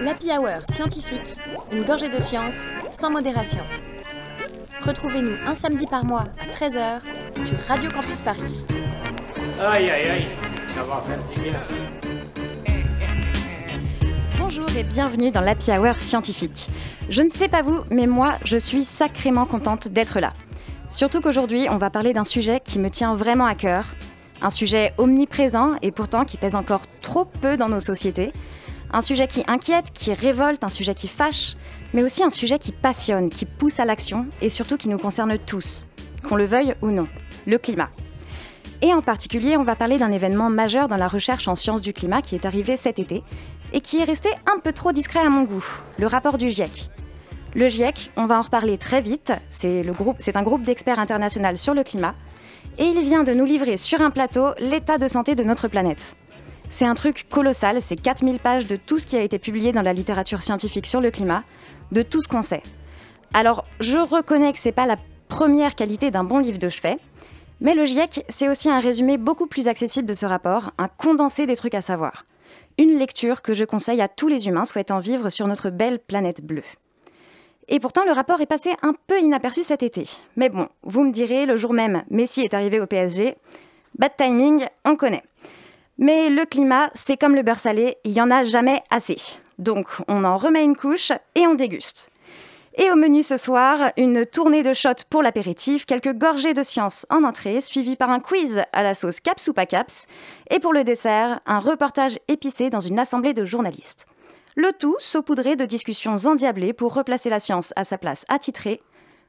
L'Happy 0.00 0.30
Hour 0.30 0.62
scientifique, 0.68 1.36
une 1.72 1.84
gorgée 1.84 2.08
de 2.08 2.18
science 2.18 2.68
sans 2.90 3.10
modération. 3.10 3.60
Retrouvez-nous 4.84 5.36
un 5.46 5.54
samedi 5.54 5.86
par 5.86 6.04
mois 6.04 6.24
à 6.40 6.50
13h 6.50 7.00
sur 7.44 7.58
Radio 7.68 7.90
Campus 7.90 8.20
Paris. 8.22 8.66
Aïe 9.60 9.90
aïe 9.90 10.10
aïe, 10.10 10.26
ça 10.74 10.82
va 10.82 11.02
bien. 11.06 11.52
Bonjour 14.38 14.66
et 14.76 14.82
bienvenue 14.82 15.30
dans 15.30 15.42
l'Happy 15.42 15.70
Hour 15.70 15.98
scientifique. 15.98 16.68
Je 17.08 17.22
ne 17.22 17.28
sais 17.28 17.48
pas 17.48 17.62
vous, 17.62 17.80
mais 17.90 18.06
moi, 18.06 18.34
je 18.44 18.56
suis 18.56 18.84
sacrément 18.84 19.46
contente 19.46 19.88
d'être 19.88 20.18
là. 20.18 20.32
Surtout 20.90 21.20
qu'aujourd'hui, 21.20 21.68
on 21.70 21.76
va 21.76 21.90
parler 21.90 22.12
d'un 22.12 22.24
sujet 22.24 22.60
qui 22.60 22.78
me 22.78 22.90
tient 22.90 23.14
vraiment 23.14 23.46
à 23.46 23.54
cœur, 23.54 23.94
un 24.42 24.50
sujet 24.50 24.92
omniprésent 24.98 25.76
et 25.82 25.92
pourtant 25.92 26.24
qui 26.24 26.36
pèse 26.36 26.54
encore 26.54 26.82
trop 27.00 27.24
peu 27.24 27.56
dans 27.56 27.68
nos 27.68 27.80
sociétés, 27.80 28.32
un 28.94 29.00
sujet 29.00 29.26
qui 29.26 29.42
inquiète, 29.48 29.92
qui 29.92 30.14
révolte, 30.14 30.62
un 30.62 30.68
sujet 30.68 30.94
qui 30.94 31.08
fâche, 31.08 31.56
mais 31.92 32.04
aussi 32.04 32.22
un 32.22 32.30
sujet 32.30 32.60
qui 32.60 32.70
passionne, 32.70 33.28
qui 33.28 33.44
pousse 33.44 33.80
à 33.80 33.84
l'action 33.84 34.26
et 34.40 34.48
surtout 34.48 34.76
qui 34.76 34.88
nous 34.88 34.98
concerne 34.98 35.36
tous, 35.36 35.84
qu'on 36.22 36.36
le 36.36 36.46
veuille 36.46 36.74
ou 36.80 36.92
non, 36.92 37.08
le 37.44 37.58
climat. 37.58 37.90
Et 38.82 38.94
en 38.94 39.02
particulier, 39.02 39.56
on 39.56 39.64
va 39.64 39.74
parler 39.74 39.98
d'un 39.98 40.12
événement 40.12 40.48
majeur 40.48 40.86
dans 40.86 40.96
la 40.96 41.08
recherche 41.08 41.48
en 41.48 41.56
sciences 41.56 41.82
du 41.82 41.92
climat 41.92 42.22
qui 42.22 42.36
est 42.36 42.46
arrivé 42.46 42.76
cet 42.76 43.00
été 43.00 43.24
et 43.72 43.80
qui 43.80 43.98
est 43.98 44.04
resté 44.04 44.28
un 44.46 44.60
peu 44.60 44.72
trop 44.72 44.92
discret 44.92 45.20
à 45.20 45.28
mon 45.28 45.42
goût, 45.42 45.64
le 45.98 46.06
rapport 46.06 46.38
du 46.38 46.50
GIEC. 46.50 46.88
Le 47.56 47.68
GIEC, 47.68 48.12
on 48.16 48.26
va 48.26 48.38
en 48.38 48.42
reparler 48.42 48.78
très 48.78 49.00
vite, 49.00 49.32
c'est 49.50 49.84
un 50.36 50.42
groupe 50.42 50.62
d'experts 50.62 51.00
international 51.00 51.58
sur 51.58 51.74
le 51.74 51.82
climat, 51.82 52.14
et 52.78 52.84
il 52.84 53.02
vient 53.02 53.24
de 53.24 53.32
nous 53.32 53.44
livrer 53.44 53.76
sur 53.76 54.00
un 54.02 54.10
plateau 54.10 54.50
l'état 54.58 54.98
de 54.98 55.08
santé 55.08 55.34
de 55.34 55.42
notre 55.42 55.66
planète. 55.66 56.14
C'est 56.76 56.86
un 56.86 56.96
truc 56.96 57.28
colossal, 57.30 57.80
c'est 57.80 57.94
4000 57.94 58.40
pages 58.40 58.66
de 58.66 58.74
tout 58.74 58.98
ce 58.98 59.06
qui 59.06 59.16
a 59.16 59.22
été 59.22 59.38
publié 59.38 59.70
dans 59.72 59.80
la 59.80 59.92
littérature 59.92 60.42
scientifique 60.42 60.88
sur 60.88 61.00
le 61.00 61.12
climat, 61.12 61.44
de 61.92 62.02
tout 62.02 62.20
ce 62.20 62.26
qu'on 62.26 62.42
sait. 62.42 62.64
Alors, 63.32 63.62
je 63.78 63.96
reconnais 63.96 64.52
que 64.52 64.58
c'est 64.58 64.72
pas 64.72 64.84
la 64.84 64.96
première 65.28 65.76
qualité 65.76 66.10
d'un 66.10 66.24
bon 66.24 66.40
livre 66.40 66.58
de 66.58 66.68
chevet, 66.68 66.96
mais 67.60 67.76
le 67.76 67.84
GIEC, 67.84 68.24
c'est 68.28 68.48
aussi 68.48 68.68
un 68.68 68.80
résumé 68.80 69.18
beaucoup 69.18 69.46
plus 69.46 69.68
accessible 69.68 70.08
de 70.08 70.14
ce 70.14 70.26
rapport, 70.26 70.72
un 70.76 70.88
condensé 70.88 71.46
des 71.46 71.54
trucs 71.54 71.76
à 71.76 71.80
savoir. 71.80 72.26
Une 72.76 72.98
lecture 72.98 73.40
que 73.40 73.54
je 73.54 73.64
conseille 73.64 74.02
à 74.02 74.08
tous 74.08 74.26
les 74.26 74.48
humains 74.48 74.64
souhaitant 74.64 74.98
vivre 74.98 75.30
sur 75.30 75.46
notre 75.46 75.70
belle 75.70 76.00
planète 76.00 76.44
bleue. 76.44 76.64
Et 77.68 77.78
pourtant, 77.78 78.04
le 78.04 78.10
rapport 78.10 78.40
est 78.40 78.46
passé 78.46 78.70
un 78.82 78.94
peu 79.06 79.20
inaperçu 79.20 79.62
cet 79.62 79.84
été. 79.84 80.08
Mais 80.34 80.48
bon, 80.48 80.66
vous 80.82 81.04
me 81.04 81.12
direz, 81.12 81.46
le 81.46 81.56
jour 81.56 81.72
même, 81.72 82.02
Messi 82.10 82.40
est 82.40 82.52
arrivé 82.52 82.80
au 82.80 82.86
PSG. 82.86 83.36
Bad 83.96 84.16
timing, 84.18 84.66
on 84.84 84.96
connaît. 84.96 85.22
Mais 85.98 86.28
le 86.28 86.44
climat, 86.44 86.90
c'est 86.94 87.16
comme 87.16 87.36
le 87.36 87.42
beurre 87.42 87.60
salé, 87.60 87.98
il 88.04 88.12
n'y 88.12 88.20
en 88.20 88.30
a 88.30 88.42
jamais 88.42 88.82
assez. 88.90 89.16
Donc 89.58 89.86
on 90.08 90.24
en 90.24 90.36
remet 90.36 90.64
une 90.64 90.76
couche 90.76 91.12
et 91.36 91.46
on 91.46 91.54
déguste. 91.54 92.10
Et 92.76 92.90
au 92.90 92.96
menu 92.96 93.22
ce 93.22 93.36
soir, 93.36 93.92
une 93.96 94.26
tournée 94.26 94.64
de 94.64 94.72
shots 94.72 95.04
pour 95.08 95.22
l'apéritif, 95.22 95.86
quelques 95.86 96.12
gorgées 96.12 96.54
de 96.54 96.64
science 96.64 97.06
en 97.08 97.22
entrée, 97.22 97.60
suivi 97.60 97.94
par 97.94 98.10
un 98.10 98.18
quiz 98.18 98.62
à 98.72 98.82
la 98.82 98.96
sauce 98.96 99.20
caps 99.20 99.46
ou 99.46 99.52
pas 99.52 99.66
caps, 99.66 100.06
et 100.50 100.58
pour 100.58 100.72
le 100.72 100.82
dessert, 100.82 101.40
un 101.46 101.60
reportage 101.60 102.18
épicé 102.26 102.70
dans 102.70 102.80
une 102.80 102.98
assemblée 102.98 103.32
de 103.32 103.44
journalistes. 103.44 104.06
Le 104.56 104.72
tout 104.72 104.96
saupoudré 104.98 105.54
de 105.54 105.64
discussions 105.64 106.16
endiablées 106.26 106.72
pour 106.72 106.94
replacer 106.94 107.30
la 107.30 107.38
science 107.38 107.72
à 107.76 107.84
sa 107.84 107.98
place 107.98 108.24
attitrée, 108.28 108.80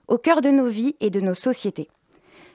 au 0.08 0.18
cœur 0.18 0.42
de 0.42 0.50
nos 0.50 0.68
vies 0.68 0.96
et 1.00 1.12
de 1.12 1.20
nos 1.20 1.36
sociétés. 1.36 1.90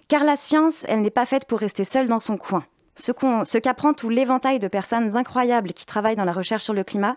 Car 0.09 0.25
la 0.25 0.35
science, 0.35 0.85
elle 0.89 1.03
n'est 1.03 1.11
pas 1.11 1.27
faite 1.27 1.45
pour 1.45 1.61
rester 1.61 1.85
seule 1.85 2.09
dans 2.09 2.19
son 2.19 2.37
coin 2.37 2.65
ce 3.01 3.59
qu'apprend 3.59 3.93
tout 3.95 4.09
l'éventail 4.09 4.59
de 4.59 4.69
personnes 4.69 5.17
incroyables 5.17 5.73
qui 5.73 5.87
travaillent 5.87 6.17
dans 6.17 6.25
la 6.25 6.33
recherche 6.33 6.65
sur 6.65 6.75
le 6.75 6.85
climat, 6.85 7.17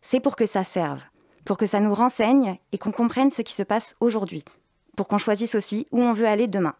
c'est 0.00 0.20
pour 0.20 0.36
que 0.36 0.46
ça 0.46 0.64
serve, 0.64 1.00
pour 1.44 1.56
que 1.56 1.66
ça 1.66 1.80
nous 1.80 1.94
renseigne 1.94 2.58
et 2.72 2.78
qu'on 2.78 2.92
comprenne 2.92 3.30
ce 3.30 3.42
qui 3.42 3.54
se 3.54 3.62
passe 3.62 3.96
aujourd'hui, 4.00 4.44
pour 4.96 5.08
qu'on 5.08 5.18
choisisse 5.18 5.54
aussi 5.54 5.86
où 5.92 6.02
on 6.02 6.12
veut 6.12 6.26
aller 6.26 6.48
demain. 6.48 6.74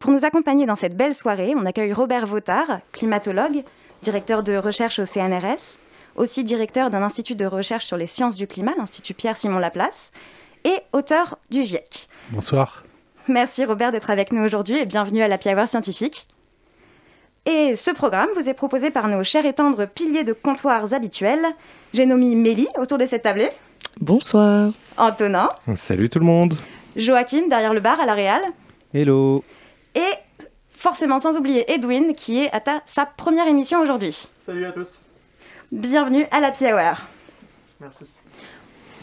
Pour 0.00 0.10
nous 0.10 0.24
accompagner 0.24 0.66
dans 0.66 0.76
cette 0.76 0.96
belle 0.96 1.14
soirée, 1.14 1.54
on 1.56 1.66
accueille 1.66 1.92
Robert 1.92 2.26
Vautard, 2.26 2.80
climatologue, 2.92 3.64
directeur 4.02 4.42
de 4.42 4.56
recherche 4.56 4.98
au 4.98 5.06
CNRS, 5.06 5.76
aussi 6.16 6.44
directeur 6.44 6.90
d'un 6.90 7.02
institut 7.02 7.34
de 7.34 7.46
recherche 7.46 7.84
sur 7.84 7.96
les 7.96 8.06
sciences 8.06 8.36
du 8.36 8.46
climat, 8.46 8.72
l'Institut 8.76 9.14
Pierre-Simon 9.14 9.58
Laplace, 9.58 10.12
et 10.64 10.80
auteur 10.92 11.38
du 11.50 11.64
GIEC. 11.64 12.08
Bonsoir. 12.30 12.84
Merci 13.28 13.64
Robert 13.64 13.92
d'être 13.92 14.10
avec 14.10 14.32
nous 14.32 14.42
aujourd'hui 14.44 14.78
et 14.78 14.86
bienvenue 14.86 15.22
à 15.22 15.28
la 15.28 15.38
Piavoir 15.38 15.68
Scientifique. 15.68 16.26
Et 17.48 17.76
ce 17.76 17.92
programme 17.92 18.28
vous 18.34 18.48
est 18.48 18.54
proposé 18.54 18.90
par 18.90 19.06
nos 19.06 19.22
chers 19.22 19.46
et 19.46 19.52
tendres 19.52 19.84
piliers 19.86 20.24
de 20.24 20.32
comptoirs 20.32 20.92
habituels. 20.92 21.46
J'ai 21.94 22.04
nommé 22.04 22.34
Mélie 22.34 22.66
autour 22.76 22.98
de 22.98 23.06
cette 23.06 23.22
tablée. 23.22 23.50
Bonsoir. 24.00 24.72
Antonin. 24.96 25.48
Salut 25.76 26.10
tout 26.10 26.18
le 26.18 26.24
monde. 26.24 26.54
Joachim 26.96 27.48
derrière 27.48 27.72
le 27.72 27.78
bar 27.78 28.00
à 28.00 28.04
la 28.04 28.14
Réal. 28.14 28.42
Hello. 28.92 29.44
Et 29.94 30.00
forcément 30.72 31.20
sans 31.20 31.36
oublier 31.36 31.70
Edwin 31.70 32.14
qui 32.16 32.42
est 32.42 32.50
à 32.52 32.58
ta, 32.58 32.82
sa 32.84 33.06
première 33.06 33.46
émission 33.46 33.80
aujourd'hui. 33.80 34.28
Salut 34.38 34.66
à 34.66 34.72
tous. 34.72 34.98
Bienvenue 35.70 36.26
à 36.32 36.40
la 36.40 36.50
Hour. 36.50 36.96
Merci. 37.80 38.06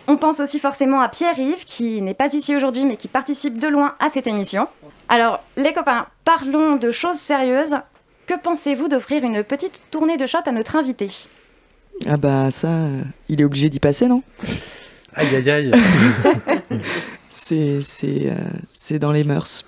On 0.07 0.17
pense 0.17 0.41
aussi 0.41 0.59
forcément 0.59 0.99
à 0.99 1.07
Pierre-Yves 1.07 1.63
qui 1.63 2.01
n'est 2.01 2.13
pas 2.13 2.33
ici 2.33 2.53
aujourd'hui 2.57 2.83
mais 2.83 2.97
qui 2.97 3.07
participe 3.07 3.57
de 3.57 3.69
loin 3.69 3.95
à 3.99 4.09
cette 4.09 4.27
émission. 4.27 4.67
Alors 5.07 5.41
les 5.55 5.71
copains, 5.71 6.07
parlons 6.25 6.75
de 6.75 6.91
choses 6.91 7.19
sérieuses 7.19 7.77
que 8.27 8.33
pensez-vous 8.41 8.87
d'offrir 8.87 9.23
une 9.23 9.43
petite 9.43 9.81
tournée 9.91 10.17
de 10.17 10.25
shots 10.25 10.37
à 10.45 10.51
notre 10.51 10.75
invité? 10.75 11.09
Ah 12.07 12.17
bah 12.17 12.51
ça, 12.51 12.67
euh, 12.67 13.01
il 13.29 13.41
est 13.41 13.43
obligé 13.43 13.69
d'y 13.69 13.79
passer, 13.79 14.07
non? 14.07 14.23
Aïe 15.15 15.35
aïe 15.35 15.49
aïe 15.49 15.71
C'est 17.29 17.81
c'est 17.83 18.27
euh, 18.27 18.35
c'est 18.75 18.99
dans 18.99 19.11
les 19.11 19.23
mœurs. 19.23 19.65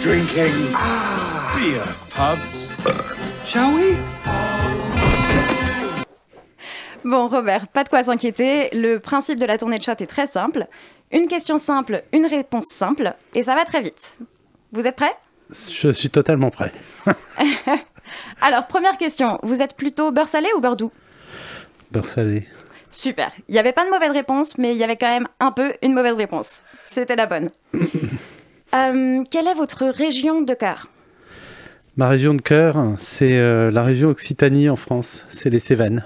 Drinking 0.00 0.72
beer 1.56 1.82
pubs. 2.10 2.70
Shall 3.46 3.74
we? 3.74 3.96
Bon, 7.04 7.28
Robert, 7.28 7.68
pas 7.68 7.84
de 7.84 7.90
quoi 7.90 8.02
s'inquiéter. 8.02 8.70
Le 8.72 8.98
principe 8.98 9.38
de 9.38 9.44
la 9.44 9.58
tournée 9.58 9.78
de 9.78 9.82
chat 9.82 10.00
est 10.00 10.06
très 10.06 10.26
simple. 10.26 10.66
Une 11.12 11.28
question 11.28 11.58
simple, 11.58 12.02
une 12.12 12.24
réponse 12.24 12.66
simple, 12.66 13.14
et 13.34 13.42
ça 13.42 13.54
va 13.54 13.64
très 13.64 13.82
vite. 13.82 14.16
Vous 14.72 14.86
êtes 14.86 14.96
prêts? 14.96 15.14
Je 15.50 15.90
suis 15.90 16.08
totalement 16.08 16.50
prêt. 16.50 16.72
Alors, 18.40 18.66
première 18.66 18.96
question. 18.96 19.38
Vous 19.42 19.60
êtes 19.60 19.76
plutôt 19.76 20.12
beurre 20.12 20.28
salé 20.28 20.48
ou 20.56 20.60
beurre 20.60 20.76
doux? 20.76 20.92
Beurre 21.92 22.08
salé. 22.08 22.48
Super. 22.90 23.32
Il 23.48 23.52
n'y 23.52 23.58
avait 23.58 23.72
pas 23.72 23.84
de 23.84 23.90
mauvaise 23.90 24.12
réponse, 24.12 24.56
mais 24.56 24.72
il 24.72 24.78
y 24.78 24.84
avait 24.84 24.96
quand 24.96 25.10
même 25.10 25.26
un 25.40 25.52
peu 25.52 25.74
une 25.82 25.92
mauvaise 25.92 26.16
réponse. 26.16 26.62
C'était 26.86 27.16
la 27.16 27.26
bonne. 27.26 27.50
Euh, 28.74 29.22
quelle 29.30 29.46
est 29.46 29.54
votre 29.54 29.84
région 29.84 30.42
de 30.42 30.52
cœur? 30.52 30.88
Ma 31.96 32.08
région 32.08 32.34
de 32.34 32.42
cœur, 32.42 32.76
c'est 32.98 33.38
euh, 33.38 33.70
la 33.70 33.84
région 33.84 34.08
Occitanie 34.08 34.68
en 34.68 34.74
France. 34.74 35.26
C'est 35.28 35.48
les 35.48 35.60
Cévennes. 35.60 36.04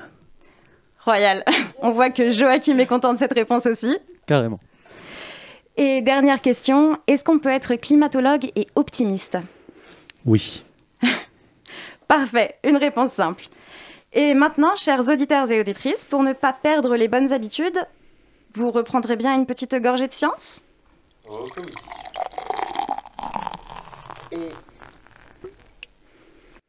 Royal. 1.08 1.42
On 1.80 1.90
voit 1.90 2.10
que 2.10 2.28
Joachim 2.28 2.78
est 2.78 2.86
content 2.86 3.14
de 3.14 3.18
cette 3.18 3.32
réponse 3.32 3.64
aussi. 3.64 3.96
Carrément. 4.26 4.60
Et 5.78 6.02
dernière 6.02 6.42
question, 6.42 6.98
est-ce 7.06 7.24
qu'on 7.24 7.38
peut 7.38 7.48
être 7.48 7.76
climatologue 7.76 8.50
et 8.56 8.66
optimiste? 8.74 9.38
Oui. 10.26 10.64
Parfait, 12.08 12.56
une 12.62 12.76
réponse 12.76 13.12
simple. 13.12 13.44
Et 14.12 14.34
maintenant, 14.34 14.76
chers 14.76 15.08
auditeurs 15.08 15.50
et 15.50 15.60
auditrices, 15.60 16.04
pour 16.04 16.22
ne 16.22 16.34
pas 16.34 16.52
perdre 16.52 16.94
les 16.94 17.08
bonnes 17.08 17.32
habitudes, 17.32 17.86
vous 18.52 18.70
reprendrez 18.70 19.16
bien 19.16 19.34
une 19.34 19.46
petite 19.46 19.74
gorgée 19.76 20.08
de 20.08 20.12
science? 20.12 20.62
Oh, 21.30 21.46
Et 24.32 24.48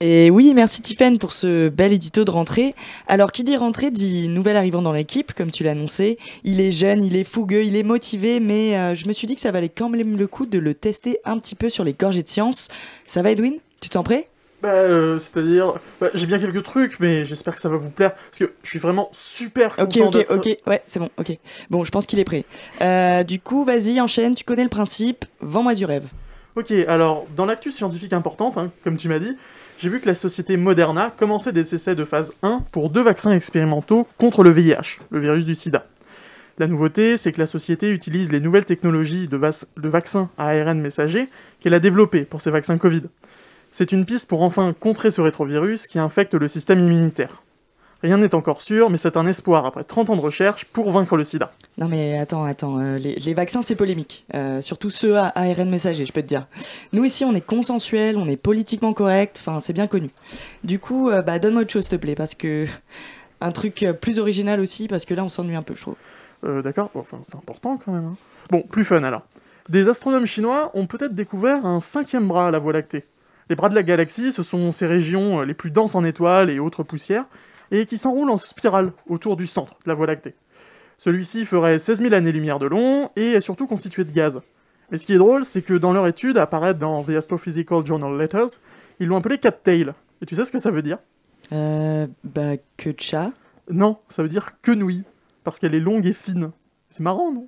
et 0.01 0.29
oui, 0.31 0.53
merci 0.55 0.81
Tiffen 0.81 1.19
pour 1.19 1.33
ce 1.33 1.67
bel 1.69 1.91
édito 1.91 2.23
de 2.23 2.31
rentrée. 2.31 2.73
Alors, 3.07 3.31
qui 3.33 3.43
dit 3.43 3.57
rentrée 3.57 3.91
dit 3.91 4.29
nouvel 4.29 4.55
arrivant 4.55 4.81
dans 4.81 4.93
l'équipe, 4.93 5.33
comme 5.33 5.51
tu 5.51 5.63
l'as 5.63 5.71
annoncé. 5.71 6.17
Il 6.45 6.61
est 6.61 6.71
jeune, 6.71 7.03
il 7.03 7.17
est 7.17 7.25
fougueux, 7.25 7.63
il 7.65 7.75
est 7.75 7.83
motivé, 7.83 8.39
mais 8.39 8.77
euh, 8.77 8.95
je 8.95 9.07
me 9.07 9.13
suis 9.13 9.27
dit 9.27 9.35
que 9.35 9.41
ça 9.41 9.51
valait 9.51 9.67
quand 9.69 9.89
même 9.89 10.17
le 10.17 10.27
coup 10.27 10.45
de 10.45 10.57
le 10.57 10.73
tester 10.73 11.19
un 11.25 11.37
petit 11.37 11.55
peu 11.55 11.67
sur 11.69 11.83
les 11.83 11.91
gorgées 11.93 12.23
de 12.23 12.29
science. 12.29 12.69
Ça 13.05 13.21
va, 13.21 13.31
Edwin? 13.31 13.55
Tu 13.81 13.89
te 13.89 13.93
sens 13.93 14.05
prêt? 14.05 14.27
Bah, 14.61 14.69
euh, 14.69 15.19
c'est-à-dire, 15.19 15.73
bah, 15.99 16.07
j'ai 16.13 16.25
bien 16.27 16.39
quelques 16.39 16.63
trucs, 16.63 16.99
mais 17.01 17.23
j'espère 17.25 17.55
que 17.55 17.61
ça 17.61 17.69
va 17.69 17.77
vous 17.77 17.89
plaire, 17.89 18.13
parce 18.13 18.39
que 18.39 18.53
je 18.63 18.69
suis 18.69 18.79
vraiment 18.79 19.09
super 19.11 19.73
Ok, 19.79 19.89
content 19.93 20.07
ok, 20.07 20.13
d'être- 20.13 20.35
ok, 20.35 20.57
ouais, 20.67 20.81
c'est 20.85 20.99
bon, 20.99 21.09
ok. 21.17 21.37
Bon, 21.69 21.83
je 21.85 21.91
pense 21.91 22.05
qu'il 22.05 22.19
est 22.19 22.25
prêt. 22.25 22.45
Euh, 22.81 23.23
du 23.23 23.39
coup, 23.39 23.63
vas-y, 23.65 23.99
enchaîne, 24.01 24.33
tu 24.33 24.43
connais 24.45 24.63
le 24.63 24.69
principe, 24.69 25.25
vends-moi 25.41 25.75
du 25.75 25.83
rêve. 25.85 26.05
Ok, 26.55 26.71
alors, 26.87 27.25
dans 27.37 27.45
l'actu 27.45 27.71
scientifique 27.71 28.11
importante, 28.11 28.57
hein, 28.57 28.71
comme 28.83 28.97
tu 28.97 29.07
m'as 29.07 29.19
dit, 29.19 29.37
j'ai 29.81 29.87
vu 29.87 30.01
que 30.01 30.07
la 30.07 30.15
société 30.15 30.57
Moderna 30.57 31.13
commençait 31.15 31.53
des 31.53 31.73
essais 31.73 31.95
de 31.95 32.03
phase 32.03 32.33
1 32.43 32.63
pour 32.73 32.89
deux 32.89 33.01
vaccins 33.01 33.31
expérimentaux 33.31 34.05
contre 34.17 34.43
le 34.43 34.49
VIH, 34.49 34.99
le 35.09 35.21
virus 35.21 35.45
du 35.45 35.55
sida. 35.55 35.85
La 36.57 36.67
nouveauté, 36.67 37.15
c'est 37.15 37.31
que 37.31 37.39
la 37.39 37.47
société 37.47 37.89
utilise 37.89 38.29
les 38.29 38.41
nouvelles 38.41 38.65
technologies 38.65 39.29
de, 39.29 39.37
vaccins 39.87 40.29
à 40.37 40.49
ARN 40.49 40.81
messager 40.81 41.29
qu'elle 41.61 41.73
a 41.73 41.79
développées 41.79 42.25
pour 42.25 42.41
ces 42.41 42.51
vaccins 42.51 42.77
Covid. 42.77 43.03
C'est 43.71 43.93
une 43.93 44.05
piste 44.05 44.27
pour 44.27 44.41
enfin 44.41 44.73
contrer 44.77 45.11
ce 45.11 45.21
rétrovirus 45.21 45.87
qui 45.87 45.97
infecte 45.97 46.33
le 46.33 46.49
système 46.49 46.81
immunitaire. 46.81 47.41
Rien 48.01 48.17
n'est 48.17 48.33
encore 48.33 48.61
sûr, 48.61 48.89
mais 48.89 48.97
c'est 48.97 49.17
un 49.17 49.27
espoir 49.27 49.65
après 49.65 49.83
30 49.83 50.09
ans 50.09 50.15
de 50.15 50.21
recherche 50.21 50.63
pour 50.65 50.89
vaincre 50.91 51.17
le 51.17 51.23
sida. 51.25 51.51
Non 51.77 51.87
mais 51.89 52.17
attends, 52.17 52.45
attends, 52.45 52.79
euh, 52.79 52.97
les, 52.97 53.15
les 53.15 53.33
vaccins 53.33 53.61
c'est 53.61 53.75
polémique, 53.75 54.25
Euh, 54.33 54.61
surtout 54.61 54.89
ceux 54.89 55.17
à 55.17 55.27
ARN 55.35 55.69
messager, 55.69 56.05
je 56.05 56.13
peux 56.13 56.21
te 56.21 56.27
dire. 56.27 56.47
Nous 56.93 57.03
ici 57.03 57.25
on 57.25 57.35
est 57.35 57.45
consensuel, 57.45 58.15
on 58.15 58.27
est 58.29 58.37
politiquement 58.37 58.93
correct, 58.93 59.37
enfin 59.45 59.59
c'est 59.59 59.73
bien 59.73 59.87
connu. 59.87 60.11
Du 60.63 60.79
coup, 60.79 61.09
euh, 61.09 61.21
bah 61.21 61.39
donne-moi 61.39 61.63
autre 61.63 61.71
chose 61.73 61.83
s'il 61.83 61.97
te 61.97 62.01
plaît, 62.01 62.15
parce 62.15 62.35
que 62.35 62.65
un 63.41 63.51
truc 63.51 63.85
plus 64.01 64.17
original 64.19 64.59
aussi, 64.61 64.87
parce 64.87 65.03
que 65.05 65.13
là 65.13 65.23
on 65.25 65.29
s'ennuie 65.29 65.55
un 65.55 65.63
peu, 65.63 65.75
je 65.75 65.81
trouve. 65.81 65.95
D'accord 66.63 66.89
Enfin, 66.95 67.17
c'est 67.21 67.35
important 67.35 67.77
quand 67.83 67.91
même. 67.91 68.05
hein. 68.05 68.15
Bon, 68.49 68.61
plus 68.61 68.85
fun 68.85 69.03
alors. 69.03 69.23
Des 69.67 69.89
astronomes 69.89 70.25
chinois 70.25 70.71
ont 70.73 70.87
peut-être 70.87 71.13
découvert 71.13 71.65
un 71.65 71.81
cinquième 71.81 72.27
bras 72.29 72.47
à 72.47 72.51
la 72.51 72.59
Voie 72.59 72.71
lactée. 72.71 73.03
Les 73.49 73.55
bras 73.57 73.67
de 73.67 73.75
la 73.75 73.83
galaxie, 73.83 74.31
ce 74.31 74.41
sont 74.41 74.71
ces 74.71 74.85
régions 74.87 75.41
les 75.41 75.53
plus 75.53 75.69
denses 75.69 75.95
en 75.95 76.03
étoiles 76.05 76.49
et 76.49 76.59
autres 76.59 76.83
poussières, 76.83 77.25
et 77.71 77.85
qui 77.85 77.97
s'enroulent 77.97 78.29
en 78.29 78.37
spirale 78.37 78.91
autour 79.07 79.35
du 79.35 79.47
centre 79.47 79.73
de 79.83 79.89
la 79.89 79.93
Voie 79.93 80.07
lactée. 80.07 80.35
Celui-ci 80.97 81.45
ferait 81.45 81.77
16 81.77 82.01
000 82.01 82.13
années-lumière 82.13 82.59
de 82.59 82.67
long 82.67 83.09
et 83.15 83.33
est 83.33 83.41
surtout 83.41 83.67
constitué 83.67 84.03
de 84.03 84.11
gaz. 84.11 84.41
Mais 84.91 84.97
ce 84.97 85.05
qui 85.05 85.13
est 85.13 85.17
drôle, 85.17 85.45
c'est 85.45 85.61
que 85.61 85.73
dans 85.73 85.93
leur 85.93 86.07
étude, 86.07 86.37
apparaître 86.37 86.79
dans 86.79 87.03
The 87.03 87.11
Astrophysical 87.11 87.85
Journal 87.85 88.17
Letters, 88.17 88.59
ils 88.99 89.07
l'ont 89.07 89.17
appelé 89.17 89.37
Cat 89.37 89.51
Tail. 89.51 89.93
Et 90.21 90.25
tu 90.25 90.35
sais 90.35 90.45
ce 90.45 90.51
que 90.51 90.57
ça 90.57 90.71
veut 90.71 90.81
dire? 90.81 90.97
Euh, 91.51 92.07
bah 92.23 92.57
que 92.77 92.89
chat. 92.97 93.31
Non, 93.69 93.97
ça 94.09 94.23
veut 94.23 94.29
dire 94.29 94.53
quenouille, 94.61 95.03
parce 95.43 95.59
qu'elle 95.59 95.75
est 95.75 95.79
longue 95.79 96.05
et 96.05 96.13
fine. 96.13 96.51
C'est 96.89 97.03
marrant, 97.03 97.31
non? 97.31 97.47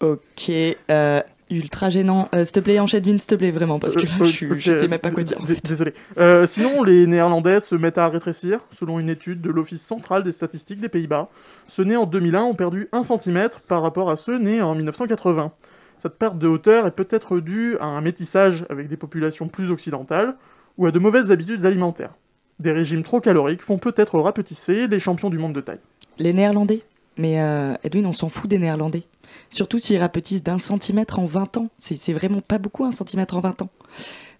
Ok, 0.00 0.50
euh, 0.90 1.22
ultra 1.50 1.90
gênant. 1.90 2.28
Euh, 2.34 2.44
s'il 2.44 2.52
te 2.52 2.60
plaît, 2.60 2.78
enchaîne 2.80 3.02
Vin, 3.04 3.18
s'il 3.18 3.26
te 3.28 3.34
plaît, 3.34 3.50
vraiment, 3.50 3.78
parce 3.78 3.94
que 3.94 4.00
là 4.02 4.08
Euh, 4.20 4.24
je, 4.24 4.30
suis- 4.30 4.50
ok, 4.50 4.58
je 4.58 4.72
sais 4.72 4.88
même 4.88 4.98
pas 4.98 5.10
quoi 5.10 5.22
dire. 5.22 5.40
en 5.40 5.44
d- 5.44 5.54
fait. 5.54 5.64
Désolé. 5.66 5.94
Euh, 6.18 6.46
sinon, 6.46 6.82
les 6.82 7.06
Néerlandais 7.06 7.60
se 7.60 7.74
mettent 7.74 7.98
à 7.98 8.08
rétrécir, 8.08 8.60
selon 8.70 8.98
une 8.98 9.08
étude 9.08 9.40
de 9.40 9.50
l'Office 9.50 9.82
central 9.82 10.22
des 10.22 10.32
statistiques 10.32 10.80
des 10.80 10.88
Pays-Bas. 10.88 11.28
Ceux 11.68 11.84
nés 11.84 11.96
en 11.96 12.04
2001 12.06 12.42
ont 12.42 12.54
perdu 12.54 12.88
1 12.92 13.02
cm 13.04 13.48
par 13.68 13.82
rapport 13.82 14.10
à 14.10 14.16
ceux 14.16 14.38
nés 14.38 14.60
en 14.62 14.74
1980. 14.74 15.52
Cette 15.98 16.18
perte 16.18 16.38
de 16.38 16.46
hauteur 16.46 16.86
est 16.86 16.90
peut-être 16.90 17.38
due 17.40 17.78
à 17.78 17.86
un 17.86 18.00
métissage 18.00 18.64
avec 18.68 18.88
des 18.88 18.96
populations 18.96 19.48
plus 19.48 19.70
occidentales 19.70 20.34
ou 20.78 20.86
à 20.86 20.90
de 20.90 20.98
mauvaises 20.98 21.30
habitudes 21.32 21.64
alimentaires. 21.64 22.10
Des 22.58 22.72
régimes 22.72 23.02
trop 23.02 23.20
caloriques 23.20 23.62
font 23.62 23.78
peut-être 23.78 24.18
rapetisser 24.18 24.86
les 24.88 24.98
champions 24.98 25.30
du 25.30 25.38
monde 25.38 25.54
de 25.54 25.60
taille. 25.60 25.80
Les 26.18 26.32
Néerlandais 26.32 26.82
Mais 27.18 27.40
euh, 27.40 27.74
Edwin, 27.84 28.04
on 28.06 28.12
s'en 28.12 28.28
fout 28.28 28.48
des 28.50 28.58
Néerlandais. 28.58 29.04
Surtout 29.50 29.78
s'ils 29.78 29.98
rapetissent 29.98 30.42
d'un 30.42 30.58
centimètre 30.58 31.18
en 31.18 31.26
20 31.26 31.56
ans. 31.58 31.68
C'est 31.78 32.12
vraiment 32.12 32.40
pas 32.40 32.58
beaucoup, 32.58 32.84
un 32.84 32.90
centimètre 32.90 33.36
en 33.36 33.40
20 33.40 33.62
ans. 33.62 33.70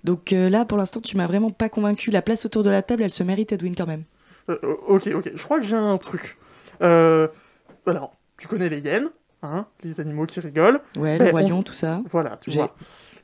Donc 0.05 0.33
euh, 0.33 0.49
là, 0.49 0.65
pour 0.65 0.79
l'instant, 0.79 1.01
tu 1.01 1.17
m'as 1.17 1.27
vraiment 1.27 1.51
pas 1.51 1.69
convaincu. 1.69 2.11
La 2.11 2.23
place 2.23 2.47
autour 2.47 2.63
de 2.63 2.71
la 2.71 2.83
table, 2.83 3.03
elle 3.03 3.11
se 3.11 3.23
mérite, 3.23 3.53
Edwin, 3.53 3.75
quand 3.75 3.87
même. 3.87 4.05
Euh, 4.49 4.59
euh, 4.63 4.75
ok, 4.87 5.09
ok, 5.15 5.31
je 5.35 5.43
crois 5.43 5.59
que 5.59 5.67
j'ai 5.67 5.77
un 5.77 5.99
truc. 5.99 6.37
Euh, 6.83 7.29
alors, 7.87 8.15
tu 8.37 8.49
connais 8.49 8.69
les 8.69 8.79
hyènes, 8.79 9.09
hein, 9.43 9.67
les 9.83 10.01
animaux 10.01 10.27
qui 10.27 10.41
rigolent. 10.41 10.81
Ouais, 10.99 11.19
Mais 11.19 11.33
le 11.33 11.49
lion, 11.49 11.63
tout 11.63 11.73
ça. 11.73 12.03
Voilà, 12.07 12.37
tu 12.37 12.51
vois. 12.51 12.75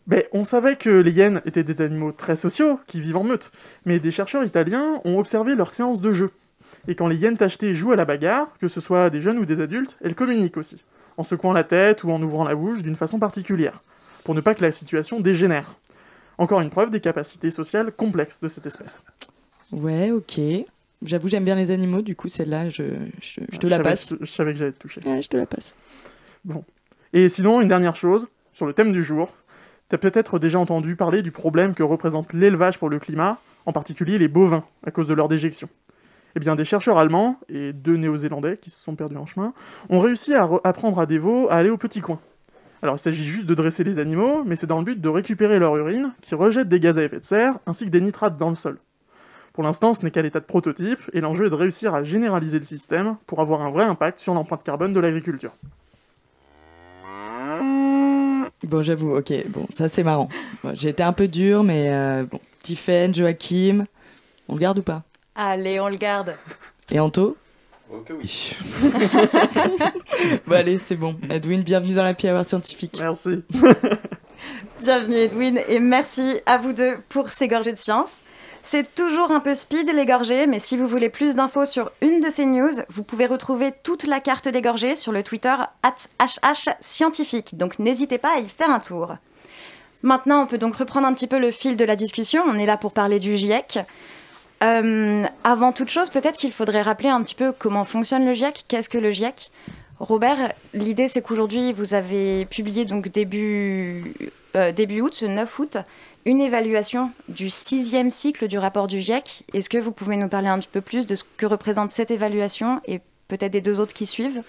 Mais 0.08 0.28
on 0.32 0.42
savait 0.42 0.76
que 0.76 0.90
les 0.90 1.12
hyènes 1.12 1.42
étaient 1.46 1.62
des 1.62 1.80
animaux 1.80 2.10
très 2.10 2.34
sociaux, 2.34 2.80
qui 2.86 3.00
vivent 3.00 3.18
en 3.18 3.24
meute. 3.24 3.52
Mais 3.84 4.00
des 4.00 4.10
chercheurs 4.10 4.44
italiens 4.44 5.00
ont 5.04 5.18
observé 5.18 5.54
leurs 5.54 5.70
séances 5.70 6.00
de 6.00 6.10
jeu. 6.10 6.32
Et 6.88 6.96
quand 6.96 7.06
les 7.06 7.16
hyènes 7.16 7.36
tachetées 7.36 7.74
jouent 7.74 7.92
à 7.92 7.96
la 7.96 8.04
bagarre, 8.04 8.48
que 8.60 8.66
ce 8.66 8.80
soit 8.80 9.10
des 9.10 9.20
jeunes 9.20 9.38
ou 9.38 9.44
des 9.44 9.60
adultes, 9.60 9.96
elles 10.02 10.16
communiquent 10.16 10.56
aussi, 10.56 10.82
en 11.16 11.24
secouant 11.24 11.52
la 11.52 11.64
tête 11.64 12.04
ou 12.04 12.10
en 12.10 12.22
ouvrant 12.22 12.44
la 12.44 12.54
bouche 12.54 12.82
d'une 12.82 12.96
façon 12.96 13.18
particulière, 13.18 13.82
pour 14.24 14.34
ne 14.34 14.40
pas 14.40 14.54
que 14.54 14.62
la 14.62 14.72
situation 14.72 15.20
dégénère. 15.20 15.78
Encore 16.38 16.60
une 16.60 16.70
preuve 16.70 16.90
des 16.90 17.00
capacités 17.00 17.50
sociales 17.50 17.92
complexes 17.92 18.40
de 18.40 18.48
cette 18.48 18.66
espèce. 18.66 19.02
Ouais, 19.70 20.10
ok. 20.10 20.40
J'avoue, 21.04 21.28
j'aime 21.28 21.44
bien 21.44 21.56
les 21.56 21.70
animaux, 21.70 22.02
du 22.02 22.14
coup, 22.14 22.28
celle-là, 22.28 22.70
je, 22.70 22.84
je, 23.20 23.40
je 23.50 23.58
te 23.58 23.66
la 23.66 23.80
passe. 23.80 24.14
Je 24.20 24.30
savais 24.30 24.52
que 24.52 24.58
j'allais 24.58 24.72
te 24.72 24.78
toucher. 24.78 25.00
Je 25.02 25.28
te 25.28 25.36
la 25.36 25.46
passe. 25.46 25.74
Et 27.12 27.28
sinon, 27.28 27.60
une 27.60 27.68
dernière 27.68 27.96
chose, 27.96 28.28
sur 28.52 28.66
le 28.66 28.72
thème 28.72 28.92
du 28.92 29.02
jour, 29.02 29.32
t'as 29.88 29.98
peut-être 29.98 30.38
déjà 30.38 30.58
entendu 30.58 30.96
parler 30.96 31.22
du 31.22 31.32
problème 31.32 31.74
que 31.74 31.82
représente 31.82 32.32
l'élevage 32.32 32.78
pour 32.78 32.88
le 32.88 32.98
climat, 32.98 33.38
en 33.66 33.72
particulier 33.72 34.18
les 34.18 34.28
bovins, 34.28 34.64
à 34.86 34.90
cause 34.90 35.08
de 35.08 35.14
leur 35.14 35.28
déjection. 35.28 35.68
Eh 36.34 36.40
bien, 36.40 36.56
des 36.56 36.64
chercheurs 36.64 36.98
allemands 36.98 37.38
et 37.48 37.72
deux 37.72 37.96
néo-zélandais 37.96 38.56
qui 38.56 38.70
se 38.70 38.80
sont 38.80 38.94
perdus 38.94 39.16
en 39.16 39.26
chemin 39.26 39.52
ont 39.90 39.98
réussi 39.98 40.34
à 40.34 40.46
re- 40.46 40.60
apprendre 40.64 40.98
à 40.98 41.06
des 41.06 41.18
veaux 41.18 41.48
à 41.50 41.56
aller 41.56 41.70
au 41.70 41.76
petit 41.76 42.00
coin. 42.00 42.18
Alors, 42.82 42.96
il 42.96 42.98
s'agit 42.98 43.22
juste 43.22 43.46
de 43.46 43.54
dresser 43.54 43.84
les 43.84 43.98
animaux, 43.98 44.42
mais 44.44 44.56
c'est 44.56 44.66
dans 44.66 44.78
le 44.78 44.84
but 44.84 45.00
de 45.00 45.08
récupérer 45.08 45.58
leur 45.58 45.76
urine, 45.76 46.12
qui 46.20 46.34
rejette 46.34 46.68
des 46.68 46.80
gaz 46.80 46.98
à 46.98 47.04
effet 47.04 47.20
de 47.20 47.24
serre, 47.24 47.58
ainsi 47.66 47.84
que 47.84 47.90
des 47.90 48.00
nitrates 48.00 48.38
dans 48.38 48.48
le 48.48 48.54
sol. 48.54 48.78
Pour 49.52 49.62
l'instant, 49.62 49.92
ce 49.94 50.04
n'est 50.04 50.10
qu'à 50.10 50.22
l'état 50.22 50.40
de 50.40 50.46
prototype, 50.46 50.98
et 51.12 51.20
l'enjeu 51.20 51.46
est 51.46 51.50
de 51.50 51.54
réussir 51.54 51.94
à 51.94 52.02
généraliser 52.02 52.58
le 52.58 52.64
système 52.64 53.16
pour 53.26 53.40
avoir 53.40 53.60
un 53.60 53.70
vrai 53.70 53.84
impact 53.84 54.18
sur 54.18 54.34
l'empreinte 54.34 54.64
carbone 54.64 54.92
de 54.92 55.00
l'agriculture. 55.00 55.52
Bon, 58.64 58.82
j'avoue, 58.82 59.16
ok, 59.16 59.32
bon, 59.48 59.66
ça 59.70 59.88
c'est 59.88 60.02
marrant. 60.02 60.28
J'ai 60.72 60.88
été 60.88 61.02
un 61.02 61.12
peu 61.12 61.28
dur, 61.28 61.62
mais 61.64 61.88
euh, 61.92 62.24
bon. 62.24 62.40
Tiffen, 62.62 63.12
Joachim, 63.12 63.84
on 64.48 64.54
le 64.54 64.60
garde 64.60 64.78
ou 64.78 64.82
pas? 64.82 65.02
Allez, 65.34 65.80
on 65.80 65.88
le 65.88 65.96
garde. 65.96 66.36
Et 66.90 67.00
Anto 67.00 67.36
Ok, 67.90 68.12
oui. 68.18 68.56
Bon, 70.46 70.54
allez, 70.54 70.78
c'est 70.78 70.96
bon. 70.96 71.16
Edwin, 71.30 71.62
bienvenue 71.62 71.94
dans 71.94 72.04
la 72.04 72.12
Hour 72.12 72.44
scientifique. 72.44 72.98
Merci. 73.00 73.42
Bienvenue 74.80 75.16
Edwin 75.16 75.60
et 75.68 75.78
merci 75.78 76.40
à 76.46 76.58
vous 76.58 76.72
deux 76.72 76.96
pour 77.08 77.30
ces 77.30 77.48
gorgées 77.48 77.72
de 77.72 77.78
science. 77.78 78.16
C'est 78.62 78.94
toujours 78.94 79.30
un 79.30 79.40
peu 79.40 79.54
speed 79.54 79.92
les 79.94 80.06
gorgées, 80.06 80.46
mais 80.46 80.58
si 80.58 80.76
vous 80.76 80.86
voulez 80.86 81.08
plus 81.08 81.34
d'infos 81.34 81.66
sur 81.66 81.92
une 82.00 82.20
de 82.20 82.30
ces 82.30 82.46
news, 82.46 82.72
vous 82.88 83.02
pouvez 83.02 83.26
retrouver 83.26 83.72
toute 83.84 84.04
la 84.04 84.20
carte 84.20 84.48
des 84.48 84.60
gorgées 84.60 84.96
sur 84.96 85.12
le 85.12 85.22
Twitter 85.22 85.54
@hhscientifique. 86.18 87.56
Donc 87.56 87.78
n'hésitez 87.78 88.18
pas 88.18 88.36
à 88.36 88.40
y 88.40 88.48
faire 88.48 88.70
un 88.70 88.80
tour. 88.80 89.16
Maintenant, 90.02 90.42
on 90.42 90.46
peut 90.46 90.58
donc 90.58 90.76
reprendre 90.76 91.06
un 91.06 91.14
petit 91.14 91.28
peu 91.28 91.38
le 91.38 91.50
fil 91.50 91.76
de 91.76 91.84
la 91.84 91.96
discussion. 91.96 92.42
On 92.46 92.58
est 92.58 92.66
là 92.66 92.76
pour 92.76 92.92
parler 92.92 93.20
du 93.20 93.36
GIEC. 93.36 93.78
Euh, 94.62 95.24
avant 95.42 95.72
toute 95.72 95.88
chose, 95.88 96.10
peut-être 96.10 96.36
qu'il 96.36 96.52
faudrait 96.52 96.82
rappeler 96.82 97.08
un 97.08 97.22
petit 97.22 97.34
peu 97.34 97.52
comment 97.52 97.84
fonctionne 97.84 98.24
le 98.24 98.34
GIEC. 98.34 98.64
Qu'est-ce 98.68 98.88
que 98.88 98.98
le 98.98 99.10
GIEC? 99.10 99.50
Robert, 99.98 100.52
l'idée 100.74 101.06
c'est 101.06 101.22
qu'aujourd'hui 101.22 101.72
vous 101.72 101.94
avez 101.94 102.44
publié 102.46 102.84
donc 102.84 103.08
début, 103.08 104.14
euh, 104.56 104.72
août, 105.00 105.14
ce 105.14 105.26
9 105.26 105.58
août, 105.58 105.78
une 106.24 106.40
évaluation 106.40 107.10
du 107.28 107.50
sixième 107.50 108.10
cycle 108.10 108.48
du 108.48 108.58
rapport 108.58 108.86
du 108.86 109.00
GIEC. 109.00 109.44
Est-ce 109.52 109.68
que 109.68 109.78
vous 109.78 109.92
pouvez 109.92 110.16
nous 110.16 110.28
parler 110.28 110.48
un 110.48 110.58
petit 110.58 110.68
peu 110.70 110.80
plus 110.80 111.06
de 111.06 111.14
ce 111.14 111.24
que 111.36 111.46
représente 111.46 111.90
cette 111.90 112.10
évaluation 112.10 112.80
et 112.86 113.00
peut-être 113.36 113.52
des 113.52 113.62
deux 113.62 113.80
autres 113.80 113.94
qui 113.94 114.04
suivent 114.04 114.42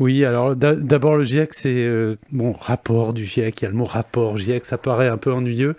Oui, 0.00 0.24
alors 0.24 0.56
d'a- 0.56 0.74
d'abord 0.74 1.16
le 1.16 1.24
GIEC, 1.24 1.52
c'est 1.52 1.74
euh, 1.74 2.16
bon 2.32 2.52
rapport 2.52 3.12
du 3.12 3.24
GIEC. 3.24 3.60
Il 3.60 3.64
y 3.64 3.66
a 3.66 3.70
le 3.70 3.76
mot 3.76 3.84
rapport 3.84 4.38
GIEC, 4.38 4.64
ça 4.64 4.78
paraît 4.78 5.08
un 5.08 5.18
peu 5.18 5.32
ennuyeux. 5.32 5.76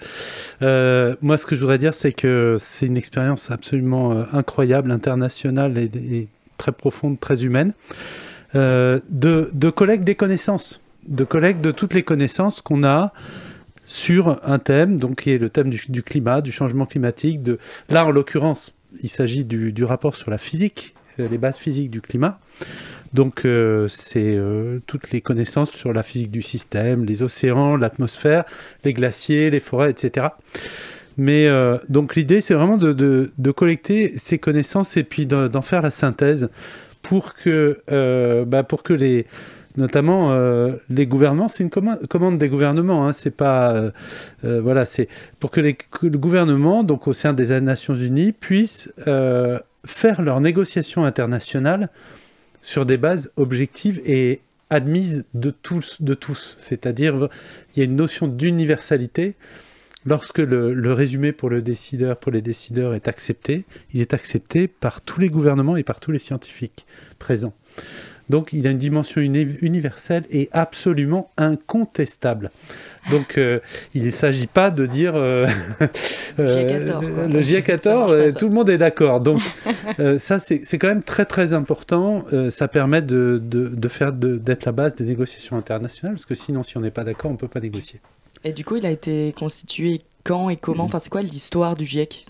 Euh, 0.61 1.15
moi, 1.21 1.39
ce 1.39 1.47
que 1.47 1.55
je 1.55 1.61
voudrais 1.61 1.79
dire, 1.79 1.95
c'est 1.95 2.11
que 2.11 2.57
c'est 2.59 2.85
une 2.85 2.97
expérience 2.97 3.49
absolument 3.49 4.11
euh, 4.11 4.23
incroyable, 4.33 4.91
internationale 4.91 5.77
et, 5.77 6.27
très 6.57 6.71
profonde, 6.71 7.19
très 7.19 7.43
humaine, 7.43 7.73
euh, 8.55 8.99
de, 9.09 9.49
de 9.53 9.95
des 9.97 10.15
connaissances, 10.15 10.79
de 11.07 11.23
collecte 11.23 11.61
de 11.61 11.71
toutes 11.71 11.93
les 11.93 12.03
connaissances 12.03 12.61
qu'on 12.61 12.83
a 12.83 13.13
sur 13.85 14.39
un 14.43 14.59
thème, 14.59 14.97
donc 14.97 15.21
qui 15.21 15.31
est 15.31 15.37
le 15.37 15.49
thème 15.49 15.69
du, 15.69 16.03
climat, 16.03 16.41
du 16.41 16.51
changement 16.51 16.85
climatique. 16.85 17.41
De 17.41 17.57
là, 17.89 18.05
en 18.05 18.11
l'occurrence, 18.11 18.73
il 19.01 19.09
s'agit 19.09 19.45
du, 19.45 19.83
rapport 19.83 20.15
sur 20.15 20.29
la 20.29 20.37
physique, 20.37 20.93
les 21.17 21.37
bases 21.37 21.57
physiques 21.57 21.91
du 21.91 22.01
climat. 22.01 22.39
Donc, 23.13 23.45
euh, 23.45 23.87
c'est 23.87 24.35
euh, 24.35 24.79
toutes 24.85 25.11
les 25.11 25.21
connaissances 25.21 25.71
sur 25.71 25.93
la 25.93 26.03
physique 26.03 26.31
du 26.31 26.41
système, 26.41 27.05
les 27.05 27.23
océans, 27.23 27.75
l'atmosphère, 27.75 28.43
les 28.83 28.93
glaciers, 28.93 29.49
les 29.49 29.59
forêts, 29.59 29.91
etc. 29.91 30.27
Mais 31.17 31.47
euh, 31.47 31.77
donc, 31.89 32.15
l'idée, 32.15 32.41
c'est 32.41 32.53
vraiment 32.53 32.77
de, 32.77 33.51
collecter 33.55 34.17
ces 34.17 34.37
connaissances 34.37 34.97
et 34.97 35.03
puis 35.03 35.25
d'en 35.25 35.61
faire 35.61 35.81
la 35.81 35.91
synthèse 35.91 36.49
pour 37.01 37.33
que, 37.33 37.77
bah, 38.45 38.63
pour 38.63 38.83
que 38.83 38.93
les, 38.93 39.25
notamment 39.77 40.37
les 40.89 41.07
gouvernements, 41.07 41.47
c'est 41.47 41.63
une 41.63 41.69
comma- 41.69 41.97
commande 42.09 42.37
des 42.37 42.49
gouvernements, 42.49 43.07
hein, 43.07 43.13
c'est 43.13 43.31
pas, 43.31 43.91
voilà, 44.43 44.85
c'est 44.85 45.07
pour 45.39 45.49
que, 45.49 45.61
les, 45.61 45.73
que 45.73 46.05
le 46.05 46.17
gouvernement, 46.17 46.83
donc 46.83 47.07
au 47.07 47.13
sein 47.13 47.33
des 47.33 47.59
Nations 47.61 47.95
Unies, 47.95 48.33
puisse 48.33 48.91
faire 49.87 50.21
leurs 50.21 50.41
négociations 50.41 51.05
internationales 51.05 51.89
sur 52.61 52.85
des 52.85 52.97
bases 52.97 53.31
objectives 53.37 54.01
et 54.05 54.41
admises 54.69 55.25
de 55.33 55.49
tous, 55.49 56.01
de 56.01 56.13
tous. 56.13 56.55
C'est-à-dire, 56.59 57.29
il 57.73 57.79
y 57.79 57.81
a 57.81 57.85
une 57.85 57.95
notion 57.95 58.27
d'universalité. 58.27 59.35
Lorsque 60.05 60.39
le, 60.39 60.93
résumé 60.93 61.31
pour 61.31 61.49
le 61.49 61.61
décideur, 61.61 62.17
pour 62.17 62.31
les 62.31 62.41
décideurs 62.41 62.93
est 62.93 63.07
accepté, 63.07 63.65
il 63.93 64.01
est 64.01 64.13
accepté 64.13 64.67
par 64.67 65.01
tous 65.01 65.19
les 65.19 65.29
gouvernements 65.29 65.75
et 65.75 65.83
par 65.83 65.99
tous 65.99 66.11
les 66.11 66.19
scientifiques 66.19 66.85
présents. 67.19 67.53
Donc 68.29 68.53
il 68.53 68.67
a 68.67 68.71
une 68.71 68.77
dimension 68.77 69.21
universelle 69.21 70.25
et 70.29 70.49
absolument 70.51 71.31
incontestable. 71.37 72.51
Donc 73.09 73.37
euh, 73.37 73.59
il 73.93 74.05
ne 74.05 74.11
s'agit 74.11 74.47
pas 74.47 74.69
de 74.69 74.85
dire 74.85 75.13
euh, 75.15 75.47
euh, 76.39 77.27
le 77.27 77.41
GIEC 77.41 77.69
a 77.69 77.77
tort, 77.77 78.13
tout 78.37 78.47
le 78.47 78.53
monde 78.53 78.69
est 78.69 78.77
d'accord. 78.77 79.21
Donc 79.21 79.41
ça 80.17 80.39
c'est 80.39 80.77
quand 80.77 80.87
même 80.87 81.03
très 81.03 81.25
très 81.25 81.53
important. 81.53 82.25
ça 82.49 82.67
permet 82.67 83.01
de, 83.01 83.41
de, 83.43 83.67
de 83.67 83.87
faire 83.87 84.11
d'être 84.11 84.65
la 84.65 84.71
base 84.71 84.95
des 84.95 85.05
négociations 85.05 85.57
internationales 85.57 86.15
parce 86.15 86.25
que 86.25 86.35
sinon 86.35 86.63
si 86.63 86.77
on 86.77 86.81
n'est 86.81 86.91
pas 86.91 87.03
d'accord 87.03 87.31
on 87.31 87.35
ne 87.35 87.39
peut 87.39 87.47
pas 87.47 87.61
négocier. 87.61 88.01
Et 88.43 88.53
du 88.53 88.65
coup 88.65 88.75
il 88.75 88.85
a 88.85 88.91
été 88.91 89.33
constitué 89.37 90.01
quand 90.27 90.49
et 90.49 90.57
comment 90.57 90.85
Enfin, 90.85 90.99
c'est 90.99 91.09
quoi 91.09 91.21
l'histoire 91.21 91.75
du 91.75 91.85
GIEC? 91.85 92.25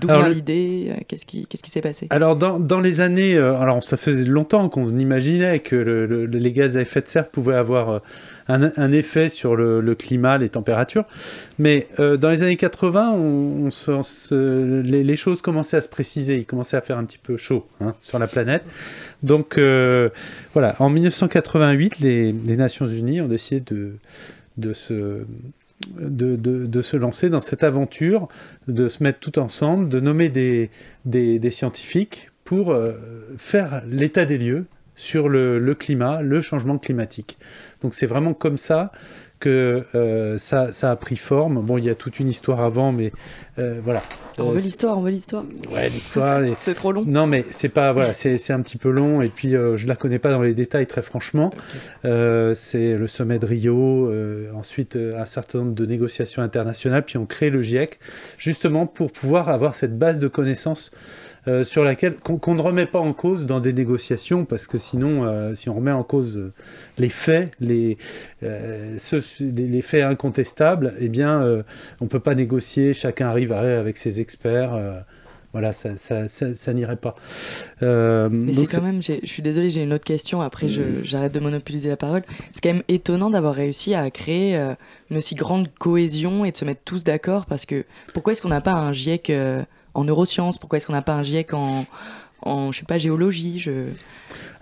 D'où 0.00 0.08
vient 0.08 0.28
l'idée? 0.28 0.92
Qu'est-ce 1.08 1.26
qui 1.26 1.46
qu'est-ce 1.46 1.62
qui 1.62 1.70
s'est 1.70 1.80
passé? 1.80 2.06
Alors, 2.10 2.36
dans, 2.36 2.58
dans, 2.58 2.80
les 2.80 3.00
années. 3.00 3.36
alors, 3.36 3.82
ça 3.82 3.96
fait 3.96 4.12
longtemps 4.12 4.68
qu'on 4.68 4.98
imaginait 4.98 5.60
que 5.60 5.76
le, 5.76 6.26
les 6.26 6.52
gaz 6.52 6.76
à 6.76 6.82
effet 6.82 7.00
de 7.00 7.08
serre 7.08 7.28
pouvaient 7.28 7.54
avoir 7.54 8.00
un, 8.48 8.92
effet 8.92 9.28
sur 9.28 9.56
le, 9.56 9.94
climat, 9.94 10.38
les 10.38 10.48
températures. 10.48 11.04
Mais 11.58 11.86
euh, 11.98 12.16
dans 12.16 12.30
les 12.30 12.42
années 12.42 12.56
80, 12.56 13.12
on, 13.12 13.70
les, 14.82 15.16
choses 15.16 15.40
commençaient 15.42 15.76
à 15.76 15.80
se 15.80 15.88
préciser, 15.88 16.38
il 16.38 16.46
commençait 16.46 16.76
à 16.76 16.80
faire 16.80 16.98
un 16.98 17.04
petit 17.04 17.18
peu 17.18 17.36
chaud 17.36 17.66
hein, 17.80 17.94
sur 18.00 18.18
la 18.18 18.26
planète. 18.26 18.64
Donc 19.22 19.56
euh, 19.56 20.10
voilà, 20.52 20.76
en 20.78 20.90
1988, 20.90 22.00
les, 22.00 22.32
Nations 22.32 22.86
Unies 22.86 23.20
ont 23.20 23.28
décidé 23.28 23.60
de, 23.60 23.96
de 24.56 24.72
se... 24.72 25.22
De, 25.98 26.82
se 26.82 26.96
lancer 26.96 27.30
dans 27.30 27.40
cette 27.40 27.62
aventure, 27.62 28.28
de 28.68 28.88
se 28.88 29.02
mettre 29.02 29.18
tout 29.18 29.38
ensemble, 29.38 29.88
de 29.88 30.00
nommer 30.00 30.28
des, 30.28 30.70
des, 31.04 31.50
scientifiques 31.50 32.30
pour 32.44 32.72
euh, 32.72 32.92
faire 33.38 33.82
l'état 33.86 34.24
des 34.24 34.38
lieux 34.38 34.66
sur 34.96 35.28
le, 35.28 35.58
le, 35.58 35.74
climat, 35.74 36.22
le 36.22 36.40
changement 36.40 36.78
climatique. 36.78 37.38
Donc 37.82 37.94
c'est 37.94 38.06
vraiment 38.06 38.34
comme 38.34 38.58
ça 38.58 38.92
que 39.40 39.84
euh, 39.94 40.38
ça, 40.38 40.70
a 40.82 40.96
pris 40.96 41.16
forme. 41.16 41.60
Bon, 41.60 41.78
il 41.78 41.84
y 41.84 41.90
a 41.90 41.94
toute 41.94 42.18
une 42.18 42.28
histoire 42.28 42.60
avant, 42.60 42.92
mais 42.92 43.12
euh, 43.58 43.80
voilà. 43.82 44.02
On 44.38 44.50
veut 44.50 44.60
l'histoire, 44.60 44.98
on 44.98 45.02
veut 45.02 45.10
l'histoire. 45.10 45.44
Ouais, 45.70 45.88
l'histoire. 45.88 46.40
c'est 46.58 46.74
trop 46.74 46.92
long. 46.92 47.04
Non, 47.06 47.26
mais 47.26 47.44
c'est 47.50 47.68
pas 47.68 47.92
voilà, 47.92 48.14
c'est 48.14 48.50
un 48.50 48.62
petit 48.62 48.78
peu 48.78 48.90
long 48.90 49.22
et 49.22 49.28
puis 49.28 49.54
euh, 49.54 49.76
je 49.76 49.86
la 49.86 49.96
connais 49.96 50.18
pas 50.18 50.30
dans 50.30 50.42
les 50.42 50.54
détails 50.54 50.86
très 50.86 51.02
franchement. 51.02 51.52
c'est 52.02 52.96
le 52.96 53.06
sommet 53.06 53.38
de 53.38 53.46
Rio, 53.46 54.12
ensuite 54.54 54.96
un 54.96 55.26
certain 55.26 55.58
nombre 55.58 55.74
de 55.74 55.86
négociations 55.86 56.42
internationales, 56.42 57.04
puis 57.04 57.18
on 57.18 57.26
crée 57.26 57.50
le 57.50 57.62
GIEC 57.62 57.98
justement 58.38 58.86
pour 58.86 59.12
pouvoir 59.12 59.48
avoir 59.48 59.74
cette 59.74 59.98
base 59.98 60.18
de 60.20 60.28
connaissances 60.28 60.90
euh, 61.46 61.62
sur 61.62 61.84
laquelle 61.84 62.18
qu'on 62.18 62.54
ne 62.54 62.62
remet 62.62 62.86
pas 62.86 63.00
en 63.00 63.12
cause 63.12 63.44
dans 63.44 63.60
des 63.60 63.74
négociations, 63.74 64.46
parce 64.46 64.66
que 64.66 64.78
sinon, 64.78 65.24
euh, 65.24 65.54
si 65.54 65.68
on 65.68 65.74
remet 65.74 65.90
en 65.90 66.02
cause 66.02 66.38
euh, 66.38 66.52
les 66.96 67.10
faits, 67.10 67.52
les, 67.60 67.98
les 68.40 69.82
faits 69.82 70.04
incontestables, 70.04 70.94
eh 71.00 71.08
bien, 71.08 71.42
on 72.00 72.04
ne 72.04 72.08
peut 72.08 72.20
pas 72.20 72.34
négocier, 72.34 72.94
chacun 72.94 73.28
arrive 73.28 73.52
avec 73.52 73.98
ses 73.98 74.20
experts 74.20 75.04
voilà, 75.52 75.72
ça, 75.72 75.96
ça, 75.96 76.26
ça, 76.26 76.72
n'irait 76.72 76.96
pas. 76.96 77.14
Mais 77.80 78.52
c'est 78.52 78.66
quand 78.66 78.82
même, 78.82 79.02
je 79.02 79.24
suis 79.24 79.42
désolé, 79.42 79.70
j'ai 79.70 79.82
une 79.82 79.92
autre 79.92 80.04
question, 80.04 80.40
après 80.40 80.66
j'arrête 81.04 81.32
de 81.32 81.40
monopoliser 81.40 81.88
la 81.88 81.96
parole. 81.96 82.22
C'est 82.52 82.62
quand 82.62 82.72
même 82.72 82.82
étonnant 82.88 83.30
d'avoir 83.30 83.54
réussi 83.54 83.94
à 83.94 84.10
créer 84.10 84.56
une 85.10 85.16
aussi 85.16 85.34
grande 85.34 85.68
cohésion 85.78 86.44
et 86.44 86.52
de 86.52 86.56
se 86.56 86.64
mettre 86.64 86.82
tous 86.84 87.04
d'accord, 87.04 87.46
parce 87.46 87.66
que 87.66 87.84
pourquoi 88.12 88.32
est-ce 88.32 88.42
qu'on 88.42 88.48
n'a 88.48 88.60
pas 88.60 88.72
un 88.72 88.92
GIEC 88.92 89.32
en 89.94 90.04
neurosciences 90.04 90.58
Pourquoi 90.58 90.76
est-ce 90.76 90.86
qu'on 90.86 90.92
n'a 90.92 91.02
pas 91.02 91.14
un 91.14 91.22
GIEC 91.22 91.54
en, 91.54 91.86
je 92.72 92.78
sais 92.78 92.84
pas, 92.84 92.98
géologie. 92.98 93.64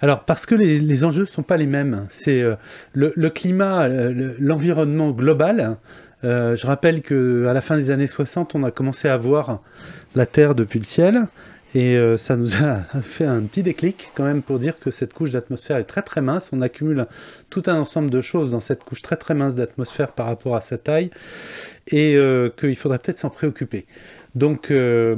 Alors, 0.01 0.25
parce 0.25 0.47
que 0.47 0.55
les, 0.55 1.05
enjeux 1.05 1.23
ne 1.23 1.27
sont 1.27 1.43
pas 1.43 1.57
les 1.57 1.67
mêmes. 1.67 2.07
C'est 2.11 2.43
euh, 2.43 2.55
le, 2.93 3.13
le, 3.17 3.31
climat, 3.31 3.89
l'environnement 3.89 5.11
global. 5.11 5.77
Euh, 6.25 6.55
je 6.55 6.67
rappelle 6.67 7.03
qu'à 7.03 7.53
la 7.53 7.61
fin 7.61 7.77
des 7.77 7.91
années 7.91 8.07
60, 8.07 8.55
on 8.55 8.65
a 8.65 8.71
commencé 8.71 9.09
à 9.09 9.17
voir 9.17 9.61
la 10.15 10.27
Terre 10.27 10.55
depuis 10.55 10.79
le 10.79 10.85
ciel. 10.85 11.27
Et 11.75 11.97
euh, 11.97 12.19
ça 12.19 12.37
nous 12.37 12.57
a 12.57 12.81
fait 13.03 13.25
un 13.25 13.41
petit 13.41 13.63
déclic 13.63 14.11
quand 14.15 14.25
même 14.25 14.43
pour 14.43 14.59
dire 14.59 14.79
que 14.79 14.91
cette 14.91 15.15
couche 15.15 15.31
d'atmosphère 15.31 15.79
est 15.79 15.85
très 15.85 16.03
très 16.03 16.21
mince. 16.21 16.51
On 16.53 16.61
accumule 16.61 17.07
tout 17.49 17.63
un 17.67 17.77
ensemble 17.77 18.11
de 18.11 18.21
choses 18.21 18.51
dans 18.51 18.61
cette 18.61 18.85
couche 18.85 19.03
très 19.03 19.17
très 19.17 19.35
mince 19.35 19.55
d'atmosphère 19.55 20.13
par 20.13 20.27
rapport 20.27 20.55
à 20.55 20.61
sa 20.61 20.77
taille 20.77 21.11
et 21.89 22.19
qu'il 22.59 22.77
faudrait 22.77 22.99
peut-être 22.99 23.19
s'en 23.19 23.31
préoccuper. 23.31 23.87
Donc 24.35 24.71
euh, 24.71 25.15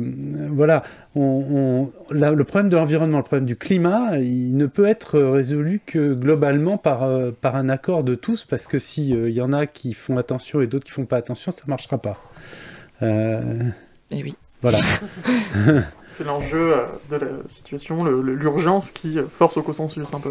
voilà, 0.50 0.82
le 1.14 2.42
problème 2.42 2.68
de 2.68 2.76
l'environnement, 2.76 3.18
le 3.18 3.22
problème 3.22 3.46
du 3.46 3.56
climat, 3.56 4.18
il 4.18 4.56
ne 4.56 4.66
peut 4.66 4.86
être 4.86 5.20
résolu 5.20 5.80
que 5.86 6.14
globalement 6.14 6.78
par, 6.78 7.04
euh, 7.04 7.30
par 7.30 7.54
un 7.54 7.68
accord 7.68 8.02
de 8.02 8.16
tous, 8.16 8.44
parce 8.44 8.66
que 8.66 8.80
s'il 8.80 9.14
euh, 9.14 9.30
y 9.30 9.40
en 9.40 9.52
a 9.52 9.66
qui 9.66 9.94
font 9.94 10.16
attention 10.16 10.60
et 10.60 10.66
d'autres 10.66 10.84
qui 10.84 10.90
font 10.90 11.06
pas 11.06 11.16
attention, 11.16 11.52
ça 11.52 11.62
ne 11.66 11.70
marchera 11.70 11.98
pas. 11.98 12.20
Eh 13.02 14.22
oui. 14.22 14.34
Voilà. 14.62 14.78
C'est 16.12 16.24
l'enjeu 16.24 16.74
de 17.10 17.16
la 17.16 17.26
situation, 17.48 17.98
l'urgence 18.04 18.90
qui 18.90 19.18
force 19.36 19.56
au 19.56 19.62
consensus 19.62 20.14
un 20.14 20.20
peu. 20.20 20.30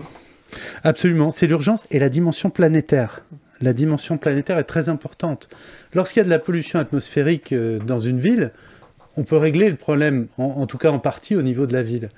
Absolument, 0.84 1.30
c'est 1.30 1.46
l'urgence 1.46 1.86
et 1.92 2.00
la 2.00 2.08
dimension 2.08 2.50
planétaire. 2.50 3.26
La 3.60 3.74
dimension 3.74 4.18
planétaire 4.18 4.58
est 4.60 4.64
très 4.64 4.88
importante. 4.88 5.50
Lorsqu'il 5.94 6.20
y 6.20 6.22
a 6.22 6.24
de 6.24 6.30
la 6.30 6.40
pollution 6.40 6.80
atmosphérique 6.80 7.54
dans 7.54 8.00
une 8.00 8.20
ville, 8.20 8.54
on 9.18 9.24
peut 9.24 9.38
régler 9.38 9.70
le 9.70 9.76
problème, 9.76 10.28
en, 10.38 10.66
tout 10.66 10.78
cas 10.78 10.92
en 10.92 11.00
partie 11.00 11.36
au 11.36 11.42
niveau 11.42 11.66
de 11.66 11.74
la 11.74 11.84
ville. 11.84 12.10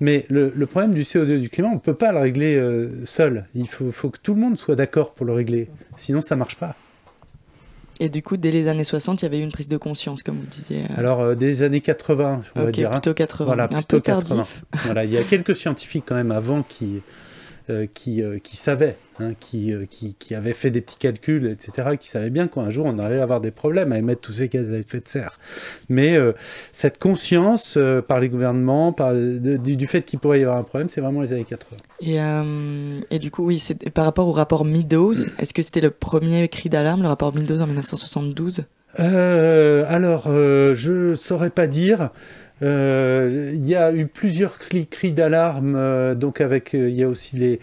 Mais 0.00 0.24
le, 0.30 0.50
problème 0.66 0.94
du 0.94 1.02
CO2 1.02 1.38
du 1.38 1.48
climat, 1.50 1.68
on 1.68 1.74
ne 1.74 1.78
peut 1.78 1.94
pas 1.94 2.12
le 2.12 2.18
régler 2.18 2.56
euh, 2.56 3.04
seul. 3.04 3.44
Il 3.54 3.68
faut, 3.68 4.10
que 4.10 4.18
tout 4.22 4.34
le 4.34 4.40
monde 4.40 4.56
soit 4.56 4.74
d'accord 4.74 5.12
pour 5.12 5.26
le 5.26 5.32
régler. 5.32 5.68
Sinon, 5.96 6.20
ça 6.20 6.34
ne 6.34 6.38
marche 6.38 6.56
pas. 6.56 6.74
Et 8.02 8.08
du 8.08 8.22
coup, 8.22 8.38
dès 8.38 8.50
les 8.50 8.66
années 8.66 8.82
60, 8.82 9.20
il 9.20 9.24
y 9.24 9.26
avait 9.26 9.38
eu 9.40 9.42
une 9.42 9.52
prise 9.52 9.68
de 9.68 9.76
conscience, 9.76 10.22
comme 10.22 10.38
vous 10.38 10.46
disiez. 10.46 10.84
Euh. 10.84 10.96
Alors, 10.96 11.20
euh, 11.20 11.34
dès 11.34 11.46
les 11.46 11.62
années 11.62 11.82
80, 11.82 12.42
on 12.56 12.64
va 12.64 12.72
dire. 12.72 12.88
Hein. 12.88 12.92
Plutôt 12.92 13.12
80. 13.12 13.44
Voilà, 13.44 13.68
un 13.70 13.82
peu 13.82 14.00
tardif. 14.00 14.64
voilà, 14.84 15.04
il 15.04 15.10
y 15.10 15.18
a 15.18 15.22
quelques 15.22 15.54
scientifiques 15.54 16.04
quand 16.06 16.14
même 16.14 16.32
avant 16.32 16.62
qui, 16.62 17.02
qui, 17.92 18.22
euh, 18.22 18.38
qui 18.42 18.56
savaient, 18.56 18.96
hein, 19.18 19.32
qui, 19.38 19.72
euh, 19.72 19.84
qui, 19.88 20.14
qui, 20.14 20.34
avaient 20.34 20.54
fait 20.54 20.70
des 20.70 20.80
petits 20.80 20.98
calculs, 20.98 21.46
etc., 21.46 21.96
qui 21.98 22.08
savaient 22.08 22.30
bien 22.30 22.48
qu'un 22.48 22.70
jour 22.70 22.86
on 22.86 22.98
allait 22.98 23.20
avoir 23.20 23.40
des 23.40 23.50
problèmes 23.50 23.92
à 23.92 23.98
émettre 23.98 24.20
tous 24.20 24.32
ces 24.32 24.48
gaz 24.48 24.72
à 24.72 24.78
effet 24.78 25.00
de 25.00 25.08
serre. 25.08 25.38
Mais 25.88 26.16
cette 26.72 26.98
conscience 26.98 27.78
par 28.06 28.20
les 28.20 28.28
gouvernements, 28.28 28.92
par, 28.92 29.14
du, 29.14 29.86
fait 29.86 30.02
qu'il 30.02 30.18
pourrait 30.18 30.40
y 30.40 30.42
avoir 30.42 30.58
un 30.58 30.62
problème, 30.62 30.88
c'est 30.88 31.00
vraiment 31.00 31.22
les 31.22 31.32
années 31.32 31.44
80. 31.44 31.76
Et, 32.00 33.14
et 33.14 33.18
du 33.18 33.30
coup, 33.30 33.44
oui, 33.44 33.62
par 33.94 34.04
rapport 34.04 34.28
au 34.28 34.32
rapport 34.32 34.64
Meadows, 34.64 35.14
est-ce 35.38 35.54
que 35.54 35.62
c'était 35.62 35.80
le 35.80 35.90
premier 35.90 36.48
cri 36.48 36.68
d'alarme, 36.68 37.02
le 37.02 37.08
rapport 37.08 37.34
Meadows 37.34 37.60
en 37.60 37.66
1972 37.66 38.64
alors, 38.98 40.24
je 40.24 41.10
ne 41.10 41.14
saurais 41.14 41.50
pas 41.50 41.68
dire. 41.68 42.10
Euh, 42.62 43.50
il 43.54 43.66
y 43.66 43.74
a 43.74 43.92
eu 43.92 44.06
plusieurs 44.06 44.58
cris, 44.58 45.12
d'alarme, 45.12 45.74
euh, 45.76 46.14
donc 46.14 46.40
avec, 46.40 46.74
euh, 46.74 46.90
il 46.90 46.94
y 46.94 47.02
a 47.02 47.08
aussi 47.08 47.36
les, 47.36 47.60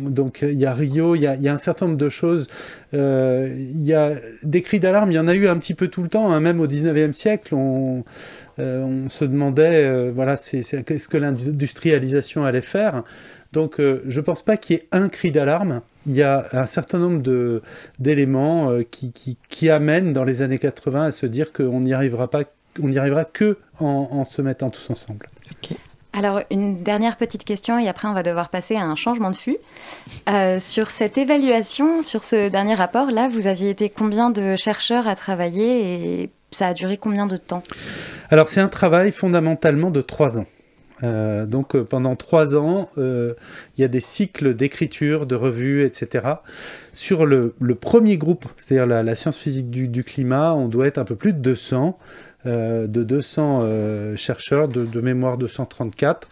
donc 0.00 0.42
il 0.42 0.58
y 0.58 0.66
a 0.66 0.74
Rio, 0.74 1.14
il 1.14 1.22
y 1.22 1.26
a, 1.26 1.52
un 1.52 1.58
certain 1.58 1.86
nombre 1.86 1.98
de 1.98 2.08
choses. 2.08 2.46
il 2.92 3.82
y 3.82 3.94
a 3.94 4.14
des 4.42 4.62
cris 4.62 4.80
d'alarme, 4.80 5.12
il 5.12 5.14
y 5.14 5.18
en 5.18 5.28
a 5.28 5.34
eu 5.34 5.48
un 5.48 5.58
petit 5.58 5.74
peu 5.74 5.88
tout 5.88 6.02
le 6.02 6.08
temps, 6.08 6.32
hein, 6.32 6.40
même 6.40 6.60
au 6.60 6.66
19e 6.66 7.12
siècle, 7.12 7.54
on, 7.54 8.04
se 8.58 9.24
demandait, 9.24 10.10
voilà, 10.10 10.36
qu'est-ce 10.36 11.08
que 11.08 11.18
l'industrialisation 11.18 12.44
allait 12.44 12.62
faire. 12.62 13.02
Donc 13.52 13.76
je 13.78 14.20
ne 14.20 14.24
pense 14.24 14.42
pas 14.42 14.56
qu'il 14.56 14.76
y 14.76 14.78
ait 14.78 14.88
un 14.92 15.08
cri 15.08 15.30
d'alarme. 15.30 15.82
Il 16.06 16.14
y 16.14 16.22
a 16.22 16.46
un 16.52 16.66
certain 16.66 16.98
nombre 16.98 17.22
d'éléments 17.98 18.78
qui, 18.90 19.70
amènent 19.70 20.12
dans 20.14 20.24
les 20.24 20.40
années 20.40 20.58
80 20.58 21.04
à 21.04 21.10
se 21.10 21.26
dire 21.26 21.52
qu'on 21.52 21.80
n'y 21.80 21.92
arrivera 21.92 22.30
pas 22.30 22.44
on 22.82 22.88
n'y 22.88 22.98
arrivera 22.98 23.24
que 23.24 23.58
en, 23.80 24.24
se 24.24 24.42
mettant 24.42 24.70
tous 24.70 24.90
ensemble. 24.90 25.28
Alors, 26.12 26.40
une 26.50 26.82
dernière 26.82 27.18
petite 27.18 27.44
question, 27.44 27.78
et 27.78 27.88
après 27.88 28.08
on 28.08 28.14
va 28.14 28.22
devoir 28.22 28.48
passer 28.48 28.74
à 28.74 28.84
un 28.84 28.96
changement 28.96 29.30
de 29.30 29.36
flux. 29.36 29.58
Euh, 30.30 30.58
sur 30.58 30.90
cette 30.90 31.18
évaluation, 31.18 32.00
sur 32.00 32.24
ce 32.24 32.48
dernier 32.48 32.74
rapport, 32.74 33.10
là, 33.10 33.28
vous 33.28 33.46
aviez 33.46 33.68
été 33.68 33.90
combien 33.90 34.30
de 34.30 34.56
chercheurs 34.56 35.06
à 35.06 35.14
travailler 35.14 36.22
et 36.22 36.30
ça 36.52 36.68
a 36.68 36.74
duré 36.74 36.96
combien 36.96 37.26
de 37.26 37.36
temps? 37.36 37.62
Alors, 38.30 38.48
c'est 38.48 38.62
un 38.62 38.68
travail 38.68 39.12
fondamentalement 39.12 39.90
de 39.90 40.00
trois 40.00 40.38
ans. 40.38 40.46
Euh, 41.02 41.44
donc 41.44 41.76
euh, 41.76 41.84
pendant 41.84 42.16
trois 42.16 42.56
ans, 42.56 42.88
il 42.96 43.34
y 43.76 43.84
a 43.84 43.88
des 43.88 44.00
cycles 44.00 44.54
d'écriture, 44.54 45.26
de 45.26 45.34
revues, 45.34 45.82
etc. 45.82 46.26
Sur 46.92 47.26
le, 47.26 47.54
premier 47.78 48.16
groupe, 48.16 48.46
c'est-à-dire 48.56 48.86
la, 48.86 49.14
science 49.14 49.36
physique 49.36 49.68
du, 49.70 49.88
du, 49.88 50.04
climat, 50.04 50.54
on 50.54 50.68
doit 50.68 50.86
être 50.86 50.98
un 50.98 51.04
peu 51.04 51.16
plus 51.16 51.34
de 51.34 51.38
200. 51.38 51.98
Euh, 52.46 52.86
de 52.86 53.02
200 53.02 53.62
euh, 53.62 54.16
chercheurs, 54.16 54.68
de, 54.68 55.00
mémoire 55.00 55.36
234. 55.38 56.28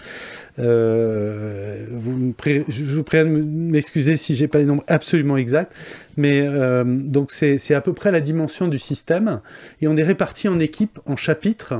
Euh, 0.60 1.86
vous 1.90 2.32
je 2.68 2.84
vous 2.84 3.02
prie 3.02 3.18
de 3.18 3.24
m'excuser 3.24 4.16
si 4.16 4.34
j'ai 4.34 4.46
pas 4.46 4.58
les 4.58 4.66
nombres 4.66 4.84
absolument 4.86 5.36
exacts, 5.36 5.72
mais 6.16 6.46
donc 6.84 7.32
c'est 7.32 7.74
à 7.74 7.80
peu 7.80 7.92
près 7.92 8.12
la 8.12 8.20
dimension 8.20 8.68
du 8.68 8.78
système, 8.78 9.40
et 9.80 9.88
on 9.88 9.96
est 9.96 10.04
réparti 10.04 10.48
en 10.48 10.60
équipes, 10.60 10.98
en 11.06 11.16
chapitres. 11.16 11.74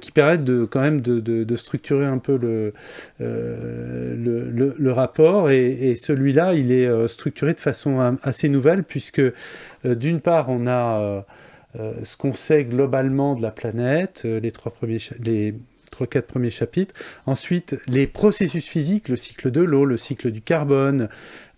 qui 0.00 0.12
permettent 0.12 0.44
de, 0.44 0.64
quand 0.64 0.80
même 0.80 1.00
de, 1.00 1.56
structurer 1.56 2.06
un 2.06 2.18
peu 2.18 2.38
le, 2.38 2.72
le, 3.18 4.92
rapport. 4.92 5.50
Et 5.50 5.94
celui-là, 5.94 6.54
il 6.54 6.72
est 6.72 7.08
structuré 7.08 7.54
de 7.54 7.60
façon 7.60 8.16
assez 8.22 8.48
nouvelle, 8.48 8.84
puisque 8.84 9.22
d'une 9.84 10.20
part, 10.20 10.50
on 10.50 10.66
a 10.66 11.24
ce 11.74 12.16
qu'on 12.16 12.32
sait 12.32 12.64
globalement 12.64 13.34
de 13.34 13.42
la 13.42 13.50
planète, 13.50 14.24
les 14.24 14.52
trois 14.52 14.72
premiers, 14.72 14.98
les 15.20 15.54
trois, 15.94 16.06
quatre 16.06 16.26
premiers 16.26 16.50
chapitres. 16.50 16.94
Ensuite, 17.24 17.76
les 17.86 18.06
processus 18.06 18.66
physiques, 18.66 19.08
le 19.08 19.16
cycle 19.16 19.50
de 19.50 19.60
l'eau, 19.60 19.84
le 19.84 19.96
cycle 19.96 20.30
du 20.30 20.42
carbone, 20.42 21.08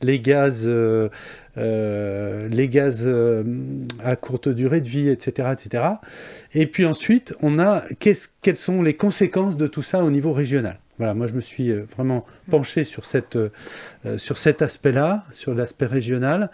les 0.03 0.21
gaz, 0.21 0.65
euh, 0.67 1.09
euh, 1.57 2.49
les 2.49 2.69
gaz 2.69 3.05
euh, 3.07 3.43
à 4.05 4.15
courte 4.15 4.49
durée 4.49 4.83
de 4.83 4.89
vie, 4.89 5.09
etc., 5.09 5.49
etc. 5.53 5.85
Et 6.53 6.67
puis 6.67 6.85
ensuite, 6.85 7.35
on 7.41 7.59
a 7.59 7.83
quelles 7.99 8.57
sont 8.57 8.83
les 8.83 8.95
conséquences 8.95 9.57
de 9.57 9.67
tout 9.67 9.83
ça 9.83 10.05
au 10.05 10.11
niveau 10.11 10.33
régional. 10.33 10.79
Voilà, 10.99 11.15
moi 11.15 11.27
je 11.27 11.35
me 11.35 11.41
suis 11.41 11.73
vraiment 11.73 12.25
penché 12.51 12.85
sur, 12.85 13.05
cette, 13.05 13.39
sur 14.17 14.39
cet 14.39 14.63
aspect-là, 14.63 15.25
sur 15.31 15.55
l'aspect 15.55 15.85
régional. 15.85 16.51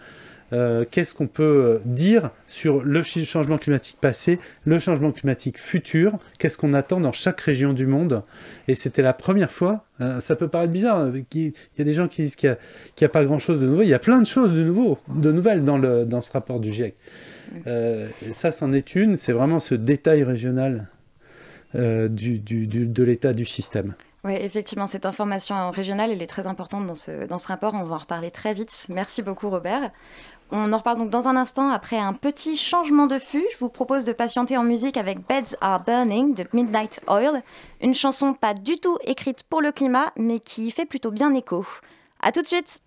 Euh, 0.52 0.84
qu'est-ce 0.90 1.14
qu'on 1.14 1.28
peut 1.28 1.42
euh, 1.42 1.78
dire 1.86 2.30
sur 2.46 2.82
le 2.82 3.02
changement 3.02 3.56
climatique 3.56 3.96
passé, 4.00 4.38
le 4.64 4.78
changement 4.78 5.10
climatique 5.10 5.58
futur, 5.58 6.18
qu'est-ce 6.38 6.58
qu'on 6.58 6.74
attend 6.74 7.00
dans 7.00 7.12
chaque 7.12 7.40
région 7.40 7.72
du 7.72 7.86
monde? 7.86 8.22
Et 8.68 8.74
c'était 8.74 9.00
la 9.00 9.14
première 9.14 9.50
fois, 9.50 9.84
euh, 10.02 10.20
ça 10.20 10.36
peut 10.36 10.48
paraître 10.48 10.72
bizarre, 10.72 11.10
il 11.34 11.52
y 11.78 11.80
a 11.80 11.84
des 11.84 11.92
gens 11.94 12.06
qui 12.06 12.22
disent 12.22 12.36
qu'il 12.36 12.56
n'y 13.00 13.04
a, 13.04 13.08
pas 13.08 13.24
grand-chose 13.24 13.60
de 13.60 13.66
nouveau, 13.66 13.82
il 13.82 13.88
y 13.88 13.94
a 13.94 13.98
plein 13.98 14.20
de 14.20 14.26
choses 14.26 14.54
de, 14.54 14.62
nouveau, 14.62 14.98
de 15.08 15.32
nouvelles 15.32 15.64
dans, 15.64 15.78
le, 15.78 16.04
dans 16.04 16.20
ce 16.20 16.32
rapport 16.32 16.60
du 16.60 16.70
GIEC. 16.70 16.96
ça, 18.30 18.52
c'en 18.52 18.72
est 18.72 18.94
une, 18.94 19.16
c'est 19.16 19.32
vraiment 19.32 19.60
ce 19.60 19.74
détail 19.74 20.22
régional 20.22 20.88
du, 21.74 22.38
de 22.40 23.02
l'état 23.02 23.32
du 23.32 23.46
système. 23.46 23.94
Oui, 24.24 24.34
effectivement, 24.34 24.86
cette 24.86 25.04
information 25.04 25.72
régionale, 25.72 26.12
elle 26.12 26.22
est 26.22 26.28
très 26.28 26.46
importante 26.46 26.86
dans 26.86 26.94
ce, 26.94 27.26
dans 27.26 27.38
ce 27.38 27.48
rapport. 27.48 27.74
On 27.74 27.82
va 27.82 27.96
en 27.96 27.98
reparler 27.98 28.30
très 28.30 28.54
vite. 28.54 28.86
Merci 28.88 29.20
beaucoup, 29.20 29.50
Robert. 29.50 29.90
On 30.54 30.70
en 30.70 30.76
reparle 30.76 30.98
donc 30.98 31.08
dans 31.08 31.28
un 31.28 31.36
instant 31.36 31.70
après 31.70 31.98
un 31.98 32.12
petit 32.12 32.56
changement 32.56 33.06
de 33.06 33.18
flux. 33.18 33.46
Je 33.52 33.58
vous 33.58 33.70
propose 33.70 34.04
de 34.04 34.12
patienter 34.12 34.58
en 34.58 34.62
musique 34.62 34.98
avec 34.98 35.26
Beds 35.26 35.56
Are 35.62 35.82
Burning 35.82 36.34
de 36.34 36.46
Midnight 36.52 37.00
Oil, 37.08 37.42
une 37.80 37.94
chanson 37.94 38.34
pas 38.34 38.52
du 38.52 38.76
tout 38.76 38.98
écrite 39.04 39.44
pour 39.44 39.62
le 39.62 39.72
climat, 39.72 40.12
mais 40.16 40.40
qui 40.40 40.70
fait 40.70 40.84
plutôt 40.84 41.10
bien 41.10 41.32
écho. 41.32 41.64
A 42.20 42.32
tout 42.32 42.42
de 42.42 42.46
suite 42.46 42.82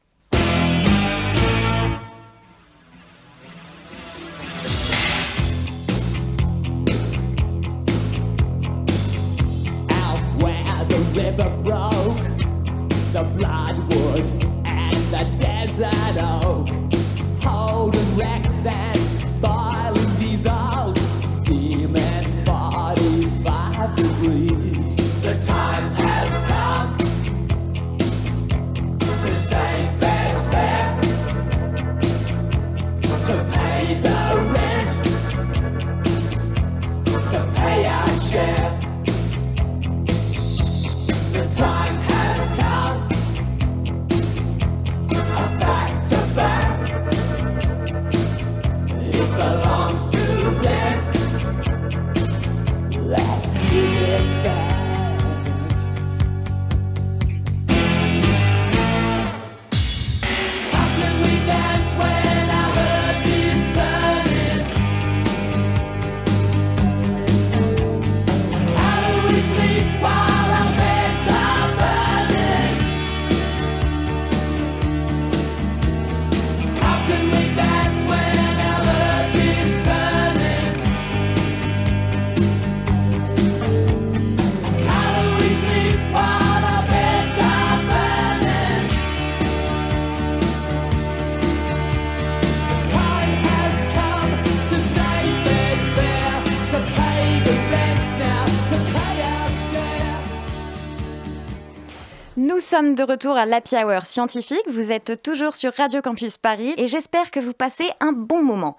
sommes 102.76 102.96
de 102.96 103.04
retour 103.04 103.38
à 103.38 103.46
l'Happy 103.46 103.78
Hour 103.78 104.06
scientifique. 104.06 104.68
Vous 104.68 104.92
êtes 104.92 105.24
toujours 105.24 105.56
sur 105.56 105.72
Radio 105.72 106.02
Campus 106.02 106.38
Paris 106.38 106.74
et 106.76 106.90
j'espère 106.90 107.32
que 107.32 107.40
vous 107.40 107.54
passez 107.54 107.86
un 108.02 108.12
bon 108.12 108.44
moment. 108.44 108.76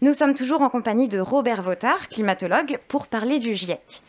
Nous 0.00 0.14
sommes 0.14 0.34
toujours 0.34 0.62
en 0.62 0.70
compagnie 0.70 1.08
de 1.08 1.18
Robert 1.18 1.60
Votard, 1.60 2.08
climatologue, 2.08 2.78
pour 2.88 3.06
parler 3.06 3.40
du 3.40 3.54
GIEC. 3.54 4.02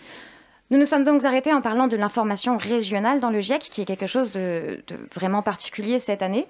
Nous 0.72 0.80
nous 0.80 0.86
sommes 0.86 1.04
donc 1.04 1.26
arrêtés 1.26 1.52
en 1.52 1.60
parlant 1.60 1.90
de 1.90 1.98
l'information 1.98 2.58
régionale 2.58 3.20
dans 3.20 3.30
le 3.30 3.42
GIEC, 3.42 3.60
qui 3.60 3.82
est 3.82 3.86
quelque 3.86 4.08
chose 4.08 4.32
de, 4.32 4.82
vraiment 5.14 5.42
particulier 5.42 6.00
cette 6.00 6.22
année. 6.22 6.48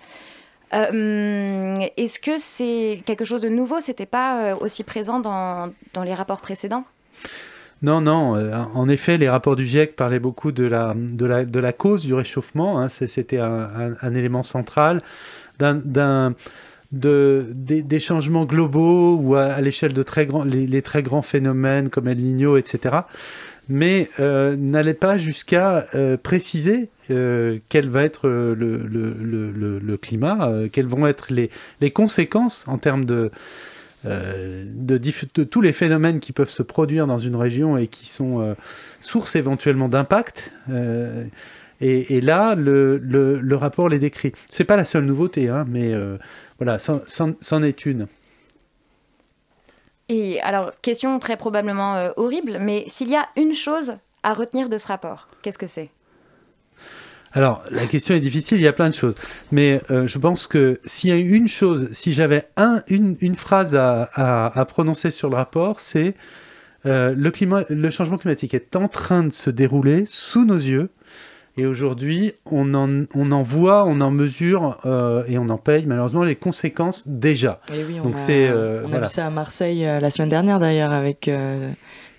Euh, 0.76 1.74
est-ce 1.98 2.20
que 2.20 2.38
c'est 2.38 3.02
quelque 3.08 3.26
chose 3.26 3.42
de 3.42 3.50
nouveau? 3.50 3.82
C'était 3.82 4.06
pas 4.06 4.44
euh, 4.44 4.56
aussi 4.58 4.84
présent 4.84 5.20
dans 5.20 6.04
les 6.04 6.14
rapports 6.14 6.42
précédents? 6.42 6.84
Non, 7.86 8.02
non. 8.02 8.36
Euh, 8.36 8.52
en 8.74 8.90
effet, 8.90 9.16
les 9.18 9.30
rapports 9.30 9.56
du 9.56 9.64
GIEC 9.64 9.96
parlaient 9.96 10.20
beaucoup 10.20 10.52
de 10.52 10.66
la, 10.66 10.96
cause 11.72 12.04
du 12.04 12.16
réchauffement. 12.16 12.82
Hein. 12.82 12.90
C'était 12.90 13.38
un, 13.38 14.16
élément 14.16 14.42
central 14.42 15.04
des, 16.92 18.00
changements 18.00 18.46
globaux 18.46 19.18
ou 19.18 19.36
à, 19.36 19.62
l'échelle 19.62 19.94
de 19.94 20.02
très 20.02 20.26
grands, 20.26 20.44
les, 20.44 20.82
très 20.82 21.04
grands 21.04 21.22
phénomènes 21.22 21.90
comme 21.90 22.08
El 22.08 22.18
Niño, 22.18 22.58
etc. 22.58 23.02
Mais 23.70 24.10
euh, 24.20 24.56
n'allait 24.56 24.96
pas 24.96 25.20
jusqu'à 25.20 25.86
euh, 25.94 26.18
préciser 26.18 26.90
quel 27.08 27.90
va 27.90 28.02
être 28.02 28.28
le 28.28 29.98
climat, 30.02 30.52
quelles 30.72 30.88
vont 30.88 31.06
être 31.06 31.28
les, 31.32 31.52
les 31.82 31.92
conséquences 31.92 32.66
en 32.68 32.80
termes 32.80 33.06
de, 33.06 33.30
euh, 34.06 34.64
de, 34.68 35.44
tous 35.44 35.62
les 35.62 35.74
phénomènes 35.74 36.20
qui 36.20 36.32
peuvent 36.32 36.50
se 36.50 36.64
produire 36.64 37.08
dans 37.08 37.18
une 37.18 37.36
région 37.36 37.78
et 37.78 37.88
qui 37.88 38.08
sont 38.08 38.42
euh, 38.42 38.54
source 39.00 39.36
éventuellement 39.36 39.90
d'impact. 39.90 40.52
Euh, 40.70 41.26
et, 41.82 42.22
là, 42.22 42.56
le, 42.56 43.56
rapport 43.56 43.90
les 43.90 44.00
décrit. 44.00 44.32
C'est 44.50 44.64
pas 44.64 44.78
la 44.78 44.86
seule 44.86 45.06
nouveauté, 45.06 45.50
hein, 45.50 45.66
mais 45.68 45.94
voilà, 46.58 46.78
c'en 46.80 47.64
est 47.64 47.86
une. 47.86 48.08
Et 50.08 50.40
alors, 50.42 50.72
question 50.82 51.20
très 51.20 51.36
probablement 51.36 52.12
horrible, 52.16 52.60
mais 52.62 52.86
s'il 52.88 53.10
y 53.10 53.16
a 53.16 53.28
une 53.36 53.54
chose 53.54 53.96
à 54.24 54.34
retenir 54.34 54.70
de 54.70 54.78
ce 54.78 54.88
rapport, 54.88 55.28
qu'est-ce 55.42 55.58
que 55.58 55.68
c'est? 55.68 55.90
Alors, 57.36 57.64
la 57.70 57.86
question 57.86 58.16
est 58.16 58.22
difficile, 58.22 58.58
il 58.58 58.64
y 58.64 58.68
a 58.68 58.74
plein 58.74 58.88
de 58.88 58.94
choses. 58.94 59.16
Mais 59.52 59.82
euh, 59.92 60.08
je 60.08 60.18
pense 60.18 60.48
que 60.48 60.80
s'il 60.86 61.10
y 61.10 61.14
a 61.14 61.18
une 61.18 61.50
chose, 61.50 61.90
si 61.92 62.14
j'avais 62.14 62.46
un, 62.56 62.82
une, 62.88 63.36
phrase 63.36 63.76
à, 63.76 64.66
prononcer 64.70 65.12
sur 65.12 65.30
le 65.30 65.36
rapport, 65.36 65.82
c'est 65.82 66.16
euh, 66.86 67.14
le, 67.16 67.34
le 67.70 67.90
changement 67.90 68.18
climatique 68.18 68.54
est 68.54 68.78
en 68.78 68.88
train 68.88 69.24
de 69.24 69.32
se 69.32 69.50
dérouler 69.50 70.06
sous 70.06 70.46
nos 70.46 70.56
yeux. 70.56 70.90
Et 71.58 71.66
aujourd'hui, 71.66 72.34
on 72.46 72.74
en, 72.74 73.04
on 73.14 73.32
en 73.32 73.42
voit, 73.42 73.86
on 73.86 74.00
en 74.00 74.12
mesure 74.12 74.78
euh, 74.86 75.24
et 75.28 75.38
on 75.38 75.50
en 75.50 75.58
paye 75.58 75.86
malheureusement 75.86 76.24
les 76.24 76.36
conséquences 76.36 77.06
déjà. 77.06 77.60
Et 77.74 77.84
oui, 77.84 78.00
on 78.00 78.04
Donc 78.04 78.16
a, 78.16 78.84
on 78.86 78.94
a 78.94 79.00
vu 79.00 79.08
ça 79.08 79.26
à 79.26 79.30
Marseille 79.30 79.84
la 79.84 80.10
semaine 80.10 80.30
dernière 80.30 80.60
d'ailleurs 80.60 80.92
avec 80.92 81.30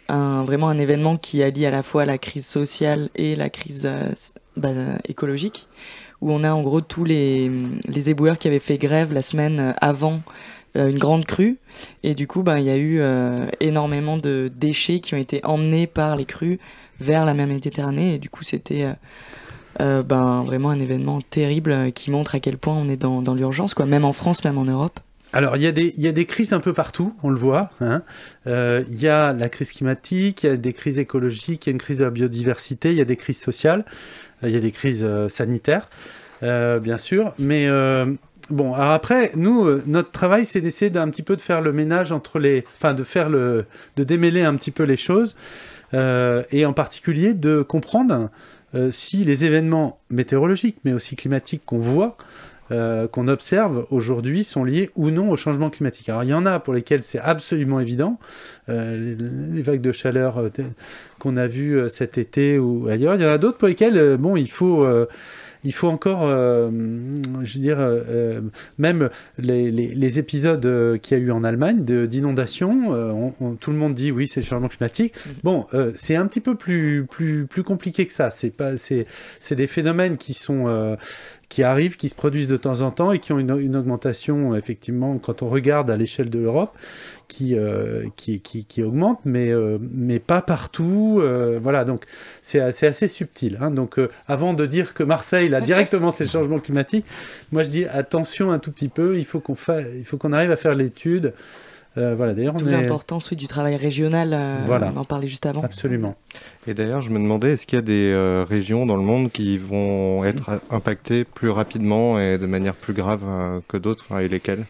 un, 0.09 0.44
vraiment 0.44 0.68
un 0.68 0.79
événement 0.79 1.18
qui 1.18 1.42
allie 1.42 1.66
à 1.66 1.70
la 1.70 1.83
fois 1.83 2.07
la 2.07 2.16
crise 2.16 2.46
sociale 2.46 3.11
et 3.14 3.37
la 3.37 3.50
crise 3.50 3.87
bah, 4.56 4.70
écologique, 5.08 5.66
où 6.20 6.32
on 6.32 6.44
a 6.44 6.52
en 6.52 6.62
gros 6.62 6.80
tous 6.80 7.04
les, 7.04 7.50
les 7.88 8.10
éboueurs 8.10 8.38
qui 8.38 8.48
avaient 8.48 8.58
fait 8.58 8.78
grève 8.78 9.12
la 9.12 9.22
semaine 9.22 9.74
avant 9.80 10.20
une 10.74 10.98
grande 10.98 11.24
crue. 11.24 11.58
Et 12.02 12.14
du 12.14 12.26
coup, 12.26 12.42
ben, 12.42 12.58
il 12.58 12.64
y 12.64 12.70
a 12.70 12.76
eu 12.76 13.00
énormément 13.60 14.18
de 14.18 14.50
déchets 14.54 15.00
qui 15.00 15.14
ont 15.14 15.18
été 15.18 15.40
emmenés 15.44 15.86
par 15.86 16.16
les 16.16 16.26
crues 16.26 16.58
vers 17.00 17.24
la 17.24 17.32
mer 17.32 17.46
Méditerranée. 17.46 18.14
Et 18.14 18.18
du 18.18 18.28
coup, 18.28 18.44
c'était 18.44 18.86
ben, 19.78 20.42
vraiment 20.44 20.68
un 20.68 20.78
événement 20.78 21.22
terrible 21.22 21.92
qui 21.92 22.10
montre 22.10 22.34
à 22.34 22.40
quel 22.40 22.58
point 22.58 22.74
on 22.74 22.90
est 22.90 22.98
dans, 22.98 23.22
dans 23.22 23.34
l'urgence, 23.34 23.72
quoi, 23.72 23.86
même 23.86 24.04
en 24.04 24.12
France, 24.12 24.44
même 24.44 24.58
en 24.58 24.64
Europe. 24.64 25.00
Alors, 25.37 25.59
il 25.59 25.62
y, 25.62 25.66
a 25.66 26.12
des, 26.12 26.25
crises 26.25 26.55
un 26.55 26.61
peu 26.61 26.72
partout, 26.72 27.14
on 27.22 27.29
le 27.29 27.37
voit. 27.37 27.68
Hein. 27.83 28.01
Euh, 28.46 28.83
il 28.88 28.99
y 28.99 29.07
a 29.07 29.35
la 29.35 29.51
crise 29.51 29.70
climatique, 29.70 30.44
il 30.44 30.46
y 30.46 30.49
a 30.49 30.57
des 30.57 30.72
crises 30.72 30.99
écologiques, 30.99 31.66
il 31.66 31.68
y 31.68 31.72
a 31.72 31.75
une 31.75 31.79
crise 31.79 31.99
de 31.99 32.05
la 32.05 32.11
biodiversité, 32.11 32.88
il 32.88 32.96
y 32.96 33.03
a 33.03 33.05
des 33.05 33.16
crises 33.16 33.38
sociales, 33.38 33.85
euh, 34.42 34.49
il 34.49 34.55
y 34.55 34.57
a 34.57 34.61
des 34.61 34.70
crises 34.70 35.05
euh, 35.05 35.29
sanitaires, 35.29 35.90
bien 36.40 36.96
sûr. 36.96 37.35
Mais 37.38 37.68
bon, 38.49 38.72
alors 38.72 38.92
après, 38.92 39.31
nous, 39.37 39.79
notre 39.87 40.11
travail, 40.11 40.46
c'est 40.46 40.62
d'essayer 40.62 40.90
d'un 40.90 41.11
petit 41.11 41.22
peu 41.22 41.37
de 41.37 41.42
faire 41.42 41.61
le 41.61 41.75
ménage 41.75 42.12
entre 42.12 42.38
les... 42.38 42.64
Enfin, 42.79 42.94
de 42.94 43.05
faire 43.05 43.29
le... 43.29 43.66
de 43.96 44.05
démêler 44.05 44.40
un 44.40 44.55
petit 44.55 44.70
peu 44.70 44.85
les 44.85 44.96
choses, 44.96 45.37
et 45.92 46.64
en 46.64 46.72
particulier 46.72 47.35
de 47.35 47.61
comprendre 47.61 48.31
si 48.90 49.22
les 49.25 49.44
événements 49.44 49.99
météorologiques, 50.09 50.79
mais 50.87 50.94
aussi 50.94 51.14
climatiques 51.14 51.62
qu'on 51.66 51.79
voit, 51.79 52.16
euh, 52.72 53.07
qu'on 53.07 53.29
observe 53.29 53.87
aujourd'hui 53.90 54.42
sont 54.42 54.64
liées 54.64 54.90
ou 54.96 55.11
non 55.11 55.31
au 55.31 55.37
changement 55.37 55.70
climatique. 55.70 56.09
Alors 56.09 56.24
il 56.24 56.31
y 56.31 56.35
en 56.35 56.46
a 56.46 56.59
pour 56.59 56.74
lesquels 56.74 57.05
c'est 57.05 57.20
absolument 57.20 57.79
évident, 57.79 58.18
euh, 58.68 59.14
les, 59.52 59.62
vagues 59.62 59.81
de 59.81 59.92
chaleur 59.92 60.38
euh, 60.38 60.48
qu'on 61.20 61.37
a 61.37 61.46
vues 61.46 61.88
cet 61.88 62.18
été 62.18 62.59
ou 62.59 62.88
ailleurs. 62.88 63.14
Il 63.14 63.22
y 63.22 63.26
en 63.26 63.31
a 63.31 63.38
d'autres 63.38 63.59
pour 63.59 63.68
lesquels 63.68 64.16
bon 64.16 64.37
il 64.37 64.50
faut 64.50 64.87
il 65.64 65.72
faut 65.72 65.88
encore, 65.88 66.29
je 66.29 67.55
veux 67.55 67.61
dire, 67.61 67.79
même 68.79 69.11
les, 69.38 70.18
épisodes 70.18 71.00
qu'il 71.00 71.18
y 71.18 71.20
a 71.20 71.24
eu 71.24 71.31
en 71.33 71.42
Allemagne 71.42 71.83
d'inondations, 72.07 73.33
tout 73.59 73.70
le 73.70 73.76
monde 73.76 73.94
dit 73.94 74.12
oui, 74.12 74.29
c'est 74.29 74.40
le 74.40 74.46
changement 74.46 74.68
climatique. 74.68 75.14
Mm-hmm. 75.14 75.42
Bon, 75.42 75.66
c'est 75.94 76.14
un 76.14 76.26
petit 76.26 76.40
peu 76.40 76.55
plus, 76.55 77.07
plus, 77.11 77.46
plus 77.46 77.64
compliqué 77.64 78.07
que 78.07 78.12
ça. 78.12 78.31
C'est 78.31 78.50
pas, 78.50 78.76
c'est, 78.76 79.07
des 79.50 79.66
phénomènes 79.66 80.18
qui 80.18 80.35
sont 80.35 80.96
qui 81.48 81.62
arrivent, 81.62 81.96
qui 81.96 82.09
se 82.09 82.14
produisent 82.14 82.48
de 82.48 82.56
temps 82.56 82.80
en 82.80 82.90
temps 82.90 83.12
et 83.12 83.18
qui 83.18 83.32
ont 83.32 83.38
une, 83.38 83.76
augmentation, 83.76 84.56
effectivement, 84.56 85.16
quand 85.18 85.42
on 85.42 85.48
regarde 85.48 85.90
à 85.90 85.96
l'échelle 85.96 86.28
de 86.28 86.40
l'Europe, 86.40 86.76
qui, 87.28 87.56
euh, 87.56 88.06
qui, 88.16 88.40
qui, 88.40 88.82
augmente, 88.82 89.20
mais, 89.24 89.50
euh, 89.50 89.78
mais 89.80 90.18
pas 90.18 90.42
partout. 90.42 91.20
Euh, 91.20 91.59
voilà, 91.61 91.85
donc 91.85 92.04
c'est 92.42 92.61
assez, 92.61 92.87
assez 92.87 93.09
subtil. 93.09 93.59
Hein. 93.61 93.70
Donc 93.70 94.00
avant 94.26 94.54
de 94.54 94.66
dire 94.66 94.94
que 94.94 95.02
Marseille, 95.02 95.48
là, 95.48 95.61
directement, 95.61 96.11
c'est 96.11 96.24
le 96.24 96.30
changement 96.30 96.59
climatique, 96.59 97.06
moi 97.52 97.62
je 97.62 97.68
dis 97.68 97.85
attention 97.87 98.50
un 98.50 98.59
tout 98.59 98.72
petit 98.72 98.88
peu, 98.88 99.18
il 99.18 99.24
faut 99.24 99.40
qu'on 99.40 99.56
qu'on 100.18 100.32
arrive 100.32 100.50
à 100.50 100.56
faire 100.56 100.74
l'étude 100.74 101.32
voilà, 101.96 102.35
d'ailleurs, 102.35 102.56
Tout 102.56 102.66
l'importance 102.66 103.32
du 103.32 103.46
travail 103.46 103.76
régional, 103.76 104.32
euh, 104.32 104.90
on 104.94 104.96
en 104.98 105.04
parlait 105.04 105.28
juste 105.28 105.46
avant. 105.46 105.62
Absolument. 105.62 106.14
Et 106.66 106.74
d'ailleurs, 106.74 107.00
je 107.00 107.11
me 107.11 107.18
demandais, 107.18 107.52
est-ce 107.52 107.66
qu'il 107.66 107.76
y 107.76 107.78
a 107.78 107.82
des 107.82 108.12
euh, 108.12 108.44
régions 108.48 108.87
dans 108.87 108.96
le 108.96 109.02
monde 109.02 109.32
qui 109.32 109.56
vont 109.59 110.24
être 110.24 110.61
impactées 110.70 111.24
plus 111.24 111.50
rapidement 111.50 112.20
et 112.20 112.38
de 112.38 112.46
manière 112.46 112.74
plus 112.74 112.92
grave 112.92 113.22
que 113.68 113.76
d'autres, 113.76 114.20
et 114.20 114.28
lesquelles? 114.28 114.64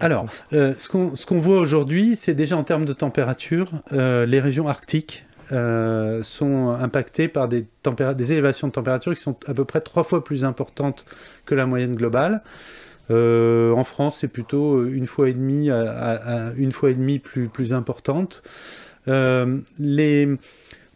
Alors, 0.00 0.26
ce 0.50 0.88
qu'on 1.26 1.38
voit 1.38 1.58
aujourd'hui, 1.58 2.16
c'est 2.16 2.34
déjà 2.34 2.56
en 2.56 2.64
termes 2.64 2.84
de 2.84 2.92
température, 2.92 3.70
les 3.90 4.40
régions 4.40 4.68
arctiques 4.68 5.26
sont 5.50 6.68
impactées 6.68 7.28
par 7.28 7.48
des, 7.48 7.66
des 8.16 8.32
élévations 8.32 8.68
de 8.68 8.72
température 8.72 9.14
qui 9.14 9.20
sont 9.20 9.36
à 9.46 9.54
peu 9.54 9.64
près 9.64 9.80
trois 9.80 10.04
fois 10.04 10.24
plus 10.24 10.44
importantes 10.44 11.04
que 11.44 11.54
la 11.54 11.66
moyenne 11.66 11.94
globale. 11.94 12.42
Euh, 13.10 13.72
en 13.72 13.84
France, 13.84 14.18
c'est 14.20 14.28
plutôt 14.28 14.78
euh, 14.78 14.90
une 14.92 15.06
fois 15.06 15.28
et 15.28 15.34
demie 15.34 15.70
une 15.70 16.72
fois 16.72 16.90
et 16.90 16.94
demie 16.94 17.18
plus, 17.18 17.74
importante. 17.74 18.42
Euh. 19.08 19.58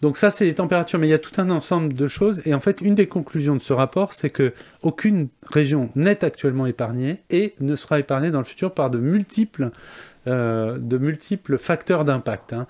Donc 0.00 0.16
ça, 0.16 0.30
c'est 0.30 0.44
les 0.44 0.54
températures, 0.54 1.00
mais 1.00 1.08
il 1.08 1.10
y 1.10 1.14
a 1.14 1.18
tout 1.18 1.40
un 1.40 1.50
ensemble 1.50 1.92
de 1.92 2.06
choses. 2.06 2.40
Et 2.46 2.54
en 2.54 2.60
fait, 2.60 2.80
une 2.80 2.94
des 2.94 3.08
conclusions 3.08 3.56
de 3.56 3.60
ce 3.60 3.72
rapport, 3.72 4.12
c'est 4.12 4.30
que 4.30 4.52
aucune 4.82 5.28
région 5.50 5.90
n'est 5.96 6.24
actuellement 6.24 6.66
épargnée 6.66 7.18
et 7.30 7.54
ne 7.60 7.74
sera 7.74 7.98
épargnée 7.98 8.30
dans 8.30 8.38
le 8.38 8.44
futur 8.44 8.72
par 8.72 8.90
de 8.90 8.98
multiples, 8.98 9.70
de 10.26 10.98
multiples 10.98 11.58
facteurs 11.58 12.04
d'impact. 12.04 12.52
Hein. 12.52 12.68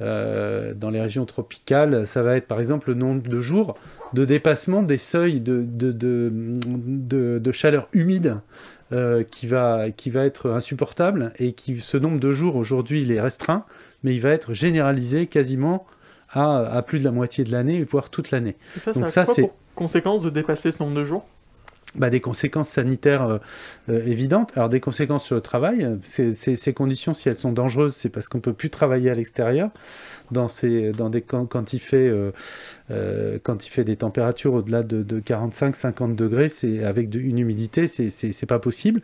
dans 0.00 0.88
les 0.90 1.00
régions 1.02 1.26
tropicales, 1.26 2.06
ça 2.06 2.22
va 2.22 2.36
être 2.36 2.46
par 2.46 2.58
exemple 2.58 2.88
le 2.88 2.94
nombre 2.94 3.28
de 3.28 3.38
jours 3.38 3.74
de 4.14 4.24
dépassement 4.24 4.82
des 4.82 4.96
seuils 4.96 5.40
de 5.40 5.66
chaleur 7.52 7.88
humide 7.92 8.38
euh, 8.92 9.24
qui, 9.24 9.46
va, 9.46 9.90
qui 9.90 10.10
va 10.10 10.24
être 10.24 10.50
insupportable 10.50 11.32
et 11.38 11.52
qui, 11.52 11.80
ce 11.80 11.96
nombre 11.96 12.20
de 12.20 12.32
jours 12.32 12.56
aujourd'hui, 12.56 13.02
il 13.02 13.10
est 13.12 13.20
restreint, 13.20 13.64
mais 14.02 14.14
il 14.14 14.20
va 14.20 14.30
être 14.30 14.54
généralisé 14.54 15.26
quasiment 15.26 15.86
à, 16.30 16.58
à 16.58 16.82
plus 16.82 16.98
de 16.98 17.04
la 17.04 17.12
moitié 17.12 17.44
de 17.44 17.52
l'année, 17.52 17.82
voire 17.82 18.10
toute 18.10 18.30
l'année. 18.30 18.56
Donc 18.94 19.08
ça, 19.08 19.24
c'est 19.24 19.50
conséquence 19.74 20.22
de 20.22 20.30
dépasser 20.30 20.72
ce 20.72 20.82
nombre 20.82 20.96
de 20.96 21.04
jours? 21.04 21.26
Bah, 21.94 22.08
des 22.08 22.20
conséquences 22.20 22.70
sanitaires 22.70 23.24
euh, 23.24 23.38
euh, 23.90 24.02
évidentes. 24.06 24.52
Alors 24.56 24.70
des 24.70 24.80
conséquences 24.80 25.24
sur 25.24 25.34
le 25.34 25.42
travail. 25.42 25.86
Ces, 26.04 26.32
ces, 26.32 26.72
conditions, 26.72 27.12
si 27.12 27.28
elles 27.28 27.36
sont 27.36 27.52
dangereuses, 27.52 27.94
c'est 27.94 28.08
parce 28.08 28.28
qu'on 28.28 28.40
peut 28.40 28.54
plus 28.54 28.70
travailler 28.70 29.10
à 29.10 29.14
l'extérieur. 29.14 29.70
Dans, 30.32 30.48
ces, 30.48 30.92
dans 30.92 31.10
des, 31.10 31.20
quand, 31.20 31.72
il 31.72 31.78
fait, 31.78 32.08
euh, 32.90 33.38
quand 33.42 33.66
il 33.66 33.70
fait 33.70 33.84
des 33.84 33.96
températures 33.96 34.54
au-delà 34.54 34.82
de, 34.82 35.02
de 35.02 35.20
45-50 35.20 36.14
degrés, 36.14 36.48
c'est 36.48 36.82
avec 36.84 37.14
une 37.14 37.38
humidité, 37.38 37.86
c'est 37.86 38.46
pas 38.46 38.58
possible. 38.58 39.00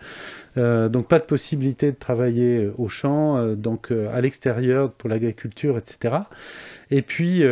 donc 0.57 1.07
pas 1.07 1.19
de 1.19 1.25
possibilité 1.25 1.93
de 1.93 1.97
travailler 1.97 2.71
au 2.79 2.89
champ, 2.89 3.55
donc 3.55 3.93
à 3.93 4.21
l'extérieur 4.21 4.91
pour 4.93 5.09
l'agriculture, 5.09 5.79
etc. 5.79 6.17
Et 6.91 7.03
puis 7.03 7.45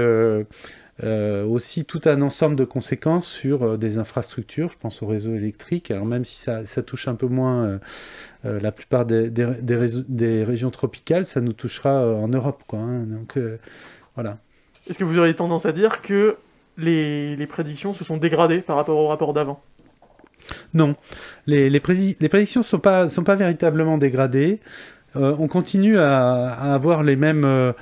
euh, 1.04 1.44
aussi 1.44 1.84
tout 1.84 2.00
un 2.06 2.22
ensemble 2.22 2.56
de 2.56 2.64
conséquences 2.64 3.26
sur 3.26 3.62
euh, 3.62 3.76
des 3.76 3.98
infrastructures, 3.98 4.70
je 4.70 4.78
pense 4.78 5.02
au 5.02 5.06
réseau 5.06 5.34
électrique, 5.34 5.90
alors 5.90 6.06
même 6.06 6.24
si 6.24 6.36
ça, 6.36 6.64
ça 6.64 6.82
touche 6.82 7.06
un 7.06 7.14
peu 7.14 7.26
moins 7.26 7.78
euh, 8.46 8.60
la 8.60 8.72
plupart 8.72 9.04
des, 9.04 9.28
des, 9.28 9.46
des, 10.08 10.42
régions 10.42 10.70
tropicales, 10.70 11.26
ça 11.26 11.42
nous 11.42 11.52
touchera 11.52 12.02
en 12.02 12.28
Europe. 12.28 12.62
Quoi, 12.66 12.78
hein. 12.78 13.04
donc 13.04 13.38
voilà. 14.14 14.38
Est-ce 14.88 14.98
que 14.98 15.04
vous 15.04 15.18
auriez 15.18 15.34
tendance 15.34 15.66
à 15.66 15.72
dire 15.72 16.00
que 16.00 16.36
les, 16.78 17.36
les 17.36 17.46
prédictions 17.46 17.92
se 17.92 18.02
sont 18.02 18.16
dégradées 18.16 18.60
par 18.60 18.76
rapport 18.76 18.98
au 18.98 19.08
rapport 19.08 19.34
d'avant? 19.34 19.62
Non, 20.72 20.94
les, 21.46 21.68
les, 21.68 21.82
les 22.20 22.28
prédictions 22.28 22.60
ne 22.60 22.64
sont 22.64 22.78
pas, 22.78 23.06
sont 23.08 23.24
pas 23.24 23.36
véritablement 23.36 23.98
dégradées. 23.98 24.60
on 25.14 25.48
continue 25.48 25.98
à, 25.98 26.48
à, 26.48 26.74
avoir 26.74 27.02
les 27.02 27.16
mêmes 27.16 27.44
euh, 27.44 27.72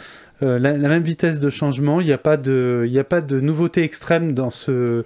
la, 0.40 0.58
même 0.76 1.02
vitesse 1.02 1.40
de 1.40 1.50
changement. 1.50 2.00
Il 2.00 2.06
n'y 2.06 2.12
a 2.12 2.18
pas 2.18 2.36
de, 2.36 3.40
nouveauté 3.40 3.82
extrême 3.82 4.32
dans 4.32 4.50
ce, 4.50 5.04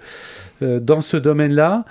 euh, 0.62 0.80
domaine-là. 0.80 1.84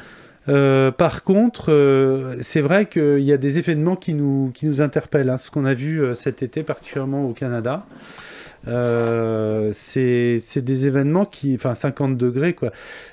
Euh, 0.49 0.91
par 0.91 1.23
contre, 1.23 2.35
c'est 2.41 2.61
vrai 2.61 2.85
qu'il 2.85 3.23
y 3.23 3.33
a 3.33 3.37
des 3.37 3.59
événements 3.59 3.95
qui 3.95 4.13
nous, 4.13 4.51
qui 4.53 4.65
nous 4.65 4.81
interpellent. 4.81 5.29
Hein. 5.29 5.37
ce 5.37 5.51
qu'on 5.51 5.65
a 5.65 5.73
vu 5.73 6.01
cet 6.15 6.41
été, 6.43 6.63
particulièrement 6.63 7.25
au 7.25 7.33
Canada. 7.33 7.85
Euh, 8.67 9.71
c'est 9.73 10.61
des 10.61 10.87
événements 10.87 11.25
qui, 11.25 11.55
enfin 11.55 11.75
50 11.75 12.17
degrés 12.17 12.53
quoi. 12.53 12.71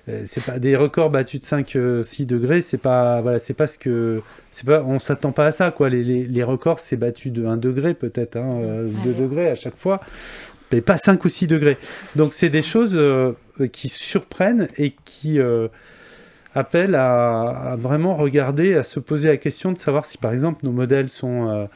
Euh, 0.08 0.22
c'est 0.26 0.44
pas 0.44 0.58
des 0.58 0.76
records 0.76 1.10
battus 1.10 1.40
de 1.40 1.44
5, 1.44 1.68
6 1.68 1.76
euh, 1.76 2.02
degrés. 2.26 2.60
C'est 2.60 2.78
pas, 2.78 3.20
voilà, 3.20 3.38
c'est 3.38 3.54
pas 3.54 3.66
ce 3.66 3.78
que, 3.78 4.22
c'est 4.50 4.66
pas, 4.66 4.82
on 4.82 4.98
s'attend 4.98 5.32
pas 5.32 5.46
à 5.46 5.52
ça 5.52 5.70
quoi. 5.70 5.88
Les, 5.88 6.02
les, 6.02 6.24
les 6.24 6.42
records 6.42 6.80
c'est 6.80 6.96
battu 6.96 7.30
de 7.30 7.46
1 7.46 7.56
degré 7.56 7.94
peut-être, 7.94 8.36
hein, 8.36 8.60
2 9.04 9.14
degrés 9.14 9.48
à 9.48 9.54
chaque 9.54 9.76
fois, 9.76 10.00
mais 10.72 10.80
pas 10.80 10.98
5 10.98 11.24
ou 11.24 11.28
6 11.28 11.46
degrés. 11.46 11.78
Donc 12.16 12.34
c'est 12.34 12.50
des 12.50 12.62
choses 12.62 13.00
qui 13.72 13.88
surprennent 13.88 14.68
et 14.76 14.94
qui 15.04 15.38
appellent 16.54 16.94
à, 16.94 17.72
à, 17.72 17.76
vraiment 17.76 18.16
regarder, 18.16 18.74
à 18.74 18.82
se 18.82 19.00
poser 19.00 19.28
la 19.28 19.36
question 19.36 19.72
de 19.72 19.78
savoir 19.78 20.04
si 20.04 20.18
par 20.18 20.32
exemple 20.32 20.64
nos 20.64 20.72
modèles 20.72 21.08
sont 21.08 21.68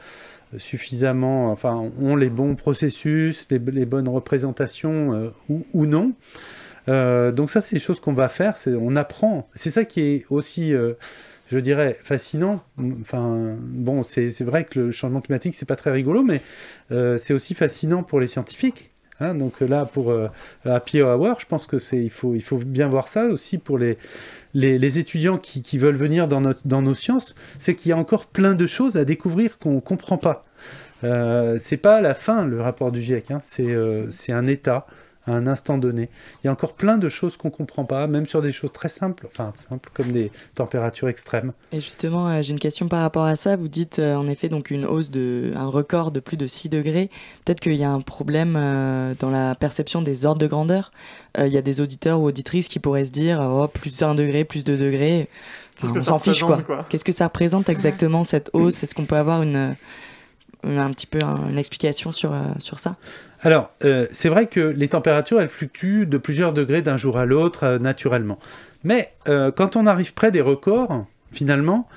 suffisamment, 0.57 1.51
enfin, 1.51 1.91
ont 2.01 2.15
les 2.15 2.29
bons 2.29 2.55
processus, 2.55 3.47
les, 3.51 3.59
bonnes 3.59 4.09
représentations 4.09 5.13
euh, 5.13 5.29
ou, 5.73 5.85
non. 5.85 6.13
Euh, 6.87 7.31
donc 7.31 7.51
ça, 7.51 7.61
c'est 7.61 7.75
des 7.75 7.81
choses 7.81 7.99
qu'on 7.99 8.13
va 8.13 8.29
faire, 8.29 8.55
on 8.67 8.95
apprend. 8.95 9.47
C'est 9.53 9.69
ça 9.69 9.85
qui 9.85 10.01
est 10.01 10.25
aussi, 10.29 10.73
euh, 10.73 10.93
je 11.47 11.59
dirais, 11.59 11.99
fascinant. 12.01 12.63
Enfin, 13.01 13.55
bon, 13.59 14.01
c'est 14.03 14.41
vrai 14.41 14.63
que 14.63 14.79
le 14.79 14.91
changement 14.91 15.21
climatique, 15.21 15.55
c'est 15.55 15.67
pas 15.67 15.75
très 15.75 15.91
rigolo, 15.91 16.23
mais 16.23 16.41
c'est 16.89 17.33
aussi 17.33 17.53
fascinant 17.53 18.03
pour 18.03 18.19
les 18.19 18.27
scientifiques. 18.27 18.91
Hein. 19.19 19.35
donc 19.35 19.59
là, 19.61 19.85
pour 19.85 20.13
Happy 20.65 21.01
Hour, 21.01 21.39
je 21.39 21.45
pense 21.45 21.67
que 21.67 21.79
c'est, 21.79 22.03
il 22.03 22.09
faut, 22.09 22.35
il 22.35 22.41
faut 22.41 22.57
bien 22.57 22.87
voir 22.87 23.07
ça 23.07 23.25
aussi 23.25 23.57
pour 23.57 23.77
les 23.77 23.97
les, 24.53 24.99
étudiants 24.99 25.37
qui, 25.37 25.77
veulent 25.77 25.95
venir 25.95 26.27
dans, 26.27 26.41
dans 26.65 26.81
nos 26.81 26.93
sciences, 26.93 27.35
c'est 27.57 27.75
qu'il 27.75 27.89
y 27.89 27.93
a 27.93 27.97
encore 27.97 28.25
plein 28.25 28.55
de 28.55 28.67
choses 28.67 28.97
à 28.97 29.05
découvrir 29.05 29.59
qu'on 29.59 29.75
ne 29.75 29.79
comprend 29.79 30.17
pas. 30.17 30.45
Euh, 31.03 31.57
c'est 31.59 31.77
pas 31.77 32.01
la 32.01 32.13
fin, 32.13 32.43
le 32.43 32.61
rapport 32.61 32.91
du 32.91 33.01
GIEC, 33.01 33.31
hein. 33.31 33.39
euh, 33.59 34.07
c'est 34.09 34.33
un 34.33 34.47
état 34.47 34.85
à 35.25 35.33
un 35.33 35.47
instant 35.47 35.77
donné. 35.77 36.09
Il 36.43 36.47
y 36.47 36.49
a 36.49 36.51
encore 36.51 36.73
plein 36.73 36.97
de 36.97 37.09
choses 37.09 37.37
qu'on 37.37 37.49
ne 37.49 37.53
comprend 37.53 37.85
pas, 37.85 38.07
même 38.07 38.25
sur 38.25 38.41
des 38.41 38.51
choses 38.51 38.71
très 38.71 38.89
simples, 38.89 39.27
enfin 39.27 39.51
simples 39.55 39.89
comme 39.93 40.11
des 40.11 40.31
températures 40.55 41.09
extrêmes. 41.09 41.53
Et 41.71 41.79
justement, 41.79 42.29
euh, 42.29 42.41
j'ai 42.41 42.51
une 42.53 42.59
question 42.59 42.87
par 42.87 43.01
rapport 43.01 43.25
à 43.25 43.35
ça. 43.35 43.55
Vous 43.55 43.67
dites 43.67 43.99
euh, 43.99 44.15
en 44.15 44.27
effet 44.27 44.49
donc 44.49 44.71
une 44.71 44.85
hausse 44.85 45.11
de 45.11 45.53
un 45.55 45.67
record 45.67 46.11
de 46.11 46.19
plus 46.19 46.37
de 46.37 46.47
6 46.47 46.69
degrés. 46.69 47.09
Peut-être 47.45 47.59
qu'il 47.59 47.75
y 47.75 47.83
a 47.83 47.91
un 47.91 48.01
problème 48.01 48.55
euh, 48.57 49.13
dans 49.19 49.29
la 49.29 49.55
perception 49.55 50.01
des 50.01 50.25
ordres 50.25 50.41
de 50.41 50.47
grandeur. 50.47 50.91
Il 51.37 51.47
y 51.47 51.57
a 51.57 51.61
des 51.61 51.79
auditeurs 51.79 52.19
ou 52.19 52.25
auditrices 52.25 52.67
qui 52.67 52.79
pourraient 52.79 53.05
se 53.05 53.11
dire 53.11 53.39
oh, 53.39 53.67
plus 53.67 54.01
1 54.01 54.15
degré, 54.15 54.43
plus 54.43 54.63
2 54.63 54.77
degrés. 54.77 55.29
On 55.83 56.01
s'en 56.01 56.19
fiche 56.19 56.43
quoi? 56.43 56.63
Qu'est-ce 56.89 57.05
que 57.05 57.11
ça 57.11 57.25
représente 57.25 57.69
exactement 57.69 58.23
cette 58.23 58.49
hausse? 58.53 58.83
Est-ce 58.83 58.95
qu'on 58.95 59.05
peut 59.05 59.15
avoir 59.15 59.43
une, 59.43 59.75
une- 60.63 60.77
un 60.77 60.91
petit 60.91 61.07
peu 61.07 61.19
un- 61.23 61.49
une 61.49 61.57
explication 61.57 62.11
sur, 62.11 62.33
euh, 62.33 62.37
sur 62.59 62.79
ça 62.79 62.95
Alors, 63.41 63.71
euh, 63.85 64.07
c'est 64.11 64.29
vrai 64.29 64.47
que 64.47 64.59
les 64.59 64.87
températures, 64.89 65.39
elles 65.39 65.49
fluctuent 65.49 66.05
de 66.05 66.17
plusieurs 66.17 66.51
degrés 66.53 66.81
d'un 66.81 66.97
jour 66.97 67.17
à 67.17 67.25
l'autre, 67.25 67.63
euh, 67.63 67.79
naturellement. 67.79 68.39
Mais 68.83 69.13
quand 69.25 69.75
on 69.75 69.85
arrive 69.85 70.13
près 70.13 70.31
des 70.31 70.39
records, 70.39 71.05
finalement, 71.33 71.87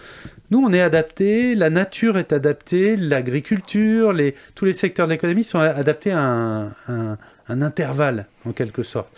nous, 0.51 0.59
on 0.67 0.73
est 0.73 0.81
adapté, 0.81 1.55
la 1.55 1.71
nature 1.71 2.19
est 2.19 2.33
adaptée, 2.33 2.97
l'agriculture, 2.97 4.13
les, 4.13 4.35
tous 4.55 4.65
les 4.65 4.73
secteurs 4.73 5.07
de 5.07 5.13
l'économie 5.13 5.45
sont 5.45 5.59
a- 5.61 5.69
adaptés 5.69 6.11
à 6.13 6.21
un, 6.89 7.19
intervalle, 7.49 8.27
en 8.47 8.53
quelque 8.53 8.83
sorte. 8.83 9.13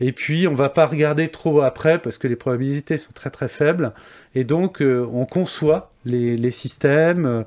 Et 0.00 0.12
puis, 0.12 0.46
on 0.48 0.54
va 0.54 0.68
pas 0.70 0.86
regarder 0.86 1.28
trop 1.28 1.60
après 1.60 1.98
parce 1.98 2.18
que 2.18 2.28
les 2.28 2.36
probabilités 2.36 2.98
sont 2.98 3.12
très 3.14 3.30
très 3.30 3.48
faibles. 3.48 3.92
Et 4.34 4.44
donc, 4.44 4.80
on 4.80 5.24
conçoit 5.24 5.90
les, 6.04 6.50
systèmes, 6.50 7.44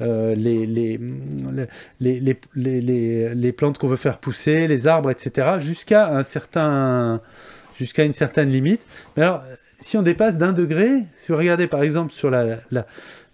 les, 0.00 0.66
les, 0.66 1.00
les, 2.00 3.34
les, 3.34 3.52
plantes 3.52 3.78
qu'on 3.78 3.88
veut 3.88 3.96
faire 3.96 4.18
pousser, 4.18 4.66
les 4.68 4.86
arbres, 4.86 5.10
etc., 5.10 5.58
jusqu'à 5.58 6.14
un 6.14 6.22
certain, 6.24 7.20
jusqu'à 7.76 8.04
une 8.04 8.12
certaine 8.12 8.50
limite. 8.50 8.84
Mais 9.16 9.22
alors, 9.24 9.42
si 9.80 9.96
on 9.96 10.02
dépasse 10.02 10.38
d'un 10.38 10.52
degré, 10.52 10.90
si 11.16 11.32
vous 11.32 11.38
regardez 11.38 11.66
par 11.66 11.82
exemple 11.82 12.12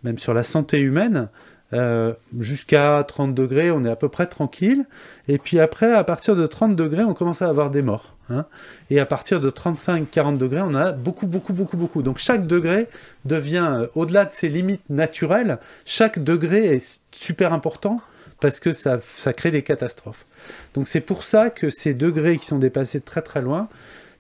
même 0.03 0.19
sur 0.19 0.35
la 0.35 0.43
santé 0.43 0.79
humaine, 0.79 1.29
euh, 1.73 2.13
jusqu'à 2.39 3.03
30 3.07 3.35
degrés, 3.35 3.71
on 3.71 3.85
est 3.85 3.91
à 3.91 3.97
peu 3.97 4.09
près 4.09 4.27
tranquille. 4.27 4.85
Et 5.29 5.39
puis 5.39 5.59
après, 5.59 5.93
à 5.93 6.05
partir 6.05 6.37
de 6.37 6.47
30 6.47 6.77
degrés, 6.77 7.03
on 7.05 7.15
commence 7.15 7.43
à 7.43 7.49
avoir 7.49 7.71
des 7.71 7.83
morts. 7.83 8.15
hein. 8.29 8.47
Et 8.91 9.01
à 9.01 9.07
partir 9.07 9.41
de 9.41 9.51
35-40 9.51 10.37
degrés, 10.37 10.61
on 10.63 10.75
a 10.75 10.93
beaucoup, 10.93 11.27
beaucoup, 11.27 11.53
beaucoup, 11.53 11.77
beaucoup. 11.77 12.03
Donc 12.03 12.19
chaque 12.19 12.47
degré 12.47 12.89
devient, 13.25 13.69
euh, 13.73 13.87
au-delà 13.95 14.25
de 14.25 14.33
ses 14.33 14.49
limites 14.49 14.89
naturelles, 14.91 15.59
chaque 15.85 16.23
degré 16.23 16.77
est 16.77 17.01
super 17.13 17.53
important 17.53 18.01
parce 18.41 18.61
que 18.61 18.73
ça, 18.73 18.99
ça 19.17 19.33
crée 19.33 19.51
des 19.51 19.63
catastrophes. 19.63 20.27
Donc 20.75 20.87
c'est 20.87 21.01
pour 21.01 21.25
ça 21.25 21.51
que 21.51 21.71
ces 21.71 21.95
degrés 21.95 22.37
qui 22.37 22.47
sont 22.47 22.59
dépassés 22.59 23.01
très 23.01 23.23
très 23.23 23.41
loin, 23.41 23.69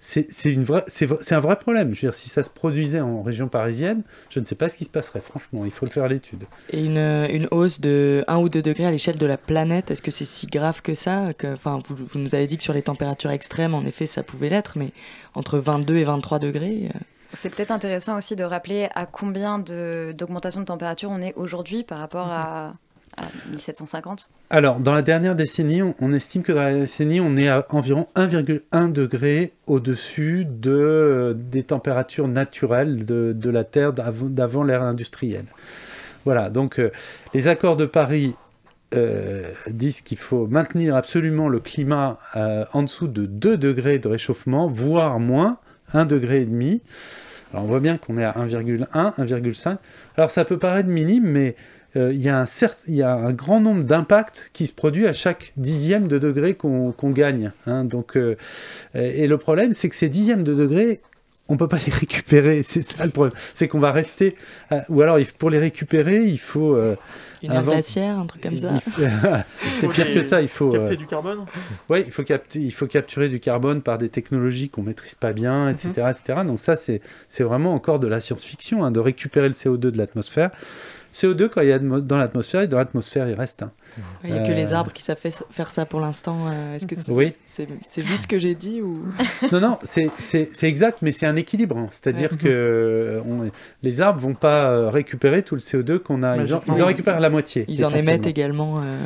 c'est 0.06 1.32
un 1.32 1.40
vrai 1.40 1.56
problème. 1.56 1.94
Je 1.94 2.06
veux 2.06 2.10
dire, 2.10 2.14
si 2.14 2.28
ça 2.28 2.42
se 2.42 2.50
produisait 2.50 3.00
en 3.00 3.22
région 3.22 3.48
parisienne, 3.48 4.02
je 4.28 4.38
ne 4.38 4.44
sais 4.44 4.54
pas 4.54 4.68
ce 4.68 4.76
qui 4.76 4.84
se 4.84 4.90
passerait. 4.90 5.22
Franchement, 5.22 5.64
il 5.64 5.70
faut 5.70 5.86
le 5.86 5.90
faire 5.90 6.06
l'étude. 6.08 6.44
Et 6.70 6.84
une, 6.84 6.98
une 6.98 7.48
hausse 7.50 7.80
de 7.80 8.22
1 8.28 8.36
ou 8.36 8.50
2 8.50 8.60
degrés 8.60 8.84
à 8.84 8.90
l'échelle 8.90 9.16
de 9.16 9.26
la 9.26 9.38
planète, 9.38 9.90
est-ce 9.90 10.02
que 10.02 10.10
c'est 10.10 10.26
si 10.26 10.46
grave 10.46 10.82
que 10.82 10.94
ça 10.94 11.32
que, 11.32 11.54
enfin, 11.54 11.80
vous, 11.86 11.96
vous 11.96 12.18
nous 12.18 12.34
avez 12.34 12.46
dit 12.46 12.58
que 12.58 12.62
sur 12.62 12.74
les 12.74 12.82
températures 12.82 13.30
extrêmes, 13.30 13.74
en 13.74 13.84
effet, 13.86 14.04
ça 14.04 14.22
pouvait 14.22 14.50
l'être, 14.50 14.76
mais 14.76 14.90
entre 15.34 15.58
22 15.58 15.96
et 15.96 16.04
23 16.04 16.38
degrés, 16.38 16.90
euh, 16.94 16.98
C'est 17.32 17.48
peut-être 17.48 17.70
intéressant 17.70 18.18
aussi 18.18 18.36
de 18.36 18.44
rappeler 18.44 18.88
à 18.94 19.06
combien 19.06 19.58
d'augmentation 19.58 20.60
de, 20.60 20.66
température 20.66 21.10
on 21.10 21.22
est 21.22 21.34
aujourd'hui 21.36 21.82
par 21.82 21.98
rapport 21.98 22.28
à, 22.28 22.74
à 23.18 23.50
1750. 23.50 24.30
Alors, 24.50 24.80
dans 24.80 24.94
la 24.94 25.02
dernière 25.02 25.34
décennie, 25.34 25.82
on, 25.82 26.12
estime 26.12 26.42
que 26.42 26.52
dans 26.52 26.62
la 26.62 26.74
décennie, 26.74 27.20
on 27.20 27.36
est 27.36 27.48
à 27.48 27.66
environ 27.70 28.08
1,1 28.16 28.92
degré 28.92 29.52
au-dessus 29.66 30.46
de, 30.48 30.70
euh, 30.70 31.34
des 31.34 31.64
températures 31.64 32.28
naturelles 32.28 33.04
de, 33.04 33.50
la 33.50 33.64
Terre 33.64 33.92
d'av- 33.92 34.32
d'avant 34.32 34.62
l'ère 34.62 34.82
industrielle. 34.82 35.46
Voilà, 36.24 36.50
donc 36.50 36.78
euh, 36.78 36.90
les 37.34 37.48
accords 37.48 37.76
de 37.76 37.84
Paris 37.84 38.34
euh, 38.94 39.42
disent 39.68 40.00
qu'il 40.00 40.18
faut 40.18 40.46
maintenir 40.46 40.96
absolument 40.96 41.48
le 41.48 41.60
climat 41.60 42.18
en 42.72 42.82
dessous 42.82 43.08
de 43.08 43.26
2 43.26 43.56
degrés 43.56 43.98
de 43.98 44.08
réchauffement, 44.08 44.68
voire 44.68 45.20
moins, 45.20 45.58
1 45.92 46.06
degré. 46.06 46.48
Alors 47.52 47.64
on 47.64 47.68
voit 47.68 47.80
bien 47.80 47.98
qu'on 47.98 48.18
est 48.18 48.24
à 48.24 48.32
1,1, 48.32 48.86
1,5. 48.88 49.76
Alors 50.16 50.30
ça 50.30 50.44
peut 50.44 50.58
paraître 50.58 50.88
minime, 50.88 51.24
mais 51.24 51.54
euh, 51.96 52.12
il 52.12 52.20
y, 52.20 52.28
a 52.28 52.40
un 52.40 52.44
il 52.88 52.94
y 52.94 53.02
a 53.02 53.14
un 53.14 53.32
grand 53.32 53.60
nombre 53.60 53.84
d'impacts 53.84 54.50
qui 54.52 54.66
se 54.66 54.72
produit 54.72 55.06
à 55.06 55.12
chaque 55.12 55.52
dixième 55.56 56.08
de 56.08 56.18
degré 56.18 56.54
qu'on 56.54 56.92
gagne. 57.10 57.52
hein. 57.66 57.84
Donc, 57.84 58.16
euh, 58.16 58.36
et 58.94 59.26
le 59.26 59.38
problème, 59.38 59.72
c'est 59.72 59.88
que 59.88 59.94
ces 59.96 60.08
dixièmes 60.08 60.42
de 60.42 60.54
degré, 60.54 61.00
on 61.48 61.56
peut 61.56 61.68
pas 61.68 61.78
les 61.86 61.92
récupérer. 61.92 62.62
C'est 62.64 62.82
ça 62.82 63.04
le 63.04 63.10
problème. 63.10 63.34
C'est 63.52 63.68
qu'on 63.68 63.78
va 63.78 63.92
rester. 63.92 64.34
à- 64.70 64.84
ou 64.88 65.02
alors, 65.02 65.18
pour 65.38 65.50
les 65.50 65.58
récupérer, 65.58 66.24
il 66.24 66.38
faut. 66.38 66.74
euh, 66.74 66.96
une 67.42 67.52
Avant- 67.52 67.72
glaciaire, 67.72 68.18
un 68.18 68.24
truc 68.26 68.42
comme 68.42 68.58
ça. 68.58 68.72
c'est 69.78 69.88
pire 69.88 70.14
que 70.14 70.22
ça. 70.22 70.40
Il 70.40 70.48
faut. 70.48 70.74
euh, 70.74 70.78
Capter 70.78 70.96
du 70.96 71.04
carbone 71.06 71.44
oui, 71.90 72.02
il 72.06 72.10
faut, 72.10 72.22
capter, 72.24 72.58
il 72.58 72.72
faut 72.72 72.86
capturer 72.86 73.28
du 73.28 73.38
carbone 73.40 73.82
par 73.82 73.98
des 73.98 74.08
technologies 74.08 74.70
qu'on 74.70 74.82
maîtrise 74.82 75.14
pas 75.14 75.34
bien, 75.34 75.68
etc. 75.68 75.90
etc. 76.08 76.40
Donc 76.46 76.58
ça, 76.60 76.76
c'est 76.76 77.02
c'est 77.28 77.44
vraiment 77.44 77.74
encore 77.74 78.00
de 78.00 78.06
la 78.06 78.20
science-fiction, 78.20 78.82
hein, 78.82 78.90
de 78.90 78.98
récupérer 79.00 79.48
le 79.48 79.54
CO2 79.54 79.76
de 79.90 79.98
l'atmosphère. 79.98 80.50
CO2, 81.14 81.48
quand 81.48 81.60
il 81.60 81.68
de- 81.78 82.00
dans 82.00 82.16
l'atmosphère, 82.18 82.62
et 82.62 82.66
dans 82.68 82.76
l'atmosphère, 82.78 83.28
il 83.28 83.34
reste. 83.34 83.62
hein. 83.62 83.70
Il 84.24 84.32
n'y 84.32 84.38
a 84.38 84.42
que 84.42 84.50
Euh, 84.50 84.54
les 84.54 84.72
arbres 84.72 84.92
qui 84.92 85.00
savent 85.02 85.16
faire 85.50 85.70
ça 85.70 85.86
pour 85.86 86.00
l'instant. 86.00 86.48
euh, 86.48 86.74
Est-ce 86.74 86.86
que 86.88 86.96
c'est 86.96 87.12
Oui. 87.12 87.32
juste 87.98 88.22
ce 88.22 88.26
que 88.26 88.38
j'ai 88.38 88.56
dit 88.56 88.82
ou? 88.82 89.04
Non, 89.52 89.60
non, 89.60 89.78
c'est- 89.84 90.10
exact, 90.64 90.98
mais 91.02 91.12
c'est 91.12 91.26
un 91.26 91.36
équilibre. 91.36 91.78
hein. 91.78 91.86
C'est-à-dire 91.92 92.32
Ouais. 92.32 92.38
que 92.38 92.48
euh, 92.48 93.20
on- 93.28 93.48
les 93.84 94.00
arbres 94.00 94.18
vont 94.18 94.34
pas 94.34 94.90
récupérer 94.90 95.42
tout 95.42 95.54
le 95.54 95.60
CO2 95.60 95.98
qu'on 96.00 96.24
a. 96.24 96.36
Ils 96.36 96.52
en, 96.52 96.56
Magiquement. 96.56 96.74
ils 96.76 96.82
en 96.82 96.86
récupèrent 96.86 97.20
la 97.20 97.30
moitié. 97.30 97.64
ils 97.68 97.84
en 97.84 97.90
émettent 97.90 98.26
également 98.26 98.78
euh, 98.78 98.98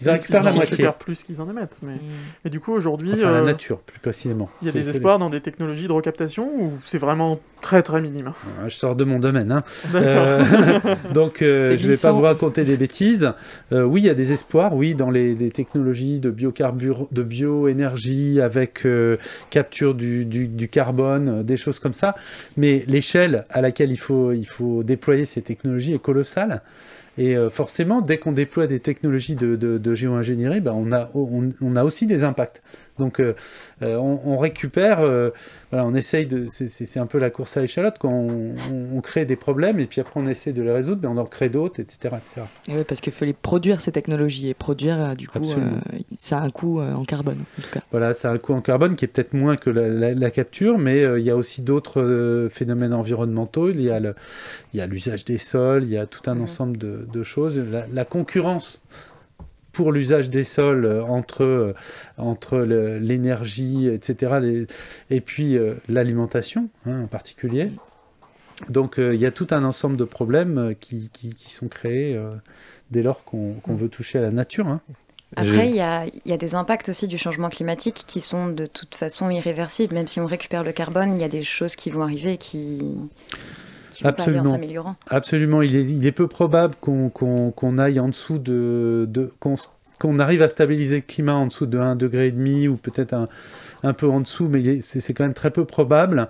Ils 0.00 0.10
en 0.10 0.12
récupèrent 0.12 0.42
la 0.42 0.50
Ils 0.50 0.56
moitié. 0.56 0.70
récupèrent 0.72 0.94
plus 0.98 1.22
qu'ils 1.22 1.40
en 1.40 1.48
émettent. 1.50 1.76
Mais, 1.82 1.94
mm. 1.94 1.98
mais 2.44 2.50
du 2.50 2.60
coup, 2.60 2.72
aujourd'hui, 2.72 3.12
Enfin, 3.14 3.30
la 3.30 3.38
euh, 3.38 3.44
nature, 3.44 3.78
plus 3.78 3.98
précisément. 3.98 4.50
il 4.62 4.66
y 4.66 4.68
a 4.68 4.72
des 4.72 4.88
espoirs 4.90 5.18
dans 5.18 5.30
des 5.30 5.40
technologies 5.40 5.86
de 5.86 5.92
recaptation 5.92 6.48
ou 6.58 6.72
c'est 6.84 6.98
vraiment 6.98 7.40
très 7.62 7.82
très 7.82 8.00
minime? 8.00 8.32
Je 8.66 8.74
sors 8.74 8.94
de 8.94 9.04
mon 9.04 9.18
domaine. 9.18 9.50
hein. 9.52 9.62
D'accord. 9.92 10.02
Euh, 10.04 10.94
donc, 11.14 11.40
euh, 11.42 11.76
je 11.78 11.84
ne 11.86 11.92
vais 11.92 11.96
pas 11.96 12.12
vous 12.12 12.20
raconter 12.20 12.64
des 12.64 12.76
bêtises. 12.76 13.32
Euh, 13.72 13.84
oui, 13.84 14.02
il 14.02 14.06
y 14.06 14.10
a 14.10 14.14
des 14.14 14.32
espoirs, 14.32 14.74
oui, 14.74 14.94
dans 14.94 15.10
les, 15.10 15.34
les 15.34 15.50
technologies 15.50 16.20
de 16.20 16.30
biocarbure, 16.30 17.08
de 17.10 17.22
bioénergie 17.22 18.40
avec 18.40 18.84
euh, 18.86 19.16
capture 19.50 19.94
du, 19.94 20.24
du- 20.24 20.48
du 20.48 20.68
carbone, 20.68 21.42
des 21.42 21.56
choses 21.56 21.78
comme 21.78 21.94
ça. 21.94 22.14
Mais 22.56 22.84
l'échelle 22.86 23.44
à 23.50 23.60
laquelle 23.60 23.90
il 23.90 23.96
faut, 23.98 24.32
il 24.32 24.44
faut 24.46 24.82
déployer 24.82 25.24
ces 25.24 25.42
technologies 25.42 25.94
est 25.94 25.98
colossale. 26.02 26.62
Et 27.18 27.36
euh, 27.36 27.48
forcément, 27.50 28.02
dès 28.02 28.18
qu'on 28.18 28.32
déploie 28.32 28.66
des 28.66 28.80
technologies 28.80 29.36
de, 29.36 29.56
de, 29.56 29.78
de 29.78 29.94
géo-ingénierie, 29.94 30.60
ben, 30.60 30.72
on, 30.72 30.92
a, 30.92 31.10
on, 31.14 31.48
on 31.60 31.76
a 31.76 31.84
aussi 31.84 32.06
des 32.06 32.24
impacts. 32.24 32.62
Donc, 32.98 33.20
euh, 33.20 33.34
euh, 33.82 33.96
on, 33.96 34.20
on 34.24 34.38
récupère, 34.38 35.00
euh, 35.00 35.30
voilà, 35.70 35.84
on 35.86 35.94
essaye 35.94 36.26
de. 36.26 36.46
c'est- 36.48 36.96
un 36.98 37.06
peu 37.06 37.18
la 37.18 37.28
course 37.30 37.56
à 37.56 37.60
l'échalote 37.60 37.96
quand 37.98 38.08
on, 38.10 38.54
on- 38.70 38.96
on 38.96 39.00
crée 39.02 39.26
des 39.26 39.36
problèmes 39.36 39.78
et 39.80 39.86
puis 39.86 40.00
après 40.00 40.18
on 40.18 40.26
essaie 40.26 40.52
de 40.52 40.62
les 40.62 40.72
résoudre, 40.72 41.00
mais 41.02 41.08
on 41.08 41.18
en 41.20 41.26
crée 41.26 41.48
d'autres, 41.50 41.78
etc. 41.80 42.14
etc. 42.16 42.46
Et 42.68 42.74
ouais, 42.74 42.84
parce 42.84 43.00
qu'il 43.02 43.12
fallait 43.12 43.34
produire 43.34 43.80
ces 43.82 43.92
technologies 43.92 44.48
et 44.48 44.54
produire 44.54 44.96
euh, 44.98 45.14
du 45.14 45.28
coup, 45.28 45.44
ça 46.16 46.38
a 46.38 46.42
un 46.42 46.50
coût 46.50 46.80
en 46.80 47.04
carbone 47.04 47.44
en 47.58 47.62
tout 47.62 47.70
cas. 47.70 47.80
Voilà, 47.90 48.14
ça 48.14 48.30
a 48.30 48.32
un 48.32 48.38
coût 48.38 48.54
en 48.54 48.60
carbone 48.62 48.96
qui 48.96 49.04
est 49.04 49.08
peut-être 49.08 49.34
moins 49.34 49.56
que 49.56 49.68
la, 49.70 49.88
la- 49.88 50.14
la 50.14 50.30
capture, 50.30 50.78
mais 50.78 51.02
il 51.02 51.24
y 51.24 51.30
a 51.30 51.36
aussi 51.36 51.60
d'autres 51.62 52.48
phénomènes 52.50 52.94
environnementaux. 52.94 53.70
Il 53.70 53.80
y 53.82 53.90
a 54.80 54.86
l'usage 54.86 55.24
des 55.24 55.38
sols, 55.38 55.84
il 55.84 55.90
y 55.90 55.98
a 55.98 56.06
tout 56.06 56.22
un 56.30 56.34
Mhm. 56.36 56.42
ensemble 56.42 56.76
de, 56.78 57.06
de 57.12 57.22
choses. 57.22 57.58
La, 57.58 57.86
la 57.92 58.04
concurrence 58.04 58.80
pour 59.76 59.92
l'usage 59.92 60.30
des 60.30 60.42
sols 60.44 60.86
euh, 60.86 61.02
entre, 61.04 61.42
euh, 61.44 61.74
entre 62.16 62.58
l'énergie, 62.60 63.88
etc., 63.88 64.38
les- 64.40 64.66
et 65.10 65.20
puis 65.20 65.56
euh, 65.56 65.74
l'alimentation 65.88 66.68
hein, 66.86 67.02
en 67.04 67.06
particulier. 67.06 67.70
Donc 68.70 68.98
euh, 68.98 69.14
il 69.14 69.20
y 69.20 69.26
a 69.26 69.30
tout 69.30 69.48
un 69.50 69.64
ensemble 69.64 69.96
de 69.98 70.04
problèmes 70.04 70.74
qui, 70.80 71.10
qui- 71.12 71.34
qui 71.34 71.52
sont 71.52 71.68
créés 71.68 72.16
euh, 72.16 72.30
dès 72.90 73.02
lors 73.02 73.22
qu'on 73.24 73.52
qu'on 73.62 73.74
veut 73.76 73.90
toucher 73.90 74.18
à 74.18 74.22
la 74.22 74.30
nature. 74.30 74.66
hein. 74.66 74.80
Après, 75.34 75.68
il 75.68 75.74
y 75.74 75.80
a, 75.80 76.06
il 76.06 76.30
y 76.30 76.32
a 76.32 76.36
des 76.38 76.54
impacts 76.54 76.88
aussi 76.88 77.08
du 77.08 77.18
changement 77.18 77.50
climatique 77.50 78.04
qui 78.06 78.20
sont 78.22 78.46
de 78.48 78.64
toute 78.64 78.94
façon 78.94 79.28
irréversibles. 79.28 79.92
Même 79.94 80.06
si 80.06 80.20
on 80.20 80.24
récupère 80.26 80.62
le 80.62 80.72
carbone, 80.72 81.14
il 81.16 81.20
y 81.20 81.24
a 81.24 81.28
des 81.28 81.42
choses 81.42 81.74
qui 81.76 81.90
vont 81.90 82.02
arriver 82.02 82.38
qui, 82.38 82.78
qui 83.96 84.04
vont 84.04 84.12
pas 84.12 84.22
aller 84.22 84.32
en 84.32 84.34
Absolument. 84.36 84.52
s'améliorant. 84.52 84.96
Absolument, 85.10 85.62
il 85.62 85.76
est, 85.76 85.84
il 85.84 86.06
est 86.06 86.12
peu 86.12 86.26
probable 86.28 86.74
qu'on 86.80 87.08
qu'on- 87.10 87.50
qu'on 87.50 87.78
aille 87.78 88.00
en 88.00 88.08
dessous 88.08 88.38
de... 88.38 89.06
de 89.08 89.30
qu'on 89.98 90.18
arrive 90.18 90.42
à 90.42 90.48
stabiliser 90.48 90.96
le 90.96 91.02
climat 91.02 91.34
en 91.34 91.46
dessous 91.46 91.64
de 91.66 91.78
1,5 91.78 91.96
degré 91.96 92.68
ou 92.68 92.76
peut-être 92.76 93.14
un, 93.14 93.28
un 93.82 93.94
peu 93.94 94.06
en 94.06 94.20
dessous, 94.20 94.46
mais 94.46 94.62
est- 94.62 94.80
c'est 94.82 95.00
c'est 95.00 95.14
quand 95.14 95.24
même 95.24 95.32
très 95.32 95.50
peu 95.50 95.64
probable. 95.64 96.28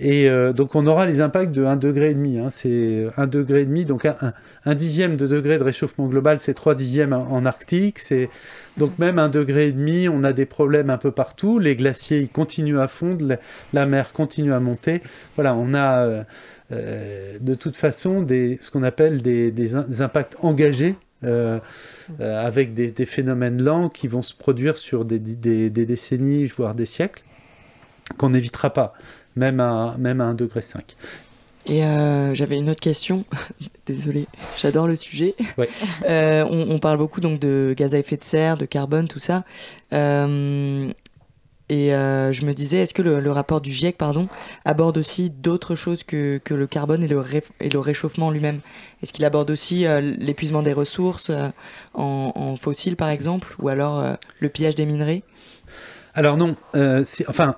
Et 0.00 0.28
euh, 0.28 0.52
donc 0.52 0.74
on 0.74 0.84
aura 0.88 1.06
les 1.06 1.20
impacts 1.20 1.52
de 1.52 1.62
1,5 1.64 1.78
degré. 1.78 2.10
et 2.10 2.14
demi, 2.14 2.40
hein. 2.40 2.50
c'est 2.50 3.06
1,5 3.16 3.26
degré, 3.30 3.60
et 3.62 3.66
demi, 3.66 3.84
donc 3.84 4.04
un, 4.04 4.16
un- 4.20 4.32
un 4.64 4.74
dixième 4.74 5.16
de 5.16 5.28
degré 5.28 5.58
de 5.58 5.62
réchauffement 5.62 6.06
global, 6.08 6.40
c'est 6.40 6.54
3 6.54 6.74
dixièmes 6.74 7.12
en, 7.12 7.30
en 7.30 7.46
Arctique. 7.46 8.00
C'est 8.00 8.30
donc 8.78 8.98
même 8.98 9.18
1,5 9.18 9.30
degré, 9.30 9.68
et 9.68 9.72
demi, 9.72 10.08
on 10.08 10.24
a 10.24 10.32
des 10.32 10.46
problèmes 10.46 10.90
un 10.90 10.98
peu 10.98 11.12
partout. 11.12 11.60
Les 11.60 11.76
glaciers 11.76 12.18
ils 12.18 12.28
continuent 12.28 12.80
à 12.80 12.88
fondre, 12.88 13.24
la, 13.24 13.36
la 13.74 13.86
mer 13.86 14.12
continue 14.12 14.52
à 14.52 14.58
monter. 14.58 15.02
Voilà, 15.36 15.54
on 15.54 15.72
a 15.72 15.98
euh, 16.04 16.22
euh, 16.74 17.38
de 17.40 17.54
toute 17.54 17.76
façon 17.76 18.22
des, 18.22 18.58
ce 18.60 18.70
qu'on 18.70 18.82
appelle 18.82 19.22
des, 19.22 19.50
des 19.50 19.74
in- 19.74 19.86
des 19.88 20.02
impacts 20.02 20.36
engagés. 20.40 20.96
euh, 21.24 21.58
euh, 22.20 22.44
avec 22.46 22.74
des, 22.74 22.90
des 22.90 23.06
phénomènes 23.06 23.62
lents 23.62 23.88
qui 23.88 24.08
vont 24.08 24.20
se 24.20 24.34
produire 24.34 24.76
sur 24.76 25.06
des, 25.06 25.18
des- 25.18 25.70
des 25.70 25.86
décennies, 25.86 26.44
voire 26.46 26.74
des 26.74 26.84
siècles, 26.84 27.22
qu'on 28.18 28.28
n'évitera 28.28 28.68
pas, 28.74 28.92
même 29.34 29.58
à, 29.58 29.96
même 29.98 30.20
à 30.20 30.30
1,5 30.30 30.36
degré. 30.36 30.60
Et 31.66 31.82
euh, 31.82 32.34
j'avais 32.34 32.56
une 32.56 32.68
autre 32.68 32.82
question. 32.82 33.24
Désolée, 33.86 34.26
j'adore 34.58 34.86
le 34.86 34.96
sujet. 34.96 35.34
Ouais. 35.56 35.70
Euh, 36.06 36.44
on, 36.50 36.72
on 36.74 36.78
parle 36.78 36.98
beaucoup 36.98 37.22
donc 37.22 37.40
de 37.40 37.74
gaz 37.74 37.94
à 37.94 37.98
effet 38.00 38.18
de 38.18 38.24
serre, 38.24 38.58
de 38.58 38.66
carbone, 38.66 39.08
tout 39.08 39.18
ça. 39.18 39.44
Euh, 39.94 40.90
et 41.70 41.94
euh, 41.94 42.30
je 42.30 42.44
me 42.44 42.52
disais, 42.52 42.78
est-ce 42.78 42.92
que 42.92 43.00
le, 43.00 43.30
rapport 43.30 43.60
du 43.60 43.70
GIEC, 43.70 43.96
pardon, 43.96 44.28
aborde 44.66 44.98
aussi 44.98 45.30
d'autres 45.30 45.74
choses 45.74 46.02
que, 46.02 46.38
que 46.44 46.52
le 46.52 46.66
carbone 46.66 47.02
et 47.02 47.08
le, 47.08 47.22
et 47.60 47.70
le 47.70 47.78
réchauffement 47.78 48.30
lui-même? 48.30 48.60
Est-ce 49.02 49.14
qu'il 49.14 49.24
aborde 49.24 49.50
aussi 49.50 49.86
euh, 49.86 50.00
l'épuisement 50.00 50.62
des 50.62 50.74
ressources 50.74 51.30
euh, 51.30 51.48
en, 51.94 52.56
fossiles, 52.56 52.96
par 52.96 53.08
exemple, 53.08 53.54
ou 53.58 53.68
alors 53.68 54.16
le 54.40 54.48
pillage 54.48 54.74
des 54.74 54.84
minerais? 54.86 55.22
Alors 56.14 56.36
non, 56.36 56.54
enfin, 57.28 57.56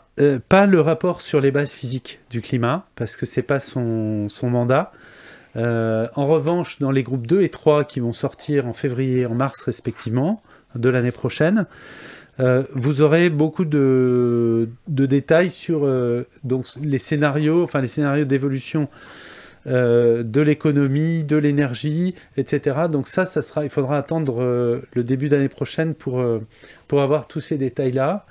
pas 0.48 0.66
le 0.66 0.80
rapport 0.80 1.20
sur 1.20 1.40
les 1.40 1.50
bases 1.50 1.72
physiques 1.72 2.20
du 2.30 2.40
climat, 2.40 2.86
parce 2.94 3.16
que 3.16 3.26
c'est 3.26 3.42
pas 3.42 3.60
son, 3.60 4.28
son 4.28 4.48
mandat. 4.48 4.92
En 5.54 6.26
revanche, 6.26 6.78
dans 6.78 6.90
les 6.90 7.02
groupes 7.02 7.26
2 7.26 7.42
et 7.42 7.48
3 7.50 7.84
qui 7.84 8.00
vont 8.00 8.12
sortir 8.12 8.66
en 8.66 8.72
février 8.72 9.20
et 9.20 9.26
en 9.26 9.34
mars 9.34 9.62
respectivement 9.64 10.42
de 10.74 10.88
l'année 10.88 11.12
prochaine, 11.12 11.66
euh, 12.38 12.64
vous 12.74 13.02
aurez 13.02 13.30
beaucoup 13.30 13.64
de, 13.64 14.68
de 14.88 15.06
détails 15.06 15.50
sur 15.50 15.84
euh, 15.84 16.26
donc, 16.44 16.66
les 16.82 16.98
scénarios, 16.98 17.62
enfin 17.62 17.80
les 17.80 17.88
scénarios 17.88 18.24
d'évolution 18.24 18.88
euh, 19.66 20.22
de 20.22 20.40
l'économie, 20.40 21.24
de 21.24 21.36
l'énergie, 21.36 22.14
etc. 22.36 22.82
Donc 22.90 23.08
ça, 23.08 23.24
ça 23.24 23.42
sera, 23.42 23.64
il 23.64 23.70
faudra 23.70 23.98
attendre 23.98 24.42
euh, 24.42 24.82
le 24.92 25.02
début 25.02 25.28
d'année 25.28 25.48
prochaine 25.48 25.94
pour, 25.94 26.20
euh, 26.20 26.40
pour 26.88 27.00
avoir 27.00 27.26
tous 27.26 27.40
ces 27.40 27.56
détails-là. 27.56 28.26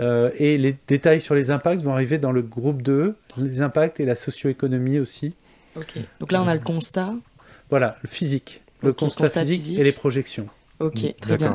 Euh, 0.00 0.30
et 0.38 0.58
les 0.58 0.74
détails 0.88 1.20
sur 1.20 1.36
les 1.36 1.52
impacts 1.52 1.82
vont 1.82 1.92
arriver 1.92 2.18
dans 2.18 2.32
le 2.32 2.42
groupe 2.42 2.82
2, 2.82 3.14
les 3.36 3.60
impacts 3.60 4.00
et 4.00 4.04
la 4.04 4.16
socio-économie 4.16 4.98
aussi. 4.98 5.34
Ok. 5.76 5.98
Donc 6.18 6.32
là, 6.32 6.42
on 6.42 6.48
a 6.48 6.54
le 6.54 6.60
constat. 6.60 7.14
Voilà, 7.70 7.96
le 8.02 8.08
physique, 8.08 8.62
le 8.82 8.92
constat, 8.92 9.24
constat 9.24 9.40
physique, 9.42 9.60
physique. 9.60 9.78
et 9.78 9.84
les 9.84 9.92
projections. 9.92 10.46
Ok, 10.80 11.14
très 11.20 11.36
bien. 11.36 11.54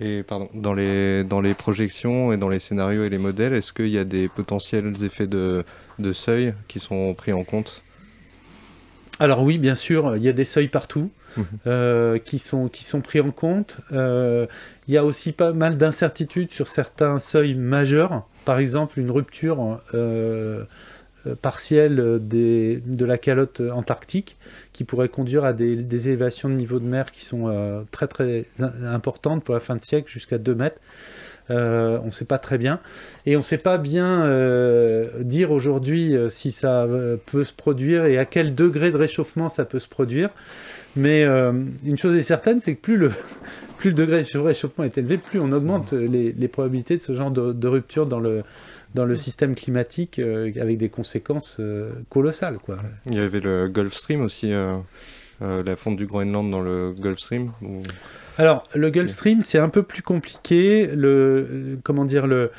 Et, 0.00 0.22
pardon, 0.22 0.48
dans 0.54 0.74
les, 0.74 1.24
dans 1.24 1.40
les 1.40 1.54
projections 1.54 2.32
et 2.32 2.36
dans 2.36 2.48
les 2.48 2.60
scénarios 2.60 3.04
et 3.04 3.08
les 3.08 3.18
modèles, 3.18 3.54
est-ce 3.54 3.72
qu'il 3.72 3.88
y 3.88 3.98
a 3.98 4.04
des 4.04 4.28
potentiels 4.28 4.94
effets 5.04 5.26
de, 5.26 5.64
de 5.98 6.12
seuil 6.12 6.54
qui 6.68 6.78
sont 6.78 7.14
pris 7.14 7.32
en 7.32 7.42
compte? 7.44 7.82
Alors 9.20 9.42
oui, 9.42 9.58
bien 9.58 9.74
sûr, 9.74 10.16
il 10.16 10.22
y 10.22 10.28
a 10.28 10.32
des 10.32 10.44
seuils 10.44 10.68
partout 10.68 11.10
Mhm. 11.36 11.44
euh, 11.66 12.18
qui, 12.18 12.38
sont, 12.38 12.68
qui 12.68 12.84
sont 12.84 13.00
pris 13.00 13.20
en 13.20 13.30
compte. 13.30 13.76
Euh, 13.92 14.46
il 14.86 14.94
y 14.94 14.96
a 14.96 15.04
aussi 15.04 15.32
pas 15.32 15.52
mal 15.52 15.76
d'incertitudes 15.76 16.50
sur 16.50 16.68
certains 16.68 17.18
seuils 17.18 17.54
majeurs. 17.54 18.26
Par 18.44 18.58
exemple, 18.58 18.98
une 18.98 19.10
rupture 19.10 19.78
euh, 19.94 20.64
partielle 21.34 22.18
des, 22.20 22.82
de 22.84 23.04
la 23.04 23.18
calotte 23.18 23.60
antarctique 23.60 24.36
qui 24.72 24.84
pourrait 24.84 25.08
conduire 25.08 25.44
à 25.44 25.52
des, 25.52 25.76
des 25.76 26.08
élévations 26.08 26.48
de 26.48 26.54
niveau 26.54 26.78
de 26.78 26.86
mer 26.86 27.10
qui 27.12 27.24
sont 27.24 27.48
euh, 27.48 27.82
très 27.90 28.06
très 28.06 28.44
importantes 28.84 29.42
pour 29.44 29.54
la 29.54 29.60
fin 29.60 29.76
de 29.76 29.80
siècle, 29.80 30.10
jusqu'à 30.10 30.38
2 30.38 30.54
mètres. 30.54 30.80
Euh, 31.50 31.98
on 32.02 32.06
ne 32.06 32.10
sait 32.10 32.24
pas 32.24 32.38
très 32.38 32.58
bien. 32.58 32.80
Et 33.26 33.36
on 33.36 33.40
ne 33.40 33.44
sait 33.44 33.58
pas 33.58 33.78
bien 33.78 34.24
euh, 34.24 35.22
dire 35.22 35.50
aujourd'hui 35.50 36.14
euh, 36.14 36.28
si 36.28 36.50
ça 36.50 36.82
euh, 36.82 37.16
peut 37.26 37.44
se 37.44 37.52
produire 37.52 38.04
et 38.04 38.18
à 38.18 38.24
quel 38.24 38.54
degré 38.54 38.90
de 38.90 38.96
réchauffement 38.96 39.48
ça 39.48 39.64
peut 39.64 39.78
se 39.78 39.88
produire. 39.88 40.30
Mais 40.96 41.24
euh, 41.24 41.52
une 41.84 41.96
chose 41.96 42.16
est 42.16 42.22
certaine, 42.22 42.60
c'est 42.60 42.74
que 42.74 42.80
plus 42.80 42.96
le, 42.96 43.10
plus 43.78 43.90
le 43.90 43.94
degré 43.94 44.22
de 44.22 44.38
réchauffement 44.38 44.84
est 44.84 44.98
élevé, 44.98 45.18
plus 45.18 45.40
on 45.40 45.52
augmente 45.52 45.92
euh, 45.92 46.06
les, 46.06 46.32
les 46.32 46.48
probabilités 46.48 46.96
de 46.96 47.02
ce 47.02 47.14
genre 47.14 47.30
de, 47.30 47.52
de 47.52 47.68
rupture 47.68 48.06
dans 48.06 48.20
le, 48.20 48.42
dans 48.94 49.04
le 49.04 49.16
système 49.16 49.54
climatique 49.54 50.18
euh, 50.18 50.50
avec 50.60 50.78
des 50.78 50.88
conséquences 50.88 51.56
euh, 51.60 51.90
colossales. 52.10 52.58
Quoi. 52.58 52.78
Il 53.06 53.14
y 53.14 53.18
avait 53.20 53.40
le 53.40 53.68
Gulf 53.68 53.92
Stream 53.94 54.22
aussi, 54.22 54.52
euh, 54.52 54.78
la 55.40 55.76
fonte 55.76 55.96
du 55.96 56.06
Groenland 56.06 56.50
dans 56.50 56.60
le 56.60 56.92
Gulf 56.92 57.18
Stream. 57.18 57.52
Alors, 58.38 58.66
le 58.74 58.90
Gulf. 58.90 59.10
Stream, 59.10 59.40
c'est 59.40 59.58
un 59.58 59.68
peu 59.68 59.82
plus 59.82 60.02
compliqué. 60.02 60.86
Le, 60.86 61.46
le- 61.50 61.78
comment 61.82 62.04
dire, 62.04 62.26
le, 62.26 62.50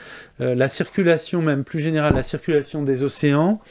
euh, 0.41 0.53
la 0.53 0.67
circulation, 0.67 1.41
même 1.41 1.63
plus 1.63 1.79
générale, 1.79 2.15
la 2.15 2.23
circulation 2.23 2.83
des 2.83 3.03
océans. 3.03 3.61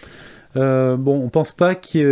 euh, 0.57 0.97
bon, 0.97 1.23
on 1.23 1.29
pense 1.29 1.53
pas 1.53 1.75
qu'il 1.75 2.03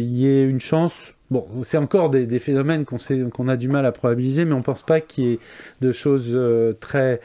y 0.00 0.26
ait 0.26 0.44
une 0.44 0.60
chance. 0.60 1.12
Bon, 1.30 1.46
c'est 1.62 1.76
encore 1.76 2.10
des, 2.10 2.24
des 2.24 2.38
phénomènes 2.38 2.84
qu'on 2.84 3.48
a 3.48 3.56
du 3.56 3.68
mal 3.68 3.84
à 3.84 3.90
probabiliser, 3.90 4.44
mais 4.44 4.52
on 4.52 4.62
pense 4.62 4.82
pas 4.82 5.00
qu'il 5.00 5.24
y 5.24 5.32
ait 5.32 5.38
de 5.80 5.90
choses 5.90 6.30
euh, 6.32 6.72
très 6.72 7.20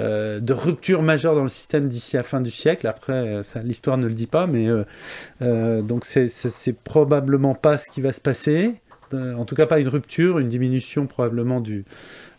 euh, 0.00 0.40
de 0.40 0.52
rupture 0.54 1.02
majeure 1.02 1.34
dans 1.34 1.42
le 1.42 1.48
système 1.48 1.86
d'ici 1.86 2.16
à 2.16 2.20
la 2.20 2.24
fin 2.24 2.40
du 2.40 2.50
siècle. 2.50 2.86
Après, 2.86 3.12
euh, 3.12 3.42
l'histoire 3.62 3.98
ne 3.98 4.06
le 4.06 4.14
dit 4.14 4.26
pas, 4.26 4.46
mais 4.46 4.68
euh, 4.68 4.84
euh, 5.42 5.82
donc 5.82 6.06
c'est 6.06 6.76
probablement 6.82 7.54
pas 7.54 7.76
ce 7.76 7.90
qui 7.90 8.00
va 8.00 8.12
se 8.12 8.22
passer. 8.22 8.80
Euh, 9.12 9.34
en 9.34 9.44
tout 9.44 9.54
cas, 9.54 9.66
pas 9.66 9.80
une 9.80 9.88
rupture, 9.88 10.38
une 10.38 10.48
diminution 10.48 11.06
probablement 11.06 11.60
du, 11.60 11.84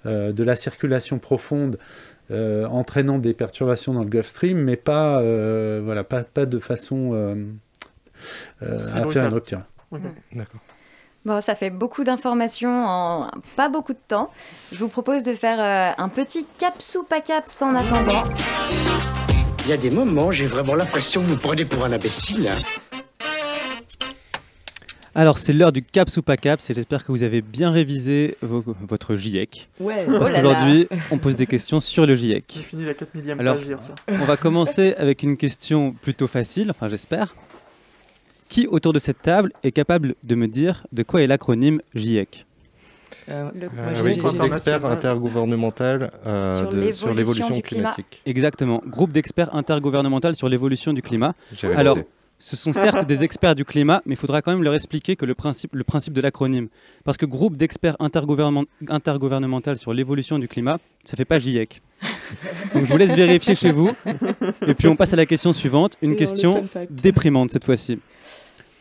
euh, 0.08 0.32
de 0.32 0.44
la 0.44 0.56
circulation 0.56 1.20
profonde 1.20 1.78
euh, 2.32 2.66
entraînant 2.66 3.20
des 3.20 3.36
perturbations 3.36 3.94
dans 3.94 4.02
le 4.02 4.10
Gulf 4.10 4.28
Stream, 4.28 4.58
mais 4.58 4.78
pas, 4.78 5.22
euh, 5.22 5.82
voilà, 5.84 6.04
pas, 6.04 6.24
pas 6.24 6.48
de 6.48 6.58
façon 6.58 7.12
euh, 7.14 7.36
euh, 8.64 8.80
à 8.96 9.08
faire 9.08 9.28
une 9.28 9.34
rupture. 9.34 9.62
D'accord. 10.34 10.62
Bon, 11.26 11.40
ça 11.40 11.56
fait 11.56 11.70
beaucoup 11.70 12.04
d'informations 12.04 12.86
en 12.86 13.32
pas 13.56 13.70
beaucoup 13.70 13.94
de 13.94 14.00
temps. 14.08 14.30
Je 14.74 14.78
vous 14.80 14.90
propose 14.90 15.24
de 15.24 15.34
faire 15.34 15.60
euh, 15.60 16.04
un 16.04 16.10
petit 16.10 16.46
caps 16.58 16.96
ou 17.00 17.04
pas 17.04 17.22
caps 17.22 17.62
en 17.62 17.76
attendant. 17.76 18.24
Il 19.64 19.70
y 19.70 19.74
a 19.74 19.78
des 19.78 19.90
moments, 19.90 20.34
j'ai 20.34 20.46
vraiment 20.46 20.76
l'impression 20.76 21.22
que 21.22 21.28
vous 21.28 21.38
prenez 21.38 21.64
pour 21.64 21.86
un 21.86 21.94
imbécile. 21.94 22.52
Alors, 25.16 25.38
c'est 25.38 25.54
l'heure 25.54 25.72
du 25.72 25.84
CAPS 25.84 26.18
ou 26.18 26.24
pas 26.24 26.38
CAPS 26.38 26.72
et 26.72 26.74
j'espère 26.74 27.06
que 27.06 27.12
vous 27.12 27.22
avez 27.24 27.42
bien 27.44 27.70
révisé 27.70 28.36
vo- 28.42 28.64
votre 28.82 29.16
GIEC. 29.16 29.70
Ouais. 29.80 30.06
Parce 30.08 30.32
Oh 30.32 30.34
qu'aujourd'hui, 30.34 30.88
on 31.12 31.20
pose 31.20 31.36
des 31.36 31.46
questions 31.46 31.80
sur 31.80 32.08
le 32.08 32.16
J'ai 32.16 32.30
GIEC. 32.30 32.66
fini 32.68 32.84
la 32.84 32.96
4 32.96 33.14
millième 33.16 33.40
Alors- 33.40 33.56
page 33.58 33.68
hier 33.68 33.82
soir. 33.82 33.96
On 34.10 34.26
va 34.26 34.36
commencer 34.38 34.96
avec 34.98 35.22
une 35.24 35.38
question 35.38 35.92
plutôt 36.02 36.28
facile, 36.28 36.72
enfin 36.72 36.90
j'espère. 36.90 37.36
Qui 38.54 38.68
autour 38.68 38.94
de 38.94 39.00
cette 39.00 39.20
table 39.24 39.52
est 39.64 39.72
capable 39.72 40.14
de 40.24 40.36
me 40.36 40.48
dire 40.48 40.86
de 40.92 41.02
quoi 41.02 41.24
est 41.24 41.28
l'acronyme 41.28 41.82
GIEC 41.96 42.46
Euh, 43.30 43.50
Le- 43.56 43.66
Euh, 43.66 44.02
oui, 44.04 44.18
groupe 44.18 44.38
d'experts 44.40 44.86
intergouvernemental 44.86 46.12
euh, 46.28 46.94
Sur 46.94 47.14
l'évolution 47.16 47.56
du 47.56 47.64
climat. 47.64 47.90
climatique. 47.96 48.22
Exactement. 48.28 48.84
Groupe 48.86 49.12
d'experts 49.12 49.56
intergouvernemental 49.56 50.36
sur 50.36 50.50
l'évolution 50.50 50.94
du 50.94 51.02
climat. 51.02 51.34
Alors, 51.76 51.98
Ce 52.38 52.56
sont 52.58 52.74
certes 52.74 53.06
des 53.08 53.24
experts 53.24 53.56
du 53.56 53.64
climat, 53.64 54.02
mais 54.06 54.14
il 54.16 54.18
faudra 54.18 54.42
quand 54.42 54.52
même 54.52 54.64
leur 54.64 54.74
expliquer 54.76 55.16
que 55.16 55.26
le 55.26 55.34
principe, 55.34 55.72
le 55.74 55.86
principe 55.86 56.14
de 56.14 56.20
l'acronyme. 56.22 56.68
Parce 57.06 57.18
que 57.18 57.26
groupe 57.26 57.56
d'experts 57.56 57.96
intergouvernement- 58.02 58.66
intergouvernemental 58.90 59.78
sur 59.78 59.94
l'évolution 59.94 60.38
du 60.40 60.48
climat, 60.50 60.78
ça 61.06 61.16
fait 61.16 61.26
pas 61.26 61.40
GIEC. 61.40 61.82
Donc 62.74 62.84
je 62.86 62.92
vous 62.92 62.98
laisse 62.98 63.16
vérifier 63.16 63.56
chez 63.56 63.72
vous. 63.72 63.90
Et 64.68 64.74
puis 64.74 64.88
on 64.90 64.96
passe 64.98 65.14
à 65.14 65.16
la 65.16 65.26
question 65.26 65.54
suivante. 65.54 65.94
Une 66.02 66.12
Et 66.14 66.16
question 66.18 66.66
déprimante 66.90 67.50
cette 67.52 67.64
fois-ci. 67.64 68.00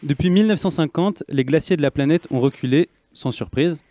Depuis 0.03 0.31
1950, 0.31 1.23
les 1.29 1.45
glaciers 1.45 1.77
de 1.77 1.83
la 1.83 1.91
planète 1.91 2.27
ont 2.31 2.41
reculé, 2.41 2.89
sans 3.13 3.31
surprise. 3.31 3.85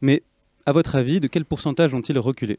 Mais 0.00 0.22
à 0.66 0.72
votre 0.72 0.94
avis, 0.96 1.20
de 1.20 1.28
quel 1.28 1.44
pourcentage 1.44 1.94
ont-ils 1.94 2.18
reculé? 2.18 2.58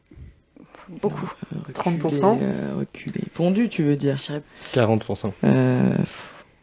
Beaucoup. 1.02 1.32
30%. 1.72 2.00
Reculé, 2.02 2.22
euh, 2.42 2.74
reculé. 2.78 3.20
Fondu, 3.32 3.68
tu 3.68 3.82
veux 3.82 3.96
dire? 3.96 4.16
40%. 4.72 5.32
Euh, 5.44 5.96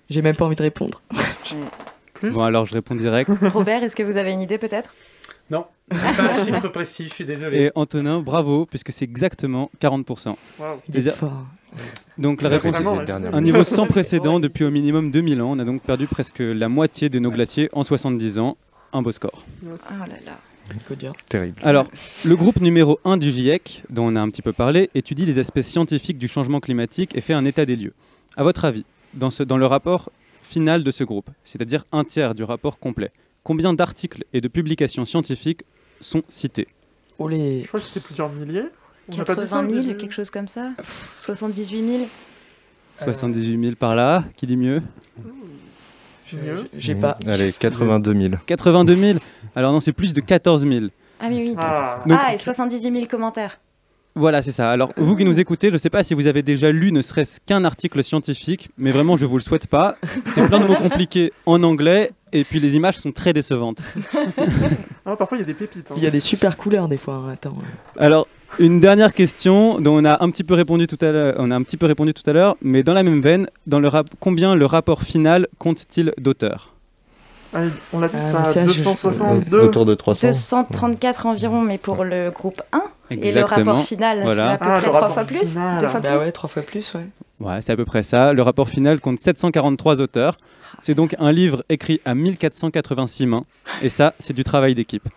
J'ai 0.10 0.22
même 0.22 0.36
pas 0.36 0.46
envie 0.46 0.56
de 0.56 0.64
répondre. 0.64 1.02
Plus? 2.14 2.32
Bon 2.34 2.44
alors 2.44 2.66
je 2.68 2.74
réponds 2.76 2.94
direct. 2.94 3.32
Robert, 3.52 3.84
est-ce 3.84 3.96
que 3.96 4.04
vous 4.04 4.16
avez 4.16 4.32
une 4.32 4.42
idée 4.42 4.60
peut-être? 4.60 4.94
Non, 5.52 5.66
j'ai 5.92 5.98
pas 5.98 6.32
un 6.34 6.46
chiffre 6.46 6.68
précis, 6.70 7.06
je 7.10 7.14
suis 7.14 7.26
désolé. 7.26 7.58
Et 7.66 7.72
Antonin, 7.76 8.20
bravo, 8.22 8.66
puisque 8.66 8.92
c'est 8.92 9.06
exactement 9.06 9.70
40%. 9.82 10.36
Waouh. 10.60 10.80
Il 10.88 10.96
est 10.98 11.02
C'est-à-dire- 11.02 11.16
fort. 11.16 11.46
Donc 12.18 12.42
la 12.42 12.50
réponse 12.50 12.76
dernière. 13.06 13.34
Un 13.36 13.42
niveau 13.42 13.64
sans 13.64 13.86
précédent 13.96 14.40
depuis 14.40 14.64
au 14.66 14.72
minimum 14.72 15.12
2000 15.12 15.42
ans. 15.42 15.52
On 15.52 15.60
a 15.60 15.64
donc 15.66 15.82
perdu 15.82 16.08
presque 16.08 16.40
la 16.40 16.68
moitié 16.70 17.10
de 17.10 17.20
nos 17.20 17.32
glaciers 17.32 17.70
en 17.74 17.84
70 17.84 18.40
ans. 18.40 18.58
un 18.94 19.02
beau 19.02 19.12
score. 19.12 19.44
Oh 19.66 19.68
là 20.00 20.08
là. 20.26 20.38
Terrible. 21.28 21.60
Alors, 21.64 21.88
le 22.26 22.36
groupe 22.36 22.62
numéro 22.62 23.00
1 23.04 23.18
du 23.18 23.32
GIEC, 23.32 23.84
dont 23.90 24.06
on 24.08 24.16
a 24.16 24.22
un 24.22 24.30
petit 24.30 24.42
peu 24.42 24.54
parlé, 24.54 24.90
étudie 24.96 25.26
les 25.26 25.38
aspects 25.40 25.62
scientifiques 25.62 26.18
du 26.18 26.28
changement 26.30 26.60
climatique 26.62 27.16
et 27.16 27.20
fait 27.22 27.34
un 27.34 27.44
état 27.46 27.66
des 27.66 27.76
lieux. 27.76 27.94
À 28.38 28.44
votre 28.44 28.64
avis, 28.64 28.86
dans, 29.14 29.30
ce, 29.30 29.44
dans 29.44 29.58
le 29.58 29.66
rapport 29.66 30.12
final 30.44 30.84
de 30.84 30.92
ce 30.92 31.04
groupe, 31.04 31.30
c'est-à-dire 31.44 31.84
un 31.92 32.04
tiers 32.06 32.36
du 32.36 32.44
rapport 32.44 32.80
complet, 32.80 33.12
combien 33.44 33.74
d'articles 33.74 34.24
et 34.34 34.42
de 34.42 34.48
publications 34.48 35.06
scientifiques 35.06 35.62
sont 36.00 36.22
cités 36.30 36.68
Oh 37.20 37.28
les... 37.28 37.62
Je 37.64 37.68
crois 37.68 37.80
que 37.80 37.86
c'était 37.86 38.00
plusieurs 38.00 38.32
milliers. 38.32 38.66
On 39.12 39.18
n'a 39.18 39.24
pas 39.26 39.36
dit 39.36 39.42
ça, 39.48 39.58
80 39.58 39.68
au 39.68 39.70
000, 39.72 39.82
début 39.84 39.98
quelque 39.98 40.14
chose 40.14 40.30
comme 40.30 40.48
ça 40.48 40.72
78 41.18 41.88
000 41.88 42.04
Euh. 42.04 42.06
78 43.04 43.62
000 43.64 43.76
par 43.76 43.96
là, 43.96 44.24
qui 44.36 44.46
dit 44.48 44.58
mieux 44.58 44.82
Mieux. 46.34 46.64
J'ai 46.78 46.96
pas. 46.96 47.18
Allez, 47.26 47.52
82 47.52 48.14
000. 48.14 48.34
82 48.46 48.96
000 48.96 49.20
Alors 49.56 49.74
non, 49.74 49.80
c'est 49.82 49.92
plus 49.92 50.14
de 50.14 50.22
14 50.22 50.66
000. 50.66 50.86
Ah 51.20 51.28
oui, 51.30 51.38
oui. 51.50 51.56
Ah, 51.58 52.02
Donc- 52.08 52.18
ah, 52.22 52.34
et 52.34 52.38
78 52.38 52.80
000 52.92 53.06
commentaires. 53.08 53.60
Voilà, 54.16 54.42
c'est 54.42 54.52
ça. 54.52 54.70
Alors, 54.72 54.92
vous 54.98 55.16
qui 55.16 55.24
nous 55.24 55.40
écoutez, 55.40 55.68
je 55.70 55.74
ne 55.74 55.78
sais 55.78 55.90
pas 55.90 56.04
si 56.04 56.14
vous 56.14 56.28
avez 56.28 56.42
déjà 56.44 56.70
lu 56.72 56.92
ne 56.92 57.02
serait-ce 57.02 57.40
qu'un 57.46 57.64
article 57.64 58.04
scientifique, 58.04 58.70
mais 58.78 58.92
vraiment, 58.92 59.16
je 59.16 59.26
vous 59.26 59.38
le 59.38 59.42
souhaite 59.44 59.68
pas. 59.68 59.96
C'est 60.34 60.46
plein 60.48 60.60
de 60.60 60.66
mots 60.68 60.76
compliqués 60.76 61.32
en 61.46 61.64
anglais, 61.64 62.12
et 62.34 62.44
puis 62.44 62.60
les 62.60 62.76
images 62.76 62.98
sont 62.98 63.12
très 63.14 63.32
décevantes. 63.32 63.82
ah, 65.06 65.16
parfois 65.16 65.38
il 65.38 65.42
y 65.42 65.44
a 65.44 65.48
des 65.48 65.54
pépites. 65.54 65.92
hein. 65.92 65.96
Il 65.98 66.04
y 66.04 66.08
a 66.08 66.12
des 66.12 66.20
super 66.20 66.58
couleurs 66.58 66.88
des 66.90 66.98
fois. 66.98 67.16
hein, 67.26 67.32
Attends. 67.34 67.58
Alors, 67.98 68.28
une 68.60 68.82
dernière 68.82 69.14
question 69.14 69.80
dont 69.80 70.02
on 70.02 70.06
a 70.06 70.22
un 70.22 70.30
petit 70.30 70.44
peu 70.44 70.56
répondu 70.56 70.88
tout 70.88 70.98
à 71.00 71.12
l'heure, 71.14 71.36
on 71.38 71.50
a 71.50 71.56
un 71.56 71.64
petit 71.64 71.78
peu 71.78 71.86
répondu 71.86 72.14
tout 72.14 72.30
à 72.30 72.34
l'heure, 72.34 72.58
mais 72.62 72.84
dans 72.84 72.94
la 72.94 73.04
même 73.04 73.22
veine, 73.22 73.48
dans 73.66 73.80
le 73.80 73.88
rap- 73.88 74.10
combien 74.20 74.56
le 74.56 74.66
rapport 74.66 75.04
final 75.04 75.48
compte-t-il 75.58 76.14
d'auteurs? 76.18 76.76
On 77.54 78.00
l'a 78.00 78.08
dit, 78.08 78.14
Ah, 78.18 78.40
mais 78.40 78.46
ça 78.46 78.62
je- 78.66 78.68
262. 78.68 79.60
Autour 79.60 79.86
de 79.86 79.94
300. 79.94 80.28
234 80.28 81.26
environ, 81.26 81.62
mais 81.62 81.78
pour 81.78 82.04
le 82.04 82.32
groupe 82.32 82.62
1. 82.72 82.82
Et 83.12 83.32
le 83.34 83.44
rapport 83.44 83.84
final, 83.86 84.22
Voilà. 84.24 84.48
c'est 84.48 84.54
à 84.54 84.58
peu 84.58 84.66
Ah, 84.70 84.74
près 84.78 84.86
le 84.86 84.90
trois 84.92 85.02
rapport 85.02 85.14
fois 85.16 85.24
plus 85.26 85.50
final. 85.50 85.80
Deux 85.82 85.88
fois 85.88 86.00
Bah 86.00 86.16
plus 86.16 86.26
ouais, 86.26 86.32
trois 86.32 86.50
fois 86.50 86.62
plus, 86.62 86.94
ouais. 86.96 87.06
Ouais, 87.42 87.62
c'est 87.62 87.72
à 87.74 87.76
peu 87.76 87.86
près 87.86 88.04
ça. 88.04 88.32
Le 88.34 88.42
rapport 88.42 88.70
final 88.70 89.00
compte 89.02 89.20
743 89.20 90.00
auteurs. 90.00 90.38
C'est 90.82 90.94
donc 90.94 91.16
un 91.20 91.32
livre 91.32 91.64
écrit 91.70 92.00
à 92.06 92.16
1486 92.16 93.26
mains. 93.26 93.44
Et 93.84 93.90
ça, 93.90 94.14
c'est 94.20 94.34
du 94.34 94.44
travail 94.46 94.74
d'équipe. 94.76 95.08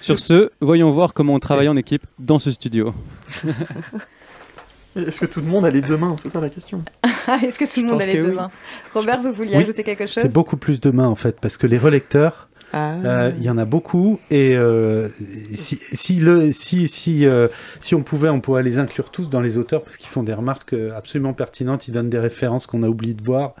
Sur 0.00 0.18
ce, 0.18 0.50
voyons 0.60 0.90
voir 0.90 1.14
comment 1.14 1.34
on 1.34 1.38
travaille 1.38 1.68
en 1.68 1.76
équipe 1.76 2.02
dans 2.18 2.38
ce 2.40 2.50
studio. 2.50 2.92
Est-ce 4.96 5.20
que 5.20 5.26
tout 5.26 5.40
le 5.40 5.46
monde 5.46 5.64
a 5.64 5.70
les 5.70 5.80
deux 5.80 5.96
mains 5.96 6.16
C'est 6.20 6.28
ça 6.28 6.40
la 6.40 6.48
question. 6.48 6.82
Ah, 7.02 7.38
Est-ce 7.42 7.58
que 7.58 7.64
tout 7.64 7.80
le 7.80 7.86
monde 7.88 8.02
a 8.02 8.06
les 8.06 8.20
deux 8.20 8.32
mains 8.32 8.50
Robert, 8.94 9.20
vous 9.22 9.32
vouliez 9.32 9.56
Oui, 9.56 9.62
ajouter 9.62 9.82
quelque 9.82 10.06
chose? 10.06 10.22
C'est 10.22 10.32
beaucoup 10.32 10.56
plus 10.56 10.80
de 10.80 10.90
mains 10.90 11.08
en 11.08 11.14
fait, 11.16 11.40
parce 11.40 11.56
que 11.56 11.66
les 11.66 11.78
relecteurs, 11.78 12.48
Ah. 12.76 12.94
euh, 13.04 13.30
il 13.36 13.44
y 13.44 13.50
en 13.50 13.56
a 13.56 13.64
beaucoup, 13.64 14.18
et 14.32 14.56
euh, 14.56 15.08
si, 15.54 15.76
si, 15.76 16.16
le, 16.18 16.50
si, 16.50 16.88
si, 16.88 17.24
euh, 17.24 17.46
si 17.80 17.94
on 17.94 18.02
pouvait, 18.02 18.30
on 18.30 18.40
pourrait 18.40 18.64
les 18.64 18.80
inclure 18.80 19.10
tous 19.10 19.30
dans 19.30 19.40
les 19.40 19.58
auteurs, 19.58 19.82
parce 19.82 19.96
qu'ils 19.96 20.08
font 20.08 20.24
des 20.24 20.34
remarques 20.34 20.74
absolument 20.96 21.34
pertinentes, 21.34 21.86
ils 21.86 21.92
donnent 21.92 22.10
des 22.10 22.18
références 22.18 22.66
qu'on 22.66 22.82
a 22.82 22.88
oublié 22.88 23.14
de 23.14 23.22
voir, 23.22 23.54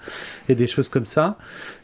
et 0.48 0.56
des 0.56 0.66
choses 0.66 0.88
comme 0.88 1.06
ça. 1.06 1.38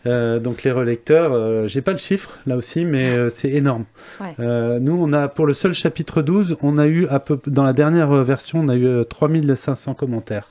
Euh, 0.06 0.40
donc 0.40 0.64
les 0.64 0.72
relecteurs, 0.72 1.32
euh, 1.32 1.68
j'ai 1.68 1.82
pas 1.82 1.92
le 1.92 1.98
chiffre 1.98 2.38
là 2.46 2.56
aussi, 2.56 2.84
mais 2.84 3.10
euh, 3.10 3.30
c'est 3.30 3.50
énorme. 3.50 3.84
Ouais. 4.20 4.34
Euh, 4.40 4.80
nous, 4.80 4.98
on 5.00 5.12
a, 5.12 5.28
pour 5.28 5.46
le 5.46 5.54
seul 5.54 5.72
chapitre 5.72 6.22
12, 6.22 6.56
on 6.62 6.78
a 6.78 6.88
eu, 6.88 7.06
à 7.06 7.20
peu, 7.20 7.38
dans 7.46 7.62
la 7.62 7.72
dernière 7.74 8.10
version, 8.24 8.58
on 8.60 8.68
a 8.68 8.74
eu 8.74 8.86
euh, 8.86 9.04
3500 9.04 9.94
commentaires. 9.94 10.48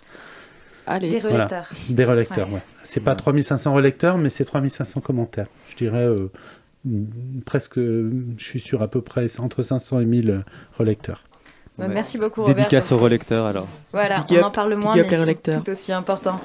Allez. 0.87 1.09
Des 1.11 1.19
relecteurs. 1.19 1.67
Des 1.89 2.05
relecteurs, 2.05 2.47
Ouais. 2.47 2.55
ouais. 2.55 2.61
C'est 2.81 3.01
pas 3.01 3.13
3500 3.15 3.73
relecteurs, 3.75 4.17
mais 4.17 4.29
c'est 4.31 4.45
3500 4.45 5.01
commentaires. 5.01 5.45
Je 5.69 5.75
dirais 5.75 6.05
euh, 6.07 6.31
presque, 7.45 7.77
euh, 7.77 8.11
je 8.37 8.43
suis 8.45 8.59
sûr 8.59 8.81
à 8.81 8.87
peu 8.87 9.01
près 9.01 9.27
entre 9.39 9.61
500 9.63 9.99
et 9.99 10.05
1000 10.05 10.29
euh, 10.29 10.39
relecteurs. 10.77 11.23
Bah, 11.77 11.87
Ouais. 11.87 11.93
Merci 11.93 12.17
beaucoup, 12.17 12.41
Robert. 12.41 12.55
Dédicace 12.55 12.91
aux 12.91 12.97
relecteurs 12.97 13.45
alors. 13.45 13.65
Voilà, 13.93 14.17
Big 14.23 14.33
on 14.33 14.39
up- 14.39 14.45
en 14.47 14.51
parle 14.51 14.75
moins, 14.75 14.93
mais 14.97 15.07
c'est 15.07 15.63
tout 15.63 15.69
aussi 15.71 15.93
important. 15.93 16.37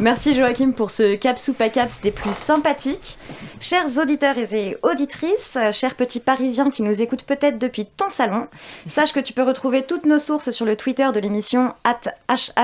Merci 0.00 0.34
Joachim 0.34 0.72
pour 0.72 0.90
ce 0.90 1.14
caps 1.14 1.46
ou 1.46 1.52
pas 1.52 1.68
caps 1.68 2.00
des 2.00 2.10
plus 2.10 2.34
sympathiques. 2.34 3.16
Chers 3.60 3.98
auditeurs 3.98 4.36
et 4.38 4.76
auditrices, 4.82 5.56
chers 5.72 5.94
petits 5.94 6.18
parisiens 6.18 6.70
qui 6.70 6.82
nous 6.82 7.00
écoutent 7.02 7.22
peut-être 7.22 7.56
depuis 7.60 7.86
ton 7.86 8.08
salon, 8.08 8.48
sache 8.88 9.12
que 9.12 9.20
tu 9.20 9.32
peux 9.32 9.44
retrouver 9.44 9.84
toutes 9.84 10.06
nos 10.06 10.18
sources 10.18 10.50
sur 10.50 10.66
le 10.66 10.74
Twitter 10.74 11.06
de 11.14 11.20
l'émission 11.20 11.72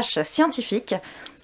@hhscientifique. 0.03 0.95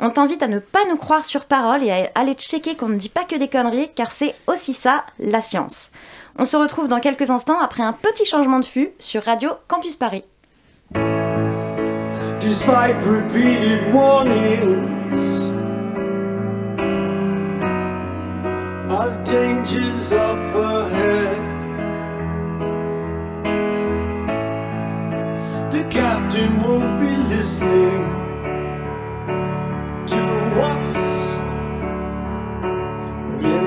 On 0.01 0.11
t'invite 0.11 0.43
à 0.43 0.49
ne 0.49 0.59
pas 0.59 0.84
nous 0.88 0.97
croire 0.97 1.24
sur 1.24 1.45
parole 1.45 1.82
et 1.82 1.90
à 1.90 2.11
aller 2.14 2.34
checker 2.34 2.74
qu'on 2.76 2.88
ne 2.88 2.97
dit 2.97 3.09
pas 3.09 3.24
que 3.24 3.36
des 3.36 3.49
conneries, 3.49 3.90
car 3.95 4.12
c'est 4.12 4.34
aussi 4.47 4.74
ça, 4.74 5.05
la 5.18 5.40
science. 5.40 5.90
On 6.38 6.45
se 6.45 6.57
retrouve 6.57 6.88
dans 6.88 7.01
quelques 7.01 7.30
instants 7.30 7.61
après 7.61 7.82
un 7.82 7.93
petit 7.93 8.24
changement 8.24 8.61
de 8.61 8.64
flux 8.64 8.90
sur 8.99 9.22
Radio 9.22 9.51
Campus 9.68 9.97
Paris. 9.97 10.24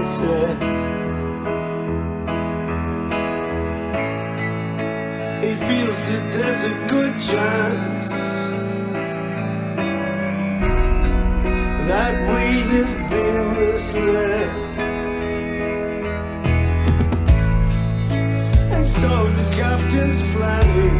Said. 0.05 0.57
He 5.43 5.53
feels 5.67 5.99
that 6.09 6.25
there's 6.31 6.63
a 6.63 6.75
good 6.93 7.13
chance 7.19 8.05
that 11.89 12.13
we 12.29 12.43
have 12.73 13.09
been 13.09 13.39
misled. 13.53 14.49
And 18.75 18.85
so 18.87 19.11
the 19.39 19.45
captain's 19.55 20.21
planning 20.33 20.97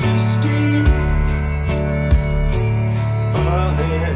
to 0.00 0.08
steam 0.30 0.86
ahead. 3.34 4.15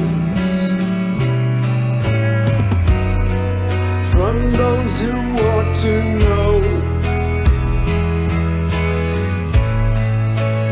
those 4.61 5.01
who 5.01 5.17
want 5.41 5.75
to 5.75 5.93
know. 6.23 6.51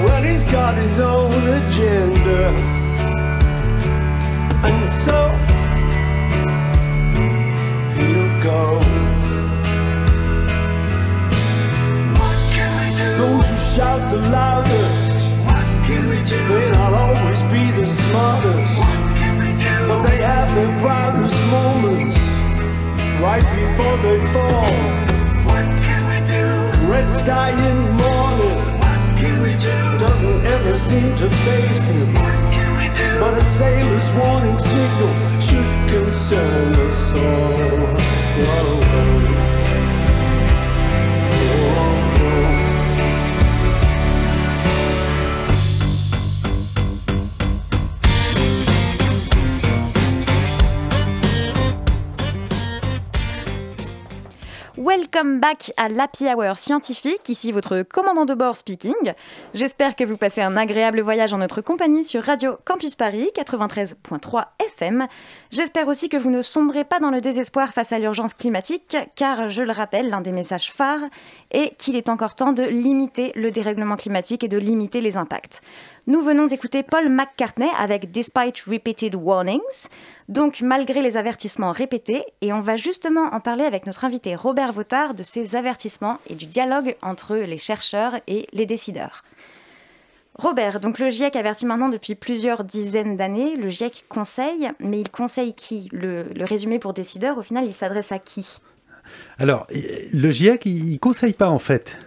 Well, 0.04 0.24
he's 0.24 0.44
got 0.44 0.76
his 0.78 1.00
own 1.00 1.42
agenda, 1.60 2.19
before 23.80 23.98
they 23.98 24.20
fall. 24.34 24.74
What 25.48 25.66
can 25.86 26.02
we 26.12 26.18
do? 26.28 26.92
Red 26.92 27.08
sky 27.22 27.52
in 27.52 27.78
morning. 28.04 28.58
What 28.80 29.00
can 29.20 29.42
we 29.42 29.54
do? 29.54 29.76
Doesn't 29.98 30.46
ever 30.46 30.76
seem 30.76 31.16
to 31.16 31.30
face 31.30 31.86
him. 31.88 32.14
What 32.14 32.40
can 32.54 32.70
we 32.78 32.88
do? 32.98 33.20
But 33.20 33.38
a 33.38 33.42
sailor's 33.42 34.12
warning 34.20 34.60
signal 34.60 35.14
should 35.40 35.72
concern 35.94 36.74
us 36.74 37.14
all. 37.14 37.60
Whoa, 38.40 38.82
whoa. 38.82 39.29
Welcome 55.20 55.42
back 55.42 55.74
à 55.76 55.90
l'Happy 55.90 56.28
Hour 56.28 56.58
scientifique, 56.58 57.28
ici 57.28 57.52
votre 57.52 57.82
commandant 57.82 58.24
de 58.24 58.34
bord 58.34 58.56
speaking. 58.56 59.14
J'espère 59.54 59.98
que 59.98 60.06
vous 60.06 60.16
passez 60.16 60.42
un 60.42 60.56
agréable 60.56 61.02
voyage 61.02 61.34
en 61.34 61.40
notre 61.40 61.60
compagnie 61.60 62.06
sur 62.06 62.24
Radio 62.24 62.58
Campus 62.64 62.96
Paris 62.96 63.30
93.3 63.36 64.46
FM. 64.78 65.08
J'espère 65.52 65.88
aussi 65.88 66.10
que 66.10 66.18
vous 66.18 66.30
ne 66.30 66.44
sombrez 66.44 66.84
pas 66.84 67.00
dans 67.00 67.10
le 67.10 67.22
désespoir 67.22 67.74
face 67.74 67.92
à 67.92 67.98
l'urgence 67.98 68.36
climatique, 68.36 68.96
car 69.16 69.50
je 69.50 69.64
le 69.64 69.72
rappelle, 69.72 70.10
l'un 70.10 70.22
des 70.22 70.32
messages 70.32 70.72
phares 70.72 71.10
est 71.50 71.76
qu'il 71.78 71.96
est 71.96 72.08
encore 72.08 72.36
temps 72.36 72.54
de 72.54 72.62
limiter 72.62 73.32
le 73.34 73.50
dérèglement 73.50 73.96
climatique 73.96 74.44
et 74.44 74.48
de 74.48 74.60
limiter 74.60 75.02
les 75.02 75.18
impacts. 75.18 75.62
Nous 76.06 76.22
venons 76.22 76.46
d'écouter 76.46 76.84
Paul 76.84 77.10
McCartney 77.10 77.70
avec 77.80 78.12
Despite 78.12 78.60
Repeated 78.68 79.16
Warnings, 79.16 79.88
donc 80.28 80.62
malgré 80.62 81.02
les 81.02 81.18
avertissements 81.18 81.72
répétés, 81.72 82.24
et 82.42 82.54
on 82.54 82.62
va 82.62 82.78
justement 82.78 83.34
en 83.34 83.40
parler 83.40 83.64
avec 83.64 83.88
notre 83.88 84.06
invité 84.06 84.36
Robert 84.36 84.72
Votard 84.72 85.16
de 85.16 85.24
ces 85.24 85.56
avertissements 85.56 86.20
et 86.30 86.36
du 86.36 86.46
dialogue 86.46 86.96
entre 87.02 87.36
les 87.36 87.58
chercheurs 87.58 88.20
et 88.28 88.48
les 88.54 88.68
décideurs. 88.68 89.24
Robert, 90.40 90.80
donc 90.80 91.00
le 91.00 91.10
GIEC 91.10 91.36
avertit 91.36 91.66
maintenant 91.66 91.90
depuis 91.90 92.16
plusieurs 92.16 92.64
dizaines 92.64 93.18
d'années. 93.18 93.58
Le 93.58 93.68
GIEC 93.70 94.06
conseille, 94.08 94.72
mais 94.80 95.02
il 95.02 95.10
conseille 95.10 95.54
qui? 95.54 95.90
Le, 95.92 96.24
le 96.34 96.46
résumé 96.46 96.80
pour 96.80 96.94
décideurs, 96.94 97.38
au 97.38 97.42
final, 97.42 97.66
il 97.66 97.74
s'adresse 97.74 98.12
à 98.14 98.20
qui? 98.20 98.62
Alors, 99.38 99.68
le 100.14 100.30
GIEC, 100.30 100.66
il 100.66 100.94
ne 100.94 100.98
conseille 100.98 101.34
pas 101.34 101.50
en 101.50 101.60
fait. 101.60 101.98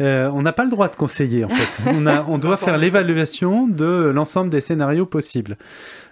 Euh, 0.00 0.30
on 0.32 0.42
n'a 0.42 0.52
pas 0.52 0.64
le 0.64 0.70
droit 0.70 0.88
de 0.88 0.96
conseiller 0.96 1.44
en 1.44 1.48
fait. 1.48 1.82
On, 1.86 2.06
a, 2.06 2.24
on 2.28 2.38
doit 2.38 2.56
faire 2.56 2.78
l'évaluation 2.78 3.66
de 3.66 3.84
l'ensemble 4.14 4.48
des 4.48 4.60
scénarios 4.60 5.06
possibles. 5.06 5.56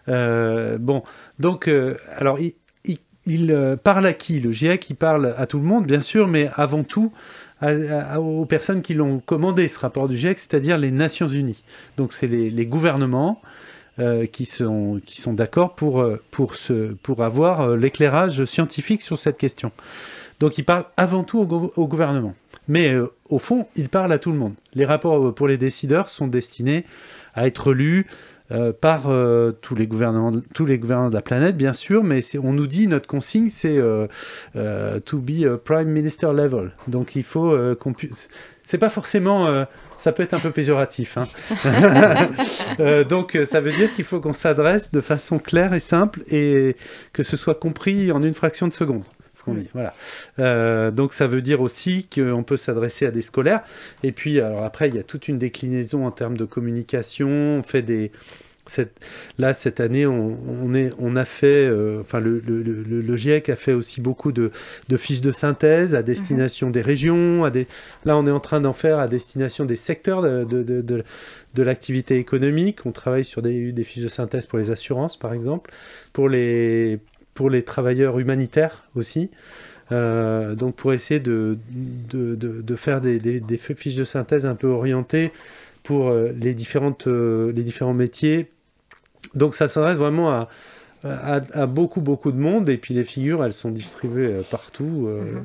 Euh, 0.08 0.76
bon, 0.78 1.02
donc, 1.38 1.68
euh, 1.68 1.96
alors, 2.18 2.38
il, 2.40 2.52
il- 2.84 2.98
il, 3.26 3.52
euh, 3.52 3.76
parle 3.76 4.04
à 4.06 4.12
qui? 4.12 4.40
Le 4.40 4.50
GIEC, 4.50 4.90
il 4.90 4.96
parle 4.96 5.34
à 5.38 5.46
tout 5.46 5.58
le 5.58 5.64
monde, 5.64 5.86
bien 5.86 6.00
sûr, 6.02 6.26
mais 6.28 6.50
avant 6.56 6.82
tout 6.82 7.12
à- 7.68 8.20
aux 8.20 8.44
personnes 8.44 8.82
qui 8.82 8.94
l'ont 8.94 9.20
commandé, 9.20 9.68
ce 9.68 9.78
rapport 9.78 10.08
du 10.08 10.16
GIEC, 10.16 10.38
c'est-à-dire 10.38 10.78
les 10.78 10.90
Nations 10.90 11.28
Unies. 11.28 11.62
Donc, 11.96 12.12
c'est 12.12 12.26
les, 12.26 12.50
les 12.50 12.66
gouvernements 12.66 13.40
euh, 13.98 14.26
qui 14.26 14.44
sont, 14.44 15.00
qui 15.04 15.20
sont 15.20 15.32
d'accord 15.32 15.74
pour, 15.74 16.00
euh, 16.00 16.20
pour, 16.30 16.54
pour 17.02 17.22
avoir 17.22 17.60
euh, 17.60 17.76
l'éclairage 17.76 18.44
scientifique 18.44 19.02
sur 19.02 19.18
cette 19.18 19.38
question. 19.38 19.70
Donc, 20.40 20.58
il 20.58 20.64
parle 20.64 20.84
avant 20.96 21.22
tout 21.22 21.38
au, 21.38 21.46
gou- 21.46 21.70
au 21.76 21.86
gouvernement. 21.86 22.34
Mais 22.66 22.94
au 23.28 23.38
fond, 23.38 23.66
il 23.76 23.88
parle 23.90 24.10
à 24.12 24.18
tout 24.18 24.32
le 24.32 24.38
monde. 24.38 24.54
Les 24.74 24.84
rapports 24.86 25.34
pour 25.34 25.46
les 25.48 25.58
décideurs 25.58 26.08
sont 26.08 26.26
destinés 26.26 26.84
à 27.34 27.46
être 27.46 27.72
lus 27.74 28.06
euh, 28.52 28.74
par 28.78 29.08
euh, 29.08 29.52
tous, 29.62 29.74
les 29.74 29.86
gouvernements 29.86 30.30
de, 30.30 30.42
tous 30.52 30.66
les 30.66 30.78
gouvernements 30.78 31.08
de 31.08 31.14
la 31.14 31.22
planète, 31.22 31.56
bien 31.56 31.72
sûr, 31.72 32.04
mais 32.04 32.20
on 32.42 32.52
nous 32.52 32.66
dit, 32.66 32.86
notre 32.88 33.06
consigne, 33.06 33.48
c'est 33.48 33.78
euh, 33.78 34.06
to 35.00 35.18
be 35.18 35.44
a 35.46 35.56
prime 35.56 35.88
minister 35.88 36.26
level. 36.32 36.72
Donc 36.86 37.16
il 37.16 37.24
faut 37.24 37.56
qu'on 37.80 37.94
puisse... 37.94 38.28
C'est 38.62 38.78
pas 38.78 38.90
forcément... 38.90 39.46
ça 39.98 40.12
peut 40.12 40.22
être 40.22 40.34
un 40.34 40.40
peu 40.40 40.50
péjoratif. 40.50 41.16
hein. 41.16 41.26
Donc 43.08 43.38
ça 43.46 43.60
veut 43.60 43.72
dire 43.72 43.92
qu'il 43.92 44.04
faut 44.04 44.20
qu'on 44.20 44.32
s'adresse 44.34 44.90
de 44.92 45.00
façon 45.00 45.38
claire 45.38 45.72
et 45.72 45.80
simple 45.80 46.22
et 46.28 46.76
que 47.12 47.22
ce 47.22 47.36
soit 47.36 47.54
compris 47.54 48.12
en 48.12 48.22
une 48.22 48.34
fraction 48.34 48.68
de 48.68 48.72
seconde. 48.72 49.04
Ce 49.34 49.42
qu'on 49.42 49.54
dit, 49.54 49.68
voilà. 49.74 49.94
Euh, 50.38 50.90
donc 50.90 51.12
ça 51.12 51.26
veut 51.26 51.42
dire 51.42 51.60
aussi 51.60 52.06
qu'on 52.14 52.44
peut 52.44 52.56
s'adresser 52.56 53.04
à 53.06 53.10
des 53.10 53.22
scolaires. 53.22 53.62
Et 54.02 54.12
puis 54.12 54.40
alors 54.40 54.64
après 54.64 54.88
il 54.88 54.94
y 54.94 54.98
a 54.98 55.02
toute 55.02 55.26
une 55.28 55.38
déclinaison 55.38 56.06
en 56.06 56.10
termes 56.12 56.36
de 56.36 56.44
communication. 56.44 57.28
On 57.58 57.62
fait 57.62 57.82
des 57.82 58.12
cette- 58.66 58.98
là 59.36 59.52
cette 59.52 59.78
année 59.80 60.06
on, 60.06 60.38
on 60.62 60.72
est 60.72 60.90
on 60.98 61.16
a 61.16 61.26
fait 61.26 61.66
euh, 61.66 62.00
enfin 62.00 62.18
le, 62.18 62.40
le, 62.46 62.62
le- 62.62 63.02
le 63.02 63.16
GIEC 63.16 63.50
a 63.50 63.56
fait 63.56 63.74
aussi 63.74 64.00
beaucoup 64.00 64.32
de, 64.32 64.50
de 64.88 64.96
fiches 64.96 65.20
de 65.20 65.32
synthèse 65.32 65.94
à 65.94 66.02
destination 66.02 66.70
des 66.70 66.80
régions. 66.80 67.44
À 67.44 67.50
des 67.50 67.66
là 68.06 68.16
on 68.16 68.24
est 68.26 68.30
en 68.30 68.40
train 68.40 68.60
d'en 68.62 68.72
faire 68.72 68.98
à 68.98 69.06
destination 69.08 69.66
des 69.66 69.76
secteurs 69.76 70.22
de, 70.22 70.44
de, 70.44 70.62
de, 70.62 70.80
de- 70.80 71.04
de 71.54 71.62
l'activité 71.62 72.18
économique. 72.18 72.86
On 72.86 72.92
travaille 72.92 73.24
sur 73.24 73.42
des, 73.42 73.70
des 73.72 73.84
fiches 73.84 74.02
de 74.02 74.08
synthèse 74.08 74.46
pour 74.46 74.58
les 74.58 74.70
assurances 74.70 75.18
par 75.18 75.34
exemple, 75.34 75.70
pour 76.14 76.28
les 76.30 77.00
pour 77.34 77.50
les 77.50 77.62
travailleurs 77.62 78.18
humanitaires 78.18 78.88
aussi. 78.94 79.30
Euh, 79.92 80.54
donc 80.54 80.76
pour 80.76 80.92
essayer 80.94 81.20
de, 81.20 81.58
de, 81.70 82.34
de- 82.36 82.62
de 82.62 82.76
faire 82.76 83.00
des, 83.02 83.18
des- 83.20 83.40
des 83.40 83.58
fiches 83.58 83.96
de 83.96 84.04
synthèse 84.04 84.46
un 84.46 84.54
peu 84.54 84.68
orientées 84.68 85.30
pour 85.82 86.08
euh, 86.08 86.32
les, 86.40 86.54
différentes, 86.54 87.06
euh, 87.06 87.52
les 87.52 87.62
différents 87.62 87.92
métiers. 87.92 88.50
Donc 89.34 89.54
ça 89.54 89.68
s'adresse 89.68 89.98
vraiment 89.98 90.30
à, 90.30 90.48
à, 91.02 91.40
à 91.52 91.66
beaucoup 91.66 92.00
beaucoup 92.00 92.32
de 92.32 92.38
monde 92.38 92.70
et 92.70 92.78
puis 92.78 92.94
les 92.94 93.04
figures 93.04 93.44
elles 93.44 93.52
sont 93.52 93.70
distribuées 93.70 94.40
partout. 94.50 95.06
euh, 95.06 95.40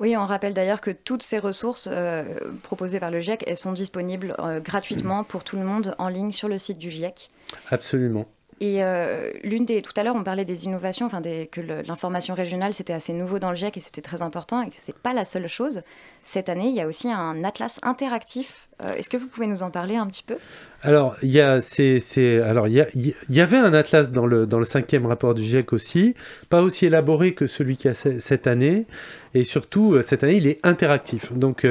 Oui, 0.00 0.14
on 0.18 0.26
rappelle 0.26 0.52
d'ailleurs 0.52 0.82
que 0.82 0.90
toutes 0.90 1.22
ces 1.22 1.38
ressources 1.38 1.88
euh, 1.90 2.24
proposées 2.62 3.00
par 3.00 3.10
le 3.10 3.20
GIEC, 3.22 3.44
elles 3.46 3.56
sont 3.56 3.72
disponibles 3.72 4.34
euh, 4.38 4.60
gratuitement 4.60 5.24
pour 5.24 5.44
tout 5.44 5.56
le 5.56 5.64
monde 5.64 5.94
en 5.98 6.08
ligne 6.08 6.32
sur 6.32 6.48
le 6.48 6.58
site 6.58 6.78
du 6.78 6.90
GIEC. 6.90 7.30
Absolument. 7.70 8.26
Et 8.64 8.84
euh, 8.84 9.32
l'une 9.42 9.64
des 9.64 9.82
tout 9.82 9.92
à 9.96 10.04
l'heure, 10.04 10.14
on 10.14 10.22
parlait 10.22 10.44
des 10.44 10.66
innovations, 10.66 11.04
enfin 11.06 11.20
que 11.20 11.60
l'information 11.60 12.32
régionale 12.34 12.72
c'était 12.72 12.92
assez 12.92 13.12
nouveau 13.12 13.40
dans 13.40 13.50
le 13.50 13.56
GIEC 13.56 13.76
et 13.76 13.80
c'était 13.80 14.02
très 14.02 14.22
important 14.22 14.62
et 14.62 14.68
que 14.68 14.76
c'est 14.78 14.96
pas 14.96 15.12
la 15.12 15.24
seule 15.24 15.48
chose. 15.48 15.82
Cette 16.22 16.48
année, 16.48 16.68
il 16.68 16.74
y 16.76 16.80
a 16.80 16.86
aussi 16.86 17.10
un 17.10 17.42
atlas 17.42 17.80
interactif. 17.82 18.68
Euh, 18.86 18.94
Est-ce 18.94 19.10
que 19.10 19.16
vous 19.16 19.26
pouvez 19.26 19.48
nous 19.48 19.64
en 19.64 19.70
parler 19.70 19.96
un 19.96 20.06
petit 20.06 20.22
peu? 20.22 20.36
Alors, 20.82 21.16
il 21.24 21.30
y 21.30 21.40
a, 21.40 21.60
c'est, 21.60 22.40
alors, 22.40 22.68
il 22.68 22.74
y, 22.74 22.80
a- 22.80 22.86
il 22.94 23.14
y 23.30 23.40
avait 23.40 23.56
un 23.56 23.74
atlas 23.74 24.12
dans 24.12 24.26
le, 24.26 24.46
dans 24.46 24.60
le 24.60 24.64
cinquième 24.64 25.06
rapport 25.06 25.34
du 25.34 25.42
GIEC 25.42 25.72
aussi, 25.72 26.14
pas 26.48 26.62
aussi 26.62 26.86
élaboré 26.86 27.34
que 27.34 27.48
celui 27.48 27.76
qu'il 27.76 27.86
y 27.88 27.90
a 27.90 27.94
ce- 27.94 28.20
cette 28.20 28.46
année, 28.46 28.86
et 29.34 29.42
surtout, 29.42 29.94
euh, 29.94 30.02
cette 30.02 30.22
année, 30.22 30.36
il 30.36 30.46
est 30.46 30.64
interactif. 30.64 31.32
Donc, 31.32 31.66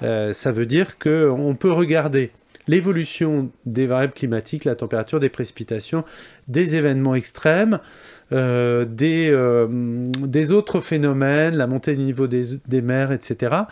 ça 0.00 0.52
veut 0.52 0.66
dire 0.66 0.98
qu'on 1.00 1.56
peut 1.58 1.72
regarder 1.72 2.30
l'évolution 2.68 3.50
des 3.66 3.86
variables 3.86 4.12
climatiques, 4.12 4.64
la 4.64 4.76
température, 4.76 5.18
des 5.18 5.28
précipitations, 5.30 6.04
des 6.46 6.76
événements 6.76 7.14
extrêmes, 7.14 7.80
euh, 8.30 8.84
des, 8.84 9.30
euh, 9.30 9.66
des 10.20 10.52
autres 10.52 10.80
phénomènes, 10.80 11.56
la 11.56 11.66
montée 11.66 11.96
du 11.96 12.02
niveau 12.04 12.26
des, 12.26 12.82
mers, 12.82 13.10
etc. 13.10 13.62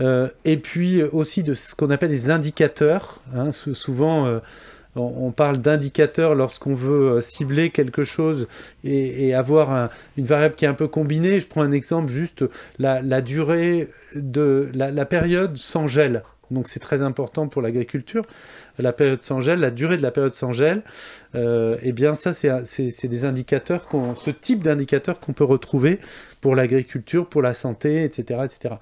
Euh, 0.00 0.28
et 0.46 0.56
puis 0.56 1.02
aussi 1.02 1.42
de 1.42 1.54
ce 1.54 1.74
qu'on 1.74 1.90
appelle 1.90 2.10
les 2.10 2.30
indicateurs. 2.30 3.20
hein. 3.34 3.52
Sou- 3.52 3.74
souvent, 3.74 4.40
on, 4.96 5.30
parle 5.30 5.58
d'indicateurs 5.58 6.34
lorsqu'on 6.34 6.74
veut 6.74 7.20
cibler 7.20 7.70
quelque 7.70 8.02
chose 8.02 8.48
et, 8.82 9.34
avoir 9.34 9.70
un- 9.70 9.90
une 10.16 10.24
variable 10.24 10.54
qui 10.54 10.64
est 10.64 10.68
un 10.68 10.74
peu 10.74 10.88
combinée. 10.88 11.38
Je 11.38 11.46
prends 11.46 11.62
un 11.62 11.72
exemple, 11.72 12.10
juste 12.10 12.44
la, 12.78 13.02
la 13.02 13.20
durée 13.20 13.88
de 14.14 14.68
la, 14.74 14.90
la 14.90 15.04
période 15.04 15.56
sans 15.56 15.86
gel. 15.86 16.22
Donc 16.50 16.68
c'est 16.68 16.80
très 16.80 17.02
important 17.02 17.48
pour 17.48 17.62
l'agriculture. 17.62 18.24
La 18.78 18.92
période 18.92 19.22
sans 19.22 19.40
gel, 19.40 19.60
la 19.60 19.70
durée 19.70 19.96
de 19.96 20.02
la 20.02 20.10
période 20.10 20.34
sans 20.34 20.52
gel, 20.52 20.82
euh, 21.34 21.76
eh 21.82 21.92
bien 21.92 22.14
ça 22.14 22.32
c'est 22.32 23.08
des 23.08 23.24
indicateurs, 23.24 23.88
ce 24.16 24.30
type 24.30 24.62
d'indicateurs 24.62 25.20
qu'on 25.20 25.32
peut 25.32 25.44
retrouver 25.44 25.98
pour 26.40 26.54
l'agriculture, 26.54 27.26
pour 27.26 27.42
la 27.42 27.54
santé, 27.54 28.04
etc. 28.04 28.40
etc. 28.44 28.74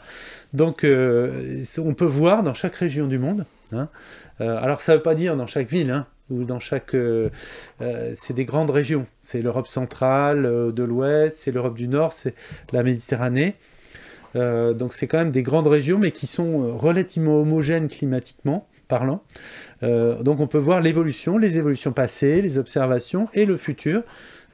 Donc 0.53 0.85
euh, 0.85 1.63
on 1.79 1.95
peut 1.95 2.05
voir 2.05 2.43
dans 2.43 2.55
chaque 2.55 2.77
région 2.77 3.07
du 3.07 3.19
monde. 3.19 3.45
hein. 3.73 3.89
Euh, 4.41 4.57
alors 4.61 4.81
ça 4.81 4.93
ne 4.93 4.99
veut 4.99 5.03
pas 5.03 5.17
dire 5.17 5.37
dans 5.37 5.47
chaque 5.47 5.69
ville, 5.69 5.91
hein, 5.91 6.07
ou 6.31 6.45
dans 6.45 6.61
chaque... 6.61 6.95
euh, 6.95 7.29
c'est 8.15 8.35
des 8.35 8.45
grandes 8.45 8.71
régions. 8.71 9.07
C'est 9.21 9.43
l'Europe 9.43 9.67
centrale, 9.67 10.73
de 10.73 10.83
l'Ouest, 10.85 11.39
c'est 11.41 11.51
l'Europe 11.51 11.75
du 11.75 11.89
Nord, 11.89 12.13
c'est 12.13 12.35
la 12.73 12.85
Méditerranée. 12.85 13.57
Euh, 14.37 14.73
donc 14.75 14.93
c'est 14.95 15.07
quand 15.07 15.19
même 15.19 15.31
des 15.31 15.43
grandes 15.43 15.67
régions, 15.67 15.99
mais 15.99 16.11
qui 16.11 16.27
sont 16.27 16.63
euh, 16.63 16.73
relativement 16.73 17.41
homogènes 17.41 17.89
climatiquement 17.89 18.67
parlant. 18.89 19.23
Euh, 19.83 20.23
donc 20.23 20.41
on 20.41 20.47
peut 20.47 20.59
voir 20.59 20.81
l'évolution, 20.81 21.39
les 21.39 21.59
évolutions 21.59 21.93
passées, 21.93 22.41
les 22.43 22.59
observations 22.59 23.29
et 23.35 23.45
le 23.47 23.57
futur. 23.57 24.03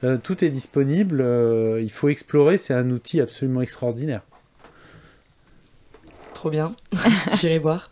Euh, 0.03 0.17
tout 0.17 0.43
est 0.43 0.49
disponible, 0.49 1.21
euh, 1.21 1.79
il 1.81 1.91
faut 1.91 2.09
explorer, 2.09 2.57
c'est 2.57 2.73
un 2.73 2.89
outil 2.91 3.21
absolument 3.21 3.61
extraordinaire. 3.61 4.21
Trop 6.33 6.49
bien. 6.49 6.75
J'irai 7.35 7.59
voir. 7.59 7.89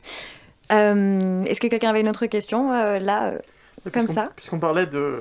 Euh, 0.72 1.44
Est-ce 1.44 1.60
que 1.60 1.68
quelqu'un 1.68 1.90
avait 1.90 2.02
une 2.02 2.10
autre 2.10 2.26
question 2.26 2.74
euh, 2.74 3.00
là 3.00 3.30
euh, 3.32 3.38
Et 3.86 3.90
Comme 3.92 4.04
puisqu'on- 4.04 4.14
ça? 4.14 4.32
Puisqu'on 4.36 4.60
parlait 4.60 4.86
de, 4.86 5.20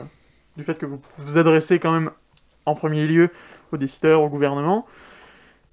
du 0.56 0.64
fait 0.64 0.76
que 0.78 0.86
vous 0.86 1.00
vous 1.18 1.38
adressez 1.38 1.78
quand 1.78 1.92
même 1.92 2.10
en 2.66 2.74
premier 2.74 3.06
lieu 3.06 3.30
aux 3.72 3.76
décideurs, 3.76 4.22
au 4.22 4.28
gouvernement, 4.28 4.86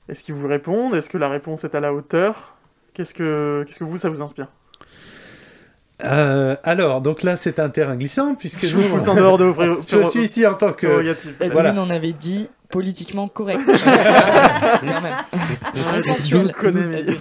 est-ce 0.10 0.24
qu'ils 0.24 0.36
vous 0.36 0.47
répondent? 0.47 0.95
Est-ce 0.95 1.10
que 1.10 1.18
la 1.18 1.30
réponse 1.30 1.64
est 1.64 1.76
à 1.76 1.80
la 1.80 1.93
hauteur? 1.93 2.55
Qu'est-ce 2.93 3.14
que, 3.14 3.64
qu'est-ce 3.68 3.80
que 3.80 3.84
vous, 3.86 3.97
ça 3.97 4.10
vous 4.10 4.22
inspire? 4.22 4.47
Euh, 6.03 6.55
alors, 6.64 7.01
donc 7.01 7.24
là 7.24 7.36
c'est 7.36 7.60
un 7.60 7.68
terrain 7.70 7.95
glissant, 7.97 8.34
puisque 8.36 8.66
Je 8.66 8.76
vous 8.78 8.88
pousse 8.88 9.07
en 9.10 9.16
dehors 9.16 9.38
de 9.38 9.43
vos 9.45 9.53
pré- 9.53 9.70
je 9.88 10.07
suis 10.10 10.22
ici 10.22 10.47
en 10.47 10.53
tant 10.53 10.72
que... 10.72 10.88
Edwin 11.41 11.51
Voilà. 11.51 11.74
en 11.82 11.89
avait 11.89 12.14
dit 12.14 12.49
politiquement 12.70 13.28
correct. 13.28 13.60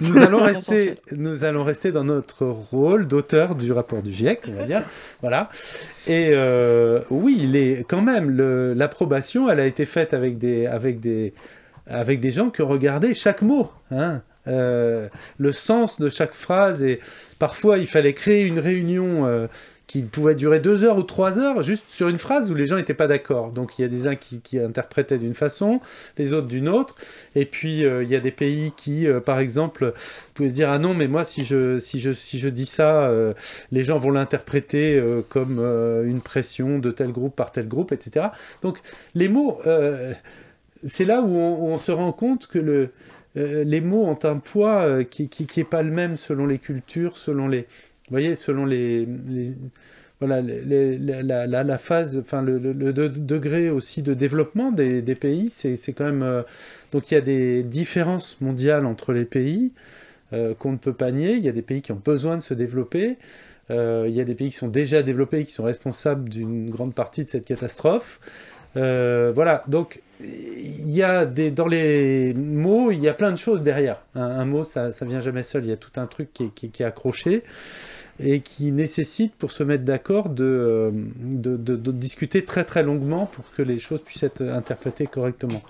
Nous 0.01 0.17
allons 0.17 0.43
rester, 0.43 0.95
nous 1.11 1.43
allons 1.43 1.63
rester 1.63 1.91
dans 1.91 2.03
notre 2.03 2.45
rôle 2.45 3.07
d'auteur 3.07 3.55
du 3.55 3.71
rapport 3.71 4.01
du 4.01 4.11
GIEC, 4.11 4.41
on 4.47 4.53
va 4.57 4.63
dire. 4.65 4.83
Voilà. 5.21 5.49
Et 6.07 6.29
euh, 6.31 7.01
oui, 7.09 7.37
il 7.41 7.55
est 7.55 7.85
quand 7.87 8.01
même 8.01 8.29
le- 8.29 8.73
l'approbation, 8.73 9.49
elle 9.49 9.59
a 9.59 9.65
été 9.65 9.85
faite 9.85 10.13
avec 10.13 10.37
des, 10.37 10.65
avec 10.67 10.99
des, 10.99 11.33
avec 11.89 12.19
des 12.19 12.31
gens 12.31 12.49
qui 12.49 12.61
regardé 12.61 13.13
chaque 13.13 13.41
mot. 13.41 13.71
hein. 13.91 14.21
euh, 14.47 15.07
le 15.37 15.51
sens 15.51 15.99
de 15.99 16.09
chaque 16.09 16.33
phrase. 16.33 16.83
Et 16.83 16.99
parfois, 17.39 17.77
il 17.77 17.87
fallait 17.87 18.13
créer 18.13 18.45
une 18.45 18.59
réunion 18.59 19.25
euh, 19.25 19.47
qui 19.87 20.03
pouvait 20.03 20.35
durer 20.35 20.59
deux 20.59 20.83
heures 20.83 20.97
ou 20.97 21.03
trois 21.03 21.39
heures, 21.39 21.63
juste 21.63 21.89
sur 21.89 22.09
une 22.09 22.19
phrase 22.19 22.51
où 22.51 22.55
les 22.55 22.65
gens 22.65 22.75
n'étaient 22.75 22.93
pas 22.93 23.07
d'accord. 23.07 23.51
Donc 23.51 23.79
il 23.79 23.81
y 23.81 23.85
a 23.85 23.87
des 23.87 24.05
uns 24.05 24.15
qui, 24.15 24.59
interprétaient 24.59 25.17
d'une 25.17 25.33
façon, 25.33 25.81
les 26.17 26.33
autres 26.33 26.47
d'une 26.47 26.69
autre. 26.69 26.95
Et 27.35 27.45
puis 27.45 27.83
euh, 27.83 28.03
il 28.03 28.09
y 28.09 28.15
a 28.15 28.19
des 28.19 28.31
pays 28.31 28.71
qui, 28.77 29.07
par 29.25 29.39
exemple, 29.39 29.93
pouvaient 30.35 30.49
dire 30.49 30.69
ah 30.69 30.77
non, 30.77 30.93
mais 30.93 31.07
moi 31.07 31.23
si 31.23 31.43
je 31.43 31.79
si 31.79 31.99
je 31.99 32.11
si 32.11 32.37
je 32.37 32.49
dis 32.49 32.67
ça, 32.67 33.11
les 33.71 33.83
gens 33.83 33.97
vont 33.97 34.11
l'interpréter 34.11 35.03
comme 35.29 35.59
une 36.05 36.21
pression 36.21 36.77
de 36.77 36.91
tel 36.91 37.11
groupe 37.11 37.35
par 37.35 37.51
tel 37.51 37.67
groupe, 37.67 37.91
etc. 37.91 38.27
Donc 38.61 38.77
les 39.15 39.27
mots, 39.27 39.59
c'est 40.85 41.05
là 41.05 41.21
où 41.21 41.35
on, 41.35 41.77
se 41.77 41.91
rend 41.91 42.11
compte 42.11 42.47
que 42.47 42.89
euh, 43.37 43.63
les 43.63 43.81
mots 43.81 44.05
ont 44.05 44.19
un 44.23 44.37
poids 44.37 44.81
euh, 44.81 45.03
qui 45.03 45.29
n'est 45.57 45.63
pas 45.63 45.83
le 45.83 45.91
même 45.91 46.17
selon 46.17 46.45
les 46.47 46.57
cultures, 46.57 47.17
selon 47.17 47.47
les, 47.47 47.61
vous 47.61 48.11
voyez, 48.11 48.35
selon 48.35 48.65
les, 48.65 49.07
voilà, 50.19 50.41
la, 50.41 51.77
phase, 51.77 52.17
enfin 52.17 52.41
le, 52.41 52.57
le- 52.57 52.73
le 52.73 52.91
de- 52.93 53.07
degré 53.07 53.69
aussi 53.69 54.01
de 54.01 54.13
développement 54.13 54.71
des, 54.71 55.01
pays, 55.15 55.49
c'est 55.49 55.93
quand 55.93 56.05
même, 56.05 56.23
euh, 56.23 56.43
donc 56.91 57.11
il 57.11 57.13
y 57.13 57.17
a 57.17 57.21
des 57.21 57.63
différences 57.63 58.37
mondiales 58.41 58.85
entre 58.85 59.13
les 59.13 59.25
pays 59.25 59.71
qu'on 60.59 60.71
ne 60.73 60.77
peut 60.77 60.93
pas 60.93 61.09
nier. 61.11 61.33
Il 61.33 61.43
y 61.43 61.49
a 61.49 61.51
des 61.51 61.63
pays 61.63 61.81
qui 61.81 61.91
ont 61.91 62.01
besoin 62.05 62.37
de 62.37 62.43
se 62.43 62.53
développer. 62.53 63.17
Il 63.71 64.09
y 64.09 64.21
a 64.21 64.23
des 64.23 64.35
pays 64.35 64.51
qui 64.51 64.57
sont 64.57 64.67
déjà 64.67 65.01
développés, 65.01 65.43
qui 65.43 65.51
sont 65.51 65.63
responsables 65.63 66.29
d'une 66.29 66.69
grande 66.69 66.93
partie 66.93 67.23
de 67.23 67.29
cette 67.29 67.45
catastrophe. 67.45 68.19
Voilà, 68.75 69.63
donc 69.67 70.01
il 70.19 70.89
y 70.89 71.01
a 71.03 71.25
des, 71.25 71.51
dans 71.51 71.67
les 71.67 72.33
mots, 72.33 72.91
il 72.91 72.99
y 72.99 73.07
a 73.07 73.13
plein 73.13 73.31
de 73.31 73.37
choses 73.37 73.63
derrière. 73.63 74.01
Un, 74.15 74.45
mot, 74.45 74.63
ça, 74.63 74.91
ça 74.91 75.05
vient 75.05 75.19
jamais 75.21 75.43
seul. 75.43 75.63
Il 75.63 75.69
y 75.69 75.73
a 75.73 75.77
tout 75.77 75.91
un 75.99 76.07
truc 76.07 76.33
qui 76.33 76.45
est, 76.45 76.49
qui 76.71 76.83
est- 76.83 76.85
accroché 76.85 77.43
et 78.21 78.41
qui 78.41 78.73
nécessite, 78.73 79.33
pour 79.35 79.53
se 79.53 79.63
mettre 79.63 79.85
d'accord, 79.85 80.27
de, 80.29 80.43
euh, 80.43 80.91
de, 81.21 81.55
de- 81.55 81.91
discuter 81.93 82.43
très 82.43 82.65
très 82.65 82.83
longuement 82.83 83.27
pour 83.27 83.49
que 83.51 83.61
les 83.61 83.79
choses 83.79 84.01
puissent 84.01 84.23
être 84.23 84.41
interprétées 84.41 85.07
correctement. 85.07 85.61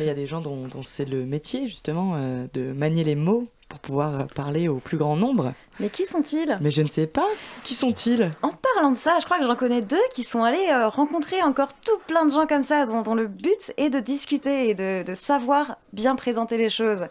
Il 0.00 0.06
y 0.06 0.08
a 0.08 0.14
des 0.14 0.24
gens 0.24 0.40
dont, 0.40 0.68
dont 0.68 0.82
c'est 0.82 1.04
le 1.04 1.26
métier, 1.26 1.66
justement, 1.66 2.14
euh, 2.16 2.46
de 2.54 2.72
manier 2.72 3.04
les 3.04 3.14
mots 3.14 3.46
pour 3.68 3.80
pouvoir 3.80 4.26
parler 4.34 4.66
au 4.68 4.76
plus 4.76 4.96
grand 4.96 5.16
nombre. 5.16 5.52
Mais 5.78 5.90
qui 5.90 6.06
sont-ils? 6.06 6.56
Mais 6.60 6.70
je 6.70 6.82
ne 6.82 6.88
sais 6.88 7.06
pas. 7.06 7.26
Qui 7.64 7.74
sont-ils? 7.74 8.30
En 8.42 8.50
parlant 8.50 8.90
de 8.90 8.96
ça, 8.96 9.18
je 9.20 9.24
crois 9.26 9.38
que 9.38 9.46
j'en 9.46 9.56
connais 9.56 9.82
deux 9.82 10.00
qui 10.14 10.24
sont 10.24 10.42
allés 10.42 10.68
euh, 10.70 10.88
rencontrer 10.88 11.42
encore 11.42 11.74
tout 11.84 11.98
plein 12.06 12.24
de 12.24 12.30
gens 12.32 12.46
comme 12.46 12.62
ça, 12.62 12.86
dont, 12.86 13.02
dont 13.02 13.14
le 13.14 13.26
but 13.26 13.72
est 13.76 13.90
de 13.90 14.00
discuter 14.00 14.70
et 14.70 14.74
de, 14.74 15.02
de 15.02 15.14
savoir 15.14 15.76
bien 15.92 16.16
présenter 16.16 16.56
les 16.56 16.70
choses. 16.70 17.06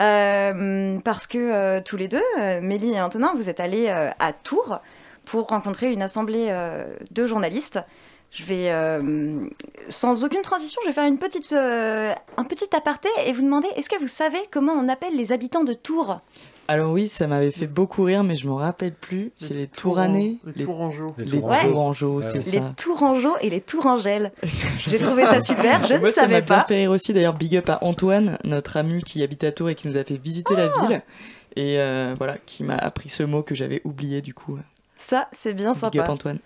Euh, 0.00 0.98
parce 1.04 1.28
que 1.28 1.38
euh, 1.38 1.80
tous 1.80 1.96
les 1.96 2.08
deux, 2.08 2.24
euh, 2.40 2.60
Mélie 2.60 2.94
et 2.94 3.00
Antonin, 3.00 3.32
vous 3.36 3.48
êtes 3.48 3.60
allés 3.60 3.86
euh, 3.88 4.10
à 4.18 4.32
Tours 4.32 4.80
pour 5.24 5.46
rencontrer 5.46 5.92
une 5.92 6.02
assemblée 6.02 6.48
euh, 6.50 6.84
de 7.12 7.26
journalistes. 7.26 7.78
Je 8.34 8.42
vais, 8.44 8.70
euh, 8.72 9.46
sans 9.88 10.24
aucune 10.24 10.42
transition, 10.42 10.80
je 10.82 10.88
vais 10.88 10.92
faire 10.94 11.06
une 11.06 11.18
petite, 11.18 11.52
euh, 11.52 12.12
un 12.36 12.44
petit 12.44 12.68
aparté 12.76 13.08
et 13.26 13.32
vous 13.32 13.42
demander 13.42 13.68
est-ce 13.76 13.88
que 13.88 13.98
vous 14.00 14.08
savez 14.08 14.38
comment 14.50 14.72
on 14.72 14.88
appelle 14.88 15.16
les 15.16 15.30
habitants 15.30 15.62
de 15.62 15.72
Tours? 15.72 16.20
Alors 16.66 16.90
oui, 16.92 17.06
ça 17.08 17.26
m'avait 17.28 17.50
fait 17.52 17.66
beaucoup 17.68 18.02
rire, 18.04 18.24
mais 18.24 18.34
je 18.36 18.48
m'en 18.48 18.56
rappelle 18.56 18.94
plus. 18.94 19.30
C'est 19.36 19.54
les 19.54 19.66
Touranais, 19.68 20.36
Les 20.56 20.64
Tourangeaux. 20.64 21.14
les 21.18 21.40
Tourangeaux. 21.40 22.22
C'est 22.22 22.36
Les 22.38 22.58
ça. 22.58 22.72
Tourangeaux 22.76 23.36
et 23.40 23.50
les 23.50 23.60
Tourangelles. 23.60 24.32
J'ai 24.78 24.98
trouvé 24.98 25.26
ça 25.26 25.40
super, 25.40 25.86
je 25.86 25.94
Moi, 25.94 26.08
ne 26.08 26.12
ça 26.12 26.22
m'a 26.22 26.28
savais 26.28 26.40
bien 26.42 26.56
pas. 26.56 26.64
fait 26.66 26.76
rire 26.76 26.90
aussi. 26.90 27.12
D'ailleurs, 27.12 27.34
big 27.34 27.54
up 27.56 27.68
à 27.68 27.84
Antoine, 27.84 28.38
notre 28.44 28.78
ami 28.78 29.02
qui 29.02 29.22
habite 29.22 29.44
à 29.44 29.52
Tours 29.52 29.68
et 29.70 29.74
qui 29.76 29.86
nous 29.88 29.96
a 29.98 30.02
fait 30.04 30.16
visiter 30.16 30.56
la 30.56 30.72
Ah. 30.74 30.86
ville. 30.86 31.02
Et 31.56 31.78
euh, 31.78 32.14
voilà, 32.18 32.38
qui 32.46 32.64
m'a 32.64 32.76
appris 32.76 33.10
ce 33.10 33.22
mot 33.22 33.42
que 33.42 33.54
j'avais 33.54 33.80
oublié 33.84 34.22
du 34.22 34.32
coup. 34.34 34.58
Ça, 34.98 35.28
c'est 35.32 35.52
bien 35.54 35.74
Big 35.74 35.84
up 35.84 35.92
sympa. 35.92 36.10
Antoine. 36.10 36.38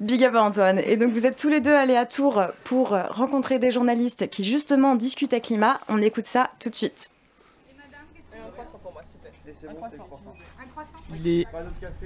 Big 0.00 0.24
up 0.24 0.34
à 0.34 0.42
Antoine. 0.42 0.78
Et 0.78 0.96
donc 0.96 1.12
vous 1.12 1.26
êtes 1.26 1.36
tous 1.36 1.48
les 1.48 1.60
deux 1.60 1.74
allés 1.74 1.96
à 1.96 2.06
Tours 2.06 2.42
pour 2.64 2.90
rencontrer 2.90 3.58
des 3.58 3.72
journalistes 3.72 4.28
qui 4.30 4.44
justement 4.44 4.94
discutaient 4.94 5.40
climat. 5.40 5.80
On 5.88 6.00
écoute 6.00 6.24
ça 6.24 6.50
tout 6.60 6.70
de 6.70 6.74
suite. 6.74 7.10
Il 11.14 11.28
est 11.28 11.46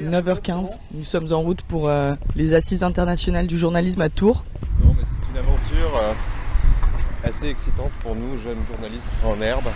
9h15. 0.00 0.76
Nous 0.92 1.04
sommes 1.04 1.32
en 1.32 1.40
route 1.40 1.62
pour 1.62 1.88
euh, 1.88 2.14
les 2.36 2.54
assises 2.54 2.82
internationales 2.82 3.46
du 3.46 3.58
journalisme 3.58 4.00
à 4.00 4.08
Tours. 4.08 4.44
Non, 4.82 4.94
mais 4.96 5.04
c'est 5.06 5.30
une 5.30 5.38
aventure 5.38 5.98
euh, 5.98 6.12
assez 7.24 7.48
excitante 7.48 7.92
pour 8.00 8.14
nous, 8.14 8.38
jeunes 8.38 8.64
journalistes 8.70 9.08
en 9.24 9.40
herbe, 9.40 9.68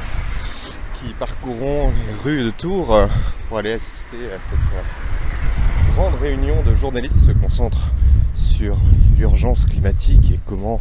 qui 0.95 1.13
parcourons 1.15 1.91
les 1.91 2.15
rues 2.23 2.45
de 2.45 2.51
Tours 2.51 2.95
euh, 2.95 3.07
pour 3.49 3.59
aller 3.59 3.73
assister 3.73 4.27
à 4.27 4.39
cette 4.51 4.59
euh, 4.75 5.76
grande 5.97 6.21
réunion 6.21 6.63
de 6.63 6.77
journalistes 6.77 7.19
se 7.25 7.31
concentrent 7.31 7.91
sur 8.35 8.77
l'urgence 9.17 9.65
climatique 9.65 10.31
et 10.31 10.39
comment 10.45 10.79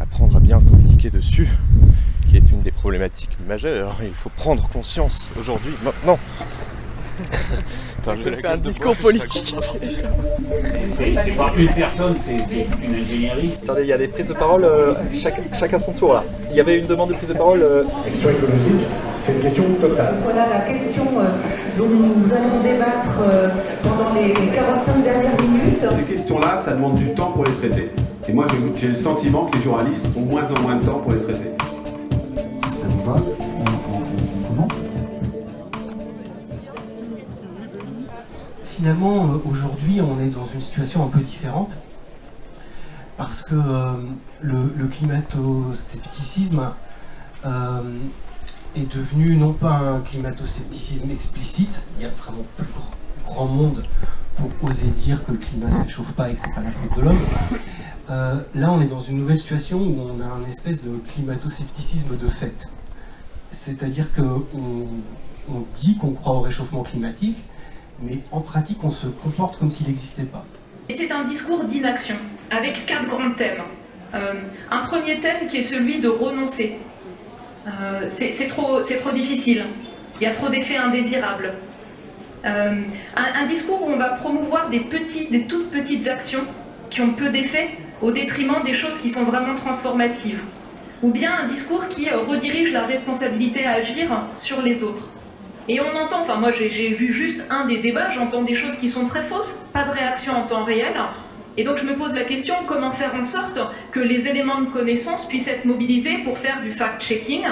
apprendre 0.00 0.38
à 0.38 0.40
bien 0.40 0.58
communiquer 0.58 1.08
dessus, 1.08 1.48
qui 2.28 2.36
est 2.36 2.50
une 2.50 2.60
des 2.60 2.72
problématiques 2.72 3.36
majeures. 3.46 3.98
Il 4.02 4.12
faut 4.12 4.28
prendre 4.30 4.68
conscience 4.68 5.30
aujourd'hui, 5.38 5.70
maintenant. 5.84 6.18
Attends, 8.02 8.16
fait 8.22 8.46
un 8.46 8.56
discours 8.56 8.96
politique. 8.96 9.54
C'est 10.96 11.36
pas 11.36 11.52
une 11.56 11.68
personne, 11.68 12.14
c'est 12.24 12.86
une 12.86 12.94
ingénierie. 12.94 13.52
Attendez, 13.62 13.82
il 13.82 13.88
y 13.88 13.92
a 13.92 13.98
des 13.98 14.08
prises 14.08 14.28
de 14.28 14.34
parole, 14.34 14.64
euh, 14.64 14.94
chaque, 15.14 15.40
chacun 15.54 15.78
son 15.78 15.92
tour 15.92 16.14
là. 16.14 16.24
Il 16.50 16.56
y 16.56 16.60
avait 16.60 16.78
une 16.78 16.86
demande 16.86 17.10
de 17.10 17.14
prise 17.14 17.28
de 17.28 17.34
parole. 17.34 17.62
euh, 17.62 17.84
Question 18.04 18.30
écologique, 18.30 18.86
c'est 19.20 19.32
une 19.32 19.40
question 19.40 19.64
totale. 19.80 20.14
Voilà 20.24 20.46
la 20.48 20.60
question 20.72 21.04
euh, 21.18 21.78
dont 21.78 21.88
nous 21.88 22.32
allons 22.32 22.62
débattre 22.62 23.20
euh, 23.22 23.48
pendant 23.82 24.12
les 24.14 24.32
45 24.32 25.02
dernières 25.04 25.40
minutes. 25.40 25.84
Ces 25.90 26.02
questions-là, 26.04 26.56
ça 26.58 26.72
demande 26.74 26.94
du 26.96 27.12
temps 27.14 27.32
pour 27.32 27.44
les 27.44 27.52
traiter. 27.52 27.90
Et 28.28 28.32
moi, 28.32 28.46
j'ai- 28.50 28.80
j'ai 28.80 28.88
le 28.88 28.96
sentiment 28.96 29.46
que 29.46 29.56
les 29.56 29.62
journalistes 29.62 30.06
ont 30.16 30.20
moins 30.20 30.50
en 30.52 30.60
moins 30.60 30.76
de 30.76 30.86
temps 30.86 30.98
pour 31.02 31.12
les 31.12 31.20
traiter. 31.20 31.50
Si 32.48 32.76
ça 32.78 32.86
vous 32.88 33.10
va, 33.10 33.20
Finalement, 38.80 39.26
euh, 39.26 39.36
aujourd'hui, 39.44 40.00
on 40.00 40.18
est 40.20 40.30
dans 40.30 40.46
une 40.46 40.62
situation 40.62 41.04
un 41.04 41.08
peu 41.08 41.20
différente 41.20 41.76
parce 43.18 43.42
que 43.42 43.54
euh, 43.54 43.92
le, 44.40 44.72
le 44.74 44.86
climato-scepticisme 44.86 46.62
euh, 47.44 47.82
est 48.74 48.90
devenu 48.90 49.36
non 49.36 49.52
pas 49.52 49.76
un 49.76 50.00
climato-scepticisme 50.00 51.10
explicite, 51.10 51.82
il 51.98 52.04
y 52.04 52.06
a 52.06 52.08
vraiment 52.08 52.42
plus 52.56 52.66
grand, 53.26 53.44
monde 53.44 53.84
pour 54.36 54.50
oser 54.62 54.88
dire 54.88 55.26
que 55.26 55.32
le 55.32 55.38
climat 55.38 55.66
ne 55.66 55.72
se 55.72 55.82
réchauffe 55.82 56.12
pas 56.12 56.30
et 56.30 56.34
que 56.36 56.40
c'est 56.40 56.54
pas 56.54 56.62
la 56.62 56.70
faute 56.70 56.96
de 56.96 57.02
l'homme. 57.02 58.40
Là, 58.54 58.72
on 58.72 58.80
est 58.80 58.86
dans 58.86 59.00
une 59.00 59.18
nouvelle 59.18 59.36
situation 59.36 59.78
où 59.78 59.94
on 60.00 60.22
a 60.22 60.26
un 60.26 60.48
espèce 60.48 60.82
de 60.82 60.96
climato-scepticisme 61.06 62.16
de 62.16 62.28
fait. 62.28 62.66
C'est-à-dire 63.50 64.10
qu'on 64.14 64.42
on 65.50 65.64
dit 65.76 65.98
qu'on 65.98 66.12
croit 66.12 66.36
au 66.36 66.40
réchauffement 66.40 66.82
climatique, 66.82 67.36
mais 68.02 68.18
en 68.30 68.40
pratique, 68.40 68.78
on 68.82 68.90
se 68.90 69.06
comporte 69.06 69.58
comme 69.58 69.70
s'il 69.70 69.86
n'existait 69.86 70.24
pas. 70.24 70.44
Et 70.88 70.96
c'est 70.96 71.12
un 71.12 71.24
discours 71.24 71.64
d'inaction, 71.64 72.16
avec 72.50 72.86
quatre 72.86 73.06
grands 73.06 73.32
thèmes. 73.32 73.62
Euh, 74.14 74.34
un 74.70 74.78
premier 74.78 75.20
thème 75.20 75.46
qui 75.48 75.58
est 75.58 75.62
celui 75.62 75.98
de 76.00 76.08
renoncer. 76.08 76.78
Euh, 77.66 78.06
c'est 78.08 78.48
trop, 78.48 78.80
difficile. 79.12 79.64
Il 80.20 80.24
y 80.24 80.26
a 80.26 80.32
trop 80.32 80.48
d'effets 80.48 80.76
indésirables. 80.76 81.52
Euh, 82.44 82.82
un, 83.16 83.46
discours 83.46 83.82
où 83.82 83.90
on 83.90 83.96
va 83.96 84.10
promouvoir 84.10 84.70
des, 84.70 84.80
petits, 84.80 85.28
des 85.28 85.44
toutes 85.44 85.70
petites 85.70 86.08
actions 86.08 86.44
qui 86.88 87.02
ont 87.02 87.12
peu 87.12 87.28
d'effets 87.28 87.68
au 88.00 88.10
détriment 88.10 88.62
des 88.64 88.72
choses 88.72 88.98
qui 88.98 89.10
sont 89.10 89.24
vraiment 89.24 89.54
transformatives. 89.54 90.42
Ou 91.02 91.12
bien 91.12 91.32
un 91.44 91.46
discours 91.46 91.86
qui 91.88 92.08
redirige 92.10 92.72
la 92.72 92.84
responsabilité 92.84 93.64
à 93.64 93.74
agir 93.74 94.08
sur 94.36 94.62
les 94.62 94.82
autres. 94.82 95.10
Et 95.72 95.78
on 95.80 95.96
entend, 95.96 96.22
enfin 96.22 96.34
moi 96.34 96.50
j'ai 96.50 96.68
vu 96.68 97.12
juste 97.12 97.44
un 97.48 97.64
des 97.64 97.78
débats, 97.78 98.10
j'entends 98.10 98.42
des 98.42 98.56
choses 98.56 98.74
qui 98.74 98.88
sont 98.88 99.04
très 99.04 99.22
fausses, 99.22 99.68
pas 99.72 99.84
de 99.84 99.92
réaction 99.92 100.32
en 100.32 100.42
temps 100.42 100.64
réel. 100.64 100.94
Et 101.56 101.62
donc 101.62 101.76
je 101.76 101.86
me 101.86 101.94
pose 101.94 102.12
la 102.16 102.24
question 102.24 102.56
comment 102.66 102.90
faire 102.90 103.14
en 103.14 103.22
sorte 103.22 103.60
que 103.92 104.00
les 104.00 104.26
éléments 104.26 104.62
de 104.62 104.66
connaissance 104.66 105.28
puissent 105.28 105.46
être 105.46 105.66
mobilisés 105.66 106.24
pour 106.24 106.38
faire 106.38 106.60
du 106.60 106.72
fact-checking, 106.72 107.44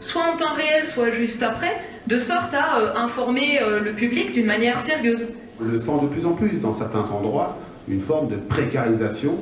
soit 0.00 0.20
en 0.30 0.36
temps 0.36 0.52
réel, 0.52 0.86
soit 0.86 1.12
juste 1.12 1.42
après, 1.42 1.72
de 2.06 2.18
sorte 2.18 2.52
à 2.52 2.78
euh, 2.78 2.94
informer 2.96 3.62
euh, 3.62 3.80
le 3.80 3.94
public 3.94 4.34
d'une 4.34 4.44
manière 4.44 4.78
sérieuse. 4.78 5.32
Je 5.62 5.68
le 5.68 5.78
sens 5.78 6.02
de 6.02 6.08
plus 6.08 6.26
en 6.26 6.32
plus 6.32 6.60
dans 6.60 6.72
certains 6.72 7.10
endroits, 7.10 7.56
une 7.88 8.02
forme 8.02 8.28
de 8.28 8.36
précarisation 8.36 9.38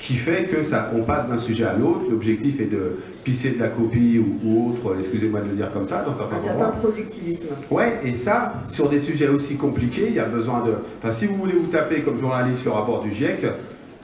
qui 0.00 0.14
fait 0.14 0.44
que 0.44 0.62
ça, 0.62 0.90
on 0.96 1.02
passe 1.02 1.28
d'un 1.28 1.36
sujet 1.36 1.64
à 1.66 1.74
l'autre. 1.76 2.00
L'objectif 2.10 2.58
est 2.60 2.64
de 2.72 2.96
pisser 3.22 3.52
de 3.56 3.60
la 3.60 3.68
copie 3.68 4.18
ou, 4.18 4.48
ou 4.48 4.70
autre, 4.70 4.96
excusez-moi 4.98 5.40
de 5.42 5.50
le 5.50 5.56
dire 5.56 5.70
comme 5.70 5.84
ça, 5.84 6.02
dans 6.04 6.12
certains 6.14 6.36
Un 6.36 6.40
certain 6.40 6.68
productivisme. 6.70 7.48
Ouais, 7.70 8.00
et 8.02 8.14
ça, 8.14 8.54
sur 8.64 8.88
des 8.88 8.98
sujets 8.98 9.28
aussi 9.28 9.56
compliqués, 9.58 10.06
il 10.08 10.14
y 10.14 10.18
a 10.20 10.24
besoin 10.24 10.62
de. 10.64 10.72
Enfin, 10.98 11.10
si 11.12 11.26
vous 11.26 11.34
voulez 11.36 11.52
vous 11.52 11.66
taper 11.68 12.00
comme 12.00 12.16
journaliste 12.16 12.64
le 12.64 12.70
rapport 12.72 13.02
du 13.02 13.12
GIEC, 13.12 13.44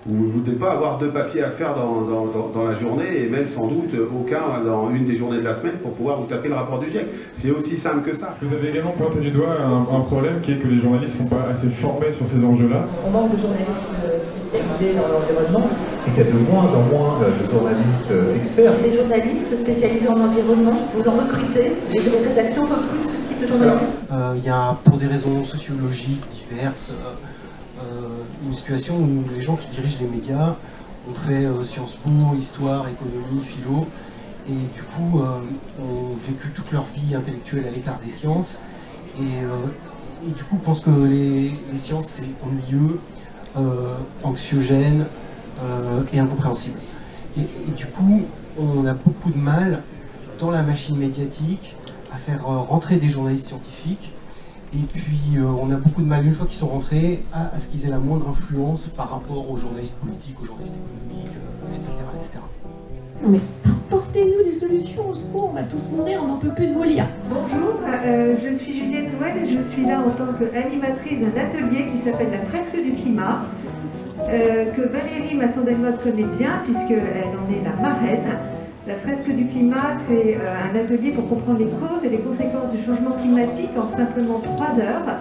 vous 0.09 0.39
ne 0.39 0.45
devez 0.45 0.57
pas 0.57 0.71
avoir 0.71 0.99
deux 0.99 1.09
papiers 1.11 1.43
à 1.43 1.51
faire 1.51 1.75
dans, 1.75 2.03
dans- 2.03 2.27
dans- 2.27 2.49
dans 2.55 2.63
la 2.65 2.75
journée 2.75 3.25
et 3.25 3.29
même 3.29 3.49
sans 3.49 3.67
doute 3.67 3.91
aucun 4.15 4.63
dans 4.65 4.89
une 4.95 5.05
des 5.05 5.17
journées 5.17 5.39
de 5.39 5.43
la 5.45 5.53
semaine 5.53 5.79
pour 5.83 5.95
pouvoir 5.95 6.21
vous 6.21 6.27
taper 6.29 6.47
le 6.49 6.55
rapport 6.55 6.79
du 6.79 6.89
GIEC. 6.89 7.07
C'est 7.33 7.51
aussi 7.51 7.77
simple 7.77 8.09
que 8.09 8.15
ça. 8.15 8.37
Vous 8.41 8.55
avez 8.55 8.69
également 8.71 8.93
pointé 8.93 9.19
du 9.19 9.31
doigt 9.33 9.57
un, 9.61 9.97
un 9.97 10.01
problème 10.03 10.41
qui 10.43 10.53
est 10.53 10.59
que 10.59 10.69
les 10.69 10.79
journalistes 10.79 11.21
ne 11.21 11.29
sont 11.29 11.35
pas 11.35 11.49
assez 11.51 11.67
formés 11.69 12.13
sur 12.13 12.29
ces 12.29 12.45
enjeux-là. 12.45 12.87
On 13.05 13.11
manque 13.11 13.35
de 13.35 13.41
journalistes 13.41 13.69
euh, 14.05 14.17
spécialisés 14.17 14.95
dans 14.97 15.09
l'environnement. 15.09 15.69
C'est 16.01 16.11
qu'il 16.15 16.25
y 16.25 16.29
a 16.29 16.31
de 16.31 16.39
moins 16.39 16.65
en 16.65 16.83
moins 16.83 17.19
de 17.21 17.51
journalistes 17.51 18.13
experts. 18.37 18.73
Des 18.83 18.93
journalistes 18.93 19.57
spécialisés 19.57 20.09
en 20.09 20.21
environnement, 20.21 20.73
vous 20.95 21.09
en 21.09 21.13
recrutez 21.13 21.73
Les 21.93 22.29
rédactions 22.29 22.63
recrutent 22.63 23.07
ce 23.07 23.29
type 23.29 23.41
de 23.41 23.47
journalistes 23.47 23.99
Euh, 24.13 24.35
Il 24.37 24.45
y 24.45 24.49
a, 24.51 24.77
pour 24.85 24.97
des 24.99 25.07
raisons 25.07 25.43
sociologiques 25.45 26.25
diverses, 26.31 26.93
euh, 26.93 27.83
euh, 27.83 28.47
une 28.47 28.55
situation 28.55 28.97
où 28.99 29.25
les 29.35 29.41
gens 29.41 29.57
qui 29.57 29.69
dirigent 29.69 29.99
les 30.01 30.09
médias 30.09 30.55
ont 31.11 31.15
fait 31.27 31.45
euh, 31.45 31.65
Sciences 31.65 31.95
Po, 31.95 32.11
Histoire, 32.39 32.87
Économie, 32.89 33.43
Philo, 33.45 33.87
et 34.49 34.53
du 34.53 34.83
coup 34.83 35.21
euh, 35.21 35.83
ont 35.83 36.15
vécu 36.29 36.51
toute 36.55 36.71
leur 36.73 36.85
vie 36.95 37.15
intellectuelle 37.15 37.67
à 37.67 37.71
l'écart 37.71 37.99
des 38.05 38.11
sciences, 38.11 38.63
et, 39.19 39.23
euh, 39.23 40.29
et 40.29 40.31
du 40.33 40.45
coup 40.45 40.57
pensent 40.57 40.81
que 40.81 40.91
les, 40.91 41.53
les 41.73 41.79
sciences 41.79 42.07
c'est 42.07 42.29
ennuyeux, 42.45 43.01
euh, 43.57 43.95
anxiogène 44.23 45.07
euh, 45.63 46.03
et 46.13 46.19
incompréhensible. 46.19 46.79
Et, 47.37 47.43
et 47.43 47.73
du 47.77 47.87
coup, 47.87 48.23
on 48.59 48.87
a 48.87 48.95
beaucoup 48.95 49.31
de 49.31 49.39
mal 49.39 49.83
dans 50.39 50.51
la 50.51 50.63
machine 50.63 50.97
médiatique 50.97 51.77
à 52.13 52.17
faire 52.17 52.49
euh, 52.49 52.59
rentrer 52.59 52.97
des 52.97 53.09
journalistes 53.09 53.49
scientifiques. 53.49 54.13
Et 54.75 54.85
puis, 54.93 55.37
euh, 55.37 55.45
on 55.45 55.71
a 55.71 55.77
beaucoup 55.77 56.03
de 56.03 56.07
mal, 56.07 56.27
une 56.27 56.35
fois 56.35 56.47
qu'ils 56.47 56.57
sont 56.59 56.69
rentrés, 56.69 57.25
à, 57.33 57.55
à 57.55 57.59
ce 57.61 57.69
qu'ils 57.69 57.87
aient 57.87 57.91
la 57.91 57.99
moindre 57.99 58.29
influence 58.29 58.89
par 58.89 59.11
rapport 59.11 59.51
aux 59.51 59.57
journalistes 59.57 59.99
politiques, 60.01 60.37
aux 60.43 60.45
journalistes 60.45 60.75
économiques, 60.75 61.37
euh, 61.37 61.77
etc., 61.77 61.93
etc. 62.17 62.39
Non 63.23 63.31
mais 63.31 63.41
apportez-nous 63.65 64.45
des 64.45 64.53
solutions, 64.53 65.09
au 65.09 65.15
secours, 65.15 65.51
on 65.51 65.55
va 65.55 65.63
tous 65.63 65.89
mourir, 65.91 66.21
on 66.23 66.29
n'en 66.29 66.37
peut 66.37 66.51
plus 66.51 66.67
de 66.67 66.75
vous 66.75 66.83
lire. 66.83 67.07
Bonjour, 67.31 67.81
euh, 67.87 68.37
je 68.37 68.57
suis 68.59 68.75
Juliette 68.75 69.19
Noël 69.19 69.39
et 69.39 69.47
je 69.47 69.63
suis 69.63 69.87
là 69.87 70.01
en 70.01 70.11
tant 70.11 70.35
qu'animatrice 70.35 71.21
d'un 71.21 71.41
atelier 71.41 71.89
qui 71.93 71.99
s'appelle 71.99 72.31
la 72.31 72.43
fresque 72.43 72.77
du 72.77 72.93
climat, 72.93 73.47
euh, 74.31 74.66
que 74.72 74.83
Valérie 74.83 75.35
Masson-Delmotte 75.37 76.03
connaît 76.03 76.24
bien 76.37 76.61
puisqu'elle 76.64 76.99
en 76.99 77.51
est 77.53 77.64
la 77.64 77.89
marraine. 77.89 78.39
La 78.87 78.95
fresque 78.95 79.29
du 79.35 79.47
climat, 79.49 79.97
c'est 80.07 80.37
euh, 80.41 80.55
un 80.72 80.77
atelier 80.79 81.11
pour 81.12 81.29
comprendre 81.29 81.59
les 81.59 81.66
causes 81.66 82.05
et 82.05 82.09
les 82.09 82.18
conséquences 82.20 82.70
du 82.70 82.79
changement 82.79 83.12
climatique 83.20 83.70
en 83.77 83.89
simplement 83.89 84.39
3 84.41 84.66
heures. 84.81 85.16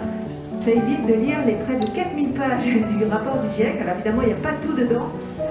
Ça 0.59 0.71
évite 0.71 1.05
de 1.07 1.13
lire 1.13 1.37
les 1.45 1.53
près 1.53 1.75
de 1.77 1.85
4000 1.93 2.29
pages 2.33 2.65
du 2.97 3.05
rapport 3.05 3.37
du 3.39 3.55
GIEC. 3.55 3.81
Alors 3.81 3.95
évidemment, 3.95 4.21
il 4.23 4.27
n'y 4.27 4.33
a 4.33 4.37
pas 4.37 4.53
tout 4.61 4.73
dedans. 4.75 5.07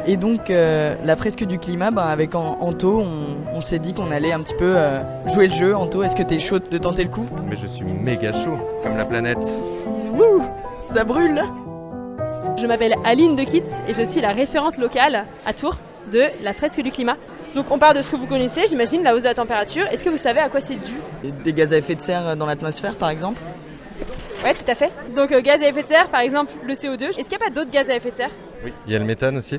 Et 0.07 0.17
donc, 0.17 0.51
euh, 0.51 0.95
la 1.05 1.17
fresque 1.17 1.45
du 1.45 1.59
climat, 1.59 1.91
bah, 1.91 2.05
avec 2.05 2.35
An- 2.35 2.59
Anto, 2.61 3.01
on, 3.01 3.57
on 3.57 3.61
s'est 3.63 3.79
dit 3.79 3.95
qu'on 3.95 4.11
allait 4.11 4.33
un 4.33 4.41
petit 4.41 4.55
peu 4.55 4.75
euh, 4.77 5.01
jouer 5.29 5.47
le 5.47 5.55
jeu. 5.55 5.75
Anto, 5.75 6.03
est-ce 6.03 6.15
que 6.15 6.23
t'es 6.23 6.39
chaud 6.41 6.59
de 6.59 6.79
tenter 6.79 7.05
le 7.05 7.11
coup? 7.11 7.25
Mais 7.49 7.57
je 7.57 7.67
suis 7.67 7.85
méga 7.87 8.33
chaud, 8.33 8.59
comme 8.83 8.97
la 8.97 9.07
planète. 9.07 9.39
Wouh 10.13 10.43
Ça 10.85 11.05
brûle 11.05 11.43
Je 12.57 12.67
m'appelle 12.67 12.95
Aline 13.05 13.35
de 13.35 13.43
Kit 13.43 13.63
et 13.89 13.95
je 13.95 14.03
suis 14.03 14.21
la 14.21 14.31
référente 14.31 14.79
locale 14.79 15.27
à 15.45 15.53
Tours 15.53 15.77
de 16.13 16.23
la 16.43 16.53
fresque 16.53 16.81
du 16.81 16.91
climat. 16.91 17.17
Donc 17.55 17.71
on 17.71 17.79
part 17.79 17.95
de 17.95 18.03
ce 18.03 18.11
que 18.11 18.17
vous 18.17 18.27
connaissez, 18.27 18.67
j'imagine, 18.69 19.03
la 19.03 19.15
hausse 19.15 19.23
de 19.23 19.29
la 19.29 19.35
température. 19.35 19.87
Est-ce 19.89 20.05
que 20.05 20.11
vous 20.11 20.17
savez 20.17 20.41
à 20.41 20.49
quoi 20.49 20.61
c'est 20.61 20.77
dû? 20.77 20.95
Des 21.23 21.53
gaz 21.53 21.73
à 21.73 21.79
effet 21.79 21.95
de 21.95 22.01
serre 22.01 22.37
dans 22.37 22.47
l'atmosphère, 22.47 22.95
par 22.95 23.11
exemple? 23.11 23.41
Ouais, 24.45 24.55
tout 24.55 24.71
à 24.71 24.75
fait. 24.75 24.91
Donc 25.15 25.33
euh, 25.33 25.41
gaz 25.41 25.61
à 25.63 25.69
effet 25.69 25.83
de 25.83 25.89
serre, 25.89 26.09
par 26.09 26.21
exemple, 26.21 26.53
le 26.65 26.75
CO2. 26.75 27.11
Est-ce 27.11 27.29
qu'il 27.29 27.29
n'y 27.29 27.35
a 27.37 27.39
pas 27.47 27.51
d'autres 27.51 27.71
gaz 27.71 27.91
à 27.91 27.97
effet 27.97 28.11
de 28.11 28.17
serre? 28.17 28.31
Oui. 28.65 28.73
Il 28.87 28.93
y 28.93 28.97
a 28.97 28.99
le 28.99 29.05
méthane 29.05 29.37
aussi. 29.37 29.59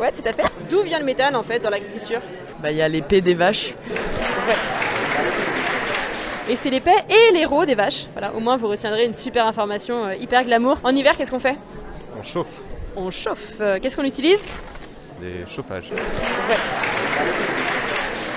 Ouais, 0.00 0.12
tout 0.12 0.28
à 0.28 0.32
fait. 0.32 0.44
D'où 0.70 0.82
vient 0.82 0.98
le 0.98 1.04
méthane 1.04 1.34
en 1.34 1.42
fait 1.42 1.58
dans 1.58 1.70
l'agriculture? 1.70 2.20
Bah, 2.62 2.70
il 2.70 2.76
y 2.76 2.82
a 2.82 2.88
l'épée 2.88 3.20
des 3.20 3.34
vaches. 3.34 3.74
Et 6.48 6.54
c'est 6.54 6.70
les 6.70 6.80
paies 6.80 7.04
et 7.08 7.32
les 7.34 7.44
rots 7.44 7.64
des 7.64 7.74
vaches. 7.74 8.06
Voilà, 8.12 8.32
au 8.34 8.40
moins 8.40 8.56
vous 8.56 8.68
retiendrez 8.68 9.04
une 9.04 9.14
super 9.14 9.46
information 9.46 10.04
euh, 10.04 10.14
hyper 10.14 10.44
glamour. 10.44 10.78
En 10.84 10.94
hiver, 10.94 11.16
qu'est-ce 11.16 11.30
qu'on 11.32 11.40
fait? 11.40 11.56
On 12.18 12.22
chauffe. 12.22 12.60
On 12.96 13.10
chauffe. 13.10 13.52
Euh, 13.60 13.78
qu'est-ce 13.80 13.96
qu'on 13.96 14.04
utilise 14.04 14.40
Des 15.20 15.44
chauffages. 15.46 15.90
Ouais. 15.90 16.56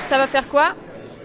Ça 0.07 0.17
va 0.17 0.27
faire 0.27 0.47
quoi, 0.47 0.73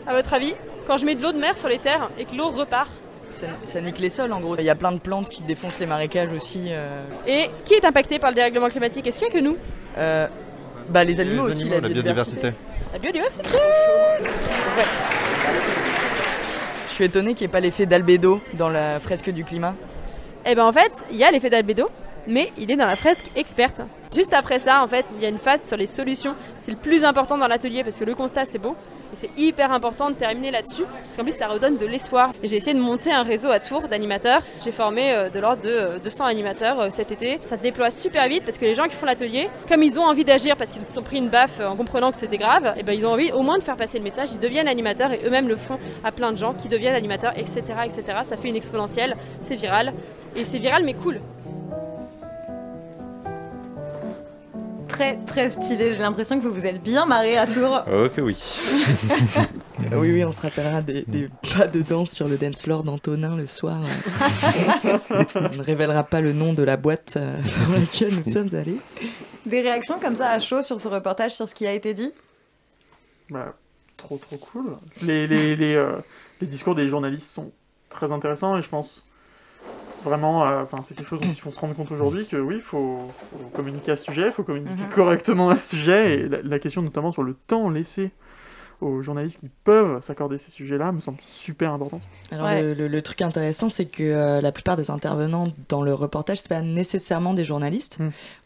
à 0.06 0.12
votre 0.14 0.32
avis, 0.34 0.54
quand 0.86 0.98
je 0.98 1.06
mets 1.06 1.14
de 1.14 1.22
l'eau 1.22 1.32
de 1.32 1.38
mer 1.38 1.56
sur 1.56 1.68
les 1.68 1.78
terres 1.78 2.10
et 2.18 2.24
que 2.26 2.34
l'eau 2.36 2.50
repart 2.50 2.90
Ça, 3.32 3.46
ça 3.64 3.80
nique 3.80 3.98
les 3.98 4.10
sols, 4.10 4.32
en 4.32 4.40
gros. 4.40 4.56
Il 4.58 4.64
y 4.64 4.70
a 4.70 4.74
plein 4.74 4.92
de 4.92 4.98
plantes 4.98 5.28
qui 5.28 5.42
défoncent 5.42 5.78
les 5.80 5.86
marécages 5.86 6.32
aussi. 6.32 6.66
euh. 6.68 7.02
Et 7.26 7.48
qui 7.64 7.74
est 7.74 7.84
impacté 7.84 8.18
par 8.18 8.30
le 8.30 8.36
dérèglement 8.36 8.68
climatique? 8.68 9.06
Est-ce 9.06 9.18
qu'il 9.18 9.28
n'y 9.28 9.34
a 9.34 9.38
que 9.38 9.44
nous? 9.44 9.56
Euh, 9.98 10.26
bah, 10.90 11.02
les 11.04 11.18
animaux 11.20 11.46
Les 11.48 11.54
aussi, 11.54 11.62
animaux, 11.62 11.80
la, 11.80 11.88
la 11.88 11.94
biodiversité. 11.94 12.52
La 12.92 12.98
biodiversité 12.98 13.48
Ouais. 13.48 14.84
Je 16.88 16.92
suis 16.92 17.04
étonné 17.04 17.34
qu'il 17.34 17.46
n'y 17.46 17.50
ait 17.50 17.52
pas 17.52 17.60
l'effet 17.60 17.86
d'albédo 17.86 18.40
dans 18.52 18.68
la 18.68 19.00
fresque 19.00 19.30
du 19.30 19.44
climat. 19.44 19.74
Eh 20.46 20.54
ben 20.54 20.64
en 20.66 20.72
fait, 20.72 20.92
il 21.10 21.16
y 21.16 21.24
a 21.24 21.30
l'effet 21.30 21.48
d'albédo, 21.50 21.88
mais 22.26 22.52
il 22.58 22.70
est 22.70 22.76
dans 22.76 22.86
la 22.86 22.96
fresque 22.96 23.30
experte. 23.36 23.80
Juste 24.14 24.32
après 24.32 24.60
ça, 24.60 24.82
en 24.82 24.86
fait, 24.86 25.04
il 25.16 25.22
y 25.22 25.26
a 25.26 25.28
une 25.28 25.38
phase 25.38 25.66
sur 25.66 25.76
les 25.76 25.86
solutions. 25.86 26.36
C'est 26.58 26.70
le 26.70 26.76
plus 26.76 27.02
important 27.04 27.36
dans 27.36 27.48
l'atelier 27.48 27.82
parce 27.82 27.98
que 27.98 28.04
le 28.04 28.14
constat 28.14 28.44
c'est 28.44 28.60
beau 28.60 28.76
et 29.12 29.16
c'est 29.16 29.30
hyper 29.36 29.72
important 29.72 30.08
de 30.08 30.14
terminer 30.14 30.52
là-dessus 30.52 30.84
parce 30.84 31.16
qu'en 31.16 31.24
plus 31.24 31.36
ça 31.36 31.48
redonne 31.48 31.76
de 31.76 31.86
l'espoir. 31.86 32.32
J'ai 32.42 32.56
essayé 32.56 32.74
de 32.74 32.82
monter 32.82 33.12
un 33.12 33.24
réseau 33.24 33.50
à 33.50 33.58
Tours 33.58 33.88
d'animateurs. 33.88 34.42
J'ai 34.64 34.70
formé 34.70 35.12
euh, 35.12 35.30
de 35.30 35.40
l'ordre 35.40 35.62
de 35.62 35.68
euh, 35.68 35.98
200 35.98 36.26
animateurs 36.26 36.80
euh, 36.80 36.90
cet 36.90 37.10
été. 37.10 37.40
Ça 37.44 37.56
se 37.56 37.62
déploie 37.62 37.90
super 37.90 38.28
vite 38.28 38.44
parce 38.44 38.56
que 38.56 38.64
les 38.64 38.76
gens 38.76 38.84
qui 38.84 38.94
font 38.94 39.06
l'atelier, 39.06 39.48
comme 39.68 39.82
ils 39.82 39.98
ont 39.98 40.04
envie 40.04 40.24
d'agir 40.24 40.56
parce 40.56 40.70
qu'ils 40.70 40.84
se 40.84 40.92
sont 40.92 41.02
pris 41.02 41.18
une 41.18 41.28
baffe 41.28 41.58
euh, 41.60 41.66
en 41.66 41.74
comprenant 41.74 42.12
que 42.12 42.20
c'était 42.20 42.38
grave, 42.38 42.74
et 42.76 42.84
ben 42.84 42.92
ils 42.92 43.04
ont 43.06 43.12
envie 43.12 43.32
au 43.32 43.42
moins 43.42 43.58
de 43.58 43.64
faire 43.64 43.76
passer 43.76 43.98
le 43.98 44.04
message. 44.04 44.28
Ils 44.32 44.40
deviennent 44.40 44.68
animateurs 44.68 45.12
et 45.12 45.22
eux-mêmes 45.24 45.48
le 45.48 45.56
font 45.56 45.78
à 46.04 46.12
plein 46.12 46.30
de 46.30 46.38
gens 46.38 46.54
qui 46.54 46.68
deviennent 46.68 46.94
animateurs, 46.94 47.32
etc., 47.36 47.62
etc. 47.84 48.18
Ça 48.22 48.36
fait 48.36 48.48
une 48.48 48.56
exponentielle, 48.56 49.16
c'est 49.40 49.56
viral 49.56 49.92
et 50.36 50.44
c'est 50.44 50.58
viral 50.58 50.84
mais 50.84 50.94
cool. 50.94 51.18
Très 54.94 55.16
très 55.26 55.50
stylé, 55.50 55.92
j'ai 55.92 55.98
l'impression 55.98 56.38
que 56.38 56.46
vous 56.46 56.54
vous 56.54 56.64
êtes 56.64 56.80
bien 56.80 57.04
marré 57.04 57.36
à 57.36 57.48
Tours. 57.48 57.82
Oh 57.92 58.06
que 58.14 58.20
oui. 58.20 58.36
Euh, 59.92 59.96
oui, 59.96 60.12
oui, 60.12 60.24
on 60.24 60.30
se 60.30 60.40
rappellera 60.40 60.82
des, 60.82 61.02
des 61.08 61.28
pas 61.56 61.66
de 61.66 61.82
danse 61.82 62.10
sur 62.10 62.28
le 62.28 62.36
dance 62.36 62.62
floor 62.62 62.84
d'Antonin 62.84 63.36
le 63.36 63.46
soir. 63.46 63.80
on 65.34 65.40
ne 65.40 65.62
révélera 65.62 66.04
pas 66.04 66.20
le 66.20 66.32
nom 66.32 66.52
de 66.54 66.62
la 66.62 66.76
boîte 66.76 67.14
euh, 67.16 67.36
dans 67.68 67.80
laquelle 67.80 68.14
nous 68.14 68.32
sommes 68.32 68.54
allés. 68.54 68.78
Des 69.46 69.60
réactions 69.60 69.98
comme 69.98 70.14
ça 70.14 70.30
à 70.30 70.38
chaud 70.38 70.62
sur 70.62 70.80
ce 70.80 70.86
reportage, 70.86 71.34
sur 71.34 71.48
ce 71.48 71.54
qui 71.56 71.66
a 71.66 71.72
été 71.72 71.92
dit? 71.92 72.12
Bah, 73.30 73.54
trop 73.96 74.16
trop 74.16 74.36
cool. 74.36 74.76
Les, 75.02 75.26
les, 75.26 75.56
les, 75.56 75.74
euh, 75.74 75.96
les 76.40 76.46
discours 76.46 76.76
des 76.76 76.86
journalistes 76.88 77.30
sont 77.30 77.50
très 77.90 78.12
intéressants 78.12 78.56
et 78.56 78.62
je 78.62 78.68
pense 78.68 79.04
vraiment, 80.04 80.46
euh, 80.46 80.62
enfin 80.62 80.78
c'est 80.84 80.94
quelque 80.94 81.08
chose 81.08 81.20
dont 81.20 81.30
il 81.30 81.40
faut 81.40 81.50
se 81.50 81.58
rendre 81.60 81.74
compte 81.74 81.90
aujourd'hui 81.90 82.26
que 82.26 82.36
oui, 82.36 82.56
il 82.56 82.60
faut, 82.60 82.98
faut 83.30 83.50
communiquer 83.54 83.92
à 83.92 83.96
ce 83.96 84.04
sujet, 84.04 84.26
il 84.26 84.32
faut 84.32 84.44
communiquer 84.44 84.84
Mhm. 84.84 84.90
correctement 84.94 85.50
à 85.50 85.56
ce 85.56 85.76
sujet 85.76 86.14
et 86.20 86.28
la, 86.28 86.38
la 86.42 86.58
question 86.58 86.82
notamment 86.82 87.10
sur 87.12 87.22
le 87.22 87.34
temps 87.46 87.68
laissé 87.70 88.10
aux 88.80 89.02
journalistes 89.02 89.38
qui 89.40 89.48
peuvent 89.62 90.00
s'accorder 90.02 90.36
ces 90.36 90.50
sujets-là 90.50 90.92
me 90.92 91.00
semble 91.00 91.18
super 91.22 91.72
importante. 91.72 92.02
Alors 92.30 92.50
le, 92.50 92.74
le- 92.74 92.88
le 92.88 93.02
truc 93.02 93.22
intéressant, 93.22 93.68
c'est 93.68 93.86
que 93.86 94.02
euh, 94.02 94.40
la 94.40 94.52
plupart 94.52 94.76
des 94.76 94.90
intervenants 94.90 95.48
dans 95.68 95.80
le 95.82 95.94
reportage, 95.94 96.38
c'est 96.40 96.48
pas 96.48 96.60
nécessairement 96.60 97.32
des 97.34 97.44
journalistes. 97.44 97.98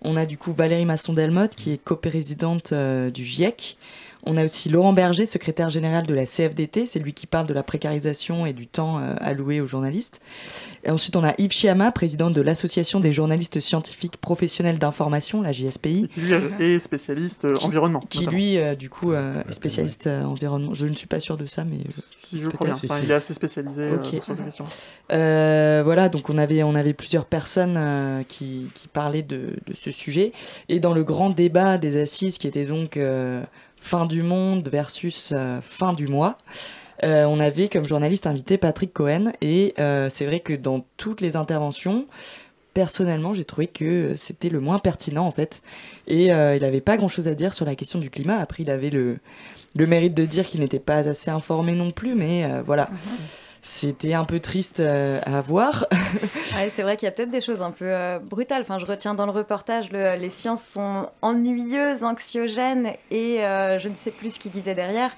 On 0.02 0.16
a 0.16 0.26
du 0.26 0.36
coup 0.38 0.52
Valérie 0.52 0.84
Masson-Delmotte, 0.84 1.54
qui 1.56 1.72
est 1.72 1.78
coprésidente 1.82 2.72
euh, 2.72 3.10
du 3.10 3.24
GIEC. 3.24 3.78
On 4.24 4.36
a 4.36 4.44
aussi 4.44 4.68
Laurent 4.68 4.92
Berger, 4.92 5.26
secrétaire 5.26 5.70
général 5.70 6.06
de 6.06 6.14
la 6.14 6.26
CFDT, 6.26 6.86
c'est 6.86 6.98
lui 6.98 7.12
qui 7.12 7.26
parle 7.26 7.46
de 7.46 7.54
la 7.54 7.62
précarisation 7.62 8.46
et 8.46 8.52
du 8.52 8.66
temps 8.66 8.98
euh, 8.98 9.14
alloué 9.20 9.60
aux 9.60 9.66
journalistes. 9.66 10.20
Et 10.84 10.90
ensuite, 10.90 11.16
on 11.16 11.24
a 11.24 11.34
Yves 11.38 11.52
Chiama, 11.52 11.92
président 11.92 12.30
de 12.30 12.40
l'Association 12.40 13.00
des 13.00 13.12
journalistes 13.12 13.60
scientifiques 13.60 14.16
professionnels 14.16 14.78
d'information, 14.78 15.40
la 15.42 15.52
JSPI. 15.52 16.08
Qui 16.08 16.20
lui 16.20 16.32
est 16.64 16.78
spécialiste 16.78 17.44
euh, 17.44 17.54
environnement. 17.62 18.00
Qui 18.08 18.20
notamment. 18.20 18.36
lui, 18.36 18.58
euh, 18.58 18.74
du 18.74 18.90
coup, 18.90 19.12
euh, 19.12 19.42
est 19.48 19.52
spécialiste 19.52 20.06
euh, 20.06 20.24
environnement. 20.24 20.74
Je 20.74 20.86
ne 20.86 20.94
suis 20.94 21.06
pas 21.06 21.20
sûr 21.20 21.36
de 21.36 21.46
ça, 21.46 21.64
mais. 21.64 21.78
Si 22.26 22.40
je 22.40 22.48
crois 22.48 22.66
bien. 22.66 22.76
Enfin, 22.76 23.00
il 23.02 23.10
est 23.10 23.14
assez 23.14 23.34
spécialisé 23.34 23.82
euh, 23.82 23.96
Ok. 23.96 24.22
sur 24.22 24.36
ces 24.36 24.42
questions. 24.42 24.64
Euh, 25.12 25.82
voilà, 25.84 26.08
donc 26.08 26.28
on 26.30 26.38
avait, 26.38 26.62
on 26.62 26.74
avait 26.74 26.92
plusieurs 26.92 27.24
personnes 27.24 27.76
euh, 27.78 28.22
qui, 28.26 28.68
qui 28.74 28.88
parlaient 28.88 29.22
de, 29.22 29.56
de 29.66 29.74
ce 29.74 29.90
sujet. 29.90 30.32
Et 30.68 30.80
dans 30.80 30.92
le 30.92 31.04
grand 31.04 31.30
débat 31.30 31.78
des 31.78 32.00
assises, 32.00 32.38
qui 32.38 32.46
était 32.46 32.66
donc 32.66 32.96
euh, 32.96 33.42
fin 33.80 34.06
du 34.06 34.22
monde 34.22 34.68
versus 34.68 35.30
euh, 35.32 35.60
fin 35.62 35.92
du 35.92 36.08
mois, 36.08 36.36
euh, 37.04 37.24
on 37.24 37.40
avait 37.40 37.68
comme 37.68 37.86
journaliste 37.86 38.26
invité 38.26 38.58
Patrick 38.58 38.92
Cohen. 38.92 39.32
Et 39.40 39.74
euh, 39.78 40.08
c'est 40.08 40.26
vrai 40.26 40.40
que 40.40 40.52
dans 40.52 40.84
toutes 40.96 41.20
les 41.20 41.36
interventions, 41.36 42.06
personnellement, 42.74 43.34
j'ai 43.34 43.44
trouvé 43.44 43.66
que 43.66 44.14
c'était 44.16 44.48
le 44.48 44.60
moins 44.60 44.78
pertinent 44.78 45.26
en 45.26 45.32
fait. 45.32 45.62
Et 46.06 46.26
il 46.26 46.60
n'avait 46.60 46.80
pas 46.80 46.96
grand-chose 46.96 47.28
à 47.28 47.34
dire 47.34 47.54
sur 47.54 47.66
la 47.66 47.74
question 47.74 47.98
du 47.98 48.10
climat. 48.10 48.38
Après, 48.38 48.62
il 48.62 48.70
avait 48.70 48.90
le, 48.90 49.18
le 49.74 49.86
mérite 49.86 50.14
de 50.14 50.24
dire 50.24 50.44
qu'il 50.46 50.60
n'était 50.60 50.78
pas 50.78 51.08
assez 51.08 51.30
informé 51.30 51.74
non 51.74 51.90
plus, 51.90 52.14
mais 52.14 52.46
voilà. 52.62 52.90
C'était 53.60 54.14
un 54.14 54.24
peu 54.24 54.40
triste 54.40 54.80
euh, 54.80 55.20
à 55.26 55.40
voir. 55.40 55.86
C'est 56.70 56.82
vrai 56.82 56.96
qu'il 56.96 57.06
y 57.06 57.08
a 57.08 57.12
peut-être 57.12 57.30
des 57.30 57.40
choses 57.40 57.60
un 57.62 57.70
peu 57.72 57.86
euh, 57.86 58.18
brutales. 58.18 58.62
Enfin, 58.62 58.78
je 58.78 58.86
retiens 58.86 59.14
dans 59.14 59.26
le 59.26 59.32
reportage, 59.32 59.90
le- 59.92 60.16
les 60.16 60.30
sciences 60.30 60.64
sont 60.64 61.08
ennuyeuses, 61.22 62.04
anxiogènes 62.04 62.92
et 63.10 63.44
euh, 63.44 63.78
je 63.78 63.88
ne 63.88 63.94
sais 63.94 64.10
plus 64.10 64.32
ce 64.34 64.38
qu'il 64.40 64.52
disait 64.52 64.74
derrière. 64.74 65.10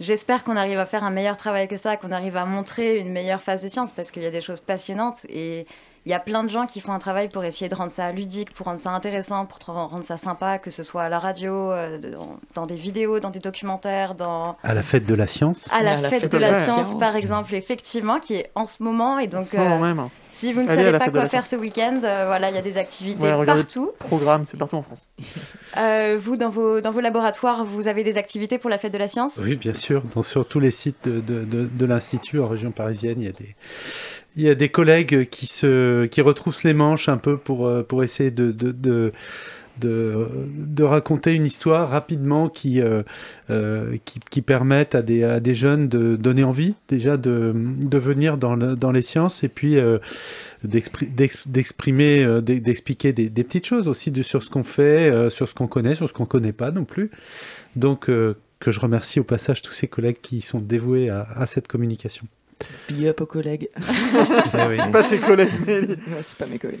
J'espère 0.00 0.42
qu'on 0.42 0.56
arrive 0.56 0.78
à 0.80 0.86
faire 0.86 1.04
un 1.04 1.10
meilleur 1.10 1.36
travail 1.36 1.68
que 1.68 1.76
ça, 1.76 1.96
qu'on 1.96 2.10
arrive 2.10 2.36
à 2.36 2.44
montrer 2.44 2.98
une 2.98 3.12
meilleure 3.12 3.40
face 3.42 3.60
des 3.60 3.68
sciences 3.68 3.92
parce 3.92 4.10
qu'il 4.10 4.24
y 4.24 4.26
a 4.26 4.30
des 4.32 4.40
choses 4.40 4.60
passionnantes 4.60 5.24
et 5.28 5.66
il 6.06 6.10
y 6.10 6.14
a 6.14 6.20
plein 6.20 6.44
de 6.44 6.50
gens 6.50 6.66
qui 6.66 6.80
font 6.80 6.92
un 6.92 6.98
travail 6.98 7.28
pour 7.28 7.44
essayer 7.44 7.68
de 7.68 7.74
rendre 7.74 7.90
ça 7.90 8.12
ludique, 8.12 8.52
pour 8.52 8.66
rendre 8.66 8.80
ça 8.80 8.90
intéressant, 8.90 9.46
pour 9.46 9.58
rendre 9.74 10.04
ça 10.04 10.16
sympa, 10.16 10.58
que 10.58 10.70
ce 10.70 10.82
soit 10.82 11.02
à 11.02 11.08
la 11.08 11.18
radio, 11.18 11.70
euh, 11.72 11.98
dans, 11.98 12.38
dans 12.54 12.66
des 12.66 12.76
vidéos, 12.76 13.20
dans 13.20 13.30
des 13.30 13.38
documentaires, 13.40 14.14
dans 14.14 14.56
À 14.62 14.74
la 14.74 14.82
fête 14.82 15.06
de 15.06 15.14
la 15.14 15.26
science. 15.26 15.68
à 15.72 15.82
la, 15.82 15.96
fête, 16.10 16.30
de 16.30 16.38
la 16.38 16.54
science, 16.60 16.88
science. 16.88 16.98
par 17.00 17.16
exemple, 17.16 17.54
effectivement, 17.54 18.20
qui 18.20 18.34
est 18.34 18.50
en 18.54 18.66
ce 18.66 18.82
moment. 18.82 19.18
Et 19.18 19.26
donc, 19.26 19.46
ce 19.46 19.56
moment 19.56 19.76
euh, 19.82 19.94
même. 19.94 20.08
si 20.32 20.52
vous 20.52 20.60
ne 20.62 20.68
Allez 20.68 20.72
à 20.72 20.76
savez 20.82 20.92
la 20.92 20.98
pas 20.98 21.08
quoi 21.10 21.22
la 21.22 21.28
faire 21.28 21.46
ce 21.46 21.56
week-end, 21.56 22.00
euh, 22.04 22.24
voilà, 22.26 22.50
il 22.50 22.54
y 22.54 22.58
a 22.58 22.62
des 22.62 22.76
activités 22.76 23.22
Ouais, 23.22 23.32
regardez 23.32 23.62
partout. 23.62 23.92
Programme, 23.98 24.44
c'est 24.44 24.56
partout 24.58 24.76
en 24.76 24.82
France. 24.82 25.08
Euh, 25.78 26.18
vous, 26.20 26.36
dans 26.36 26.50
vos, 26.50 26.80
dans 26.82 26.90
vos 26.90 27.00
laboratoires, 27.00 27.64
vous 27.64 27.88
avez 27.88 28.04
des 28.04 28.18
activités 28.18 28.58
pour 28.58 28.68
la 28.70 28.76
fête 28.78 28.92
de 28.92 28.98
la 28.98 29.08
science? 29.08 29.38
Oui, 29.42 29.56
bien 29.56 29.74
sûr. 29.74 30.02
Dans, 30.14 30.22
sur 30.22 30.46
tous 30.46 30.60
les 30.60 30.70
sites 30.70 31.08
de, 31.08 31.20
de, 31.20 31.44
de- 31.44 31.64
de 31.66 31.86
l'Institut 31.86 32.40
en 32.40 32.48
région 32.48 32.70
parisienne, 32.72 33.20
il 33.20 33.24
y 33.24 33.28
a 33.28 33.32
des, 33.32 33.56
il 34.36 34.42
y 34.42 34.48
a 34.48 34.54
des 34.54 34.68
collègues 34.68 35.28
qui, 35.28 35.46
se, 35.46 36.06
qui 36.06 36.20
retroussent 36.20 36.64
les 36.64 36.74
manches 36.74 37.08
un 37.08 37.18
peu 37.18 37.36
pour, 37.36 37.66
euh, 37.66 37.82
pour 37.82 38.02
essayer 38.02 38.30
de, 38.30 38.52
de, 38.52 38.72
de, 38.72 39.12
de, 39.80 40.82
raconter 40.82 41.34
une 41.34 41.46
histoire 41.46 41.88
rapidement 41.88 42.48
qui, 42.48 42.80
euh, 42.80 43.02
euh, 43.50 43.96
qui, 44.04 44.20
qui 44.30 44.42
permette 44.42 44.94
à 44.94 45.02
des, 45.02 45.24
à 45.24 45.40
des 45.40 45.54
jeunes 45.54 45.88
de 45.88 46.16
donner 46.16 46.44
envie 46.44 46.74
déjà 46.88 47.16
de, 47.16 47.52
de 47.54 47.98
venir 47.98 48.38
dans, 48.38 48.54
le- 48.54 48.76
dans 48.76 48.92
les 48.92 49.02
sciences 49.02 49.42
et 49.44 49.48
puis 49.48 49.76
d'expri- 50.64 51.10
d'ex- 51.14 51.46
d'exprimer, 51.48 52.24
d'e- 52.40 52.60
d'expliquer 52.60 53.12
des, 53.12 53.30
petites 53.30 53.66
choses 53.66 53.88
aussi 53.88 54.10
de, 54.10 54.22
sur 54.22 54.42
ce 54.42 54.50
qu'on 54.50 54.64
fait, 54.64 55.30
sur 55.30 55.48
ce 55.48 55.54
qu'on 55.54 55.66
connaît, 55.68 55.94
sur 55.94 56.08
ce 56.08 56.12
qu'on 56.14 56.26
connaît 56.26 56.52
pas 56.52 56.70
non 56.70 56.84
plus. 56.84 57.10
Donc, 57.76 58.06
que 58.06 58.70
je 58.70 58.80
remercie 58.80 59.20
au 59.20 59.24
passage 59.24 59.60
tous 59.60 59.72
ces 59.74 59.88
collègues 59.88 60.18
qui 60.22 60.40
sont 60.40 60.60
dévoués 60.60 61.10
à, 61.10 61.26
à 61.36 61.46
cette 61.46 61.68
communication. 61.68 62.26
Big 62.88 63.06
up 63.06 63.20
aux 63.20 63.26
collègues. 63.26 63.68
C'est 63.80 64.90
pas 64.90 65.04
tes 65.04 65.18
collègues, 65.18 65.52
mais. 65.66 65.80
C'est 66.22 66.38
pas 66.38 66.46
mes 66.46 66.58
collègues. 66.58 66.80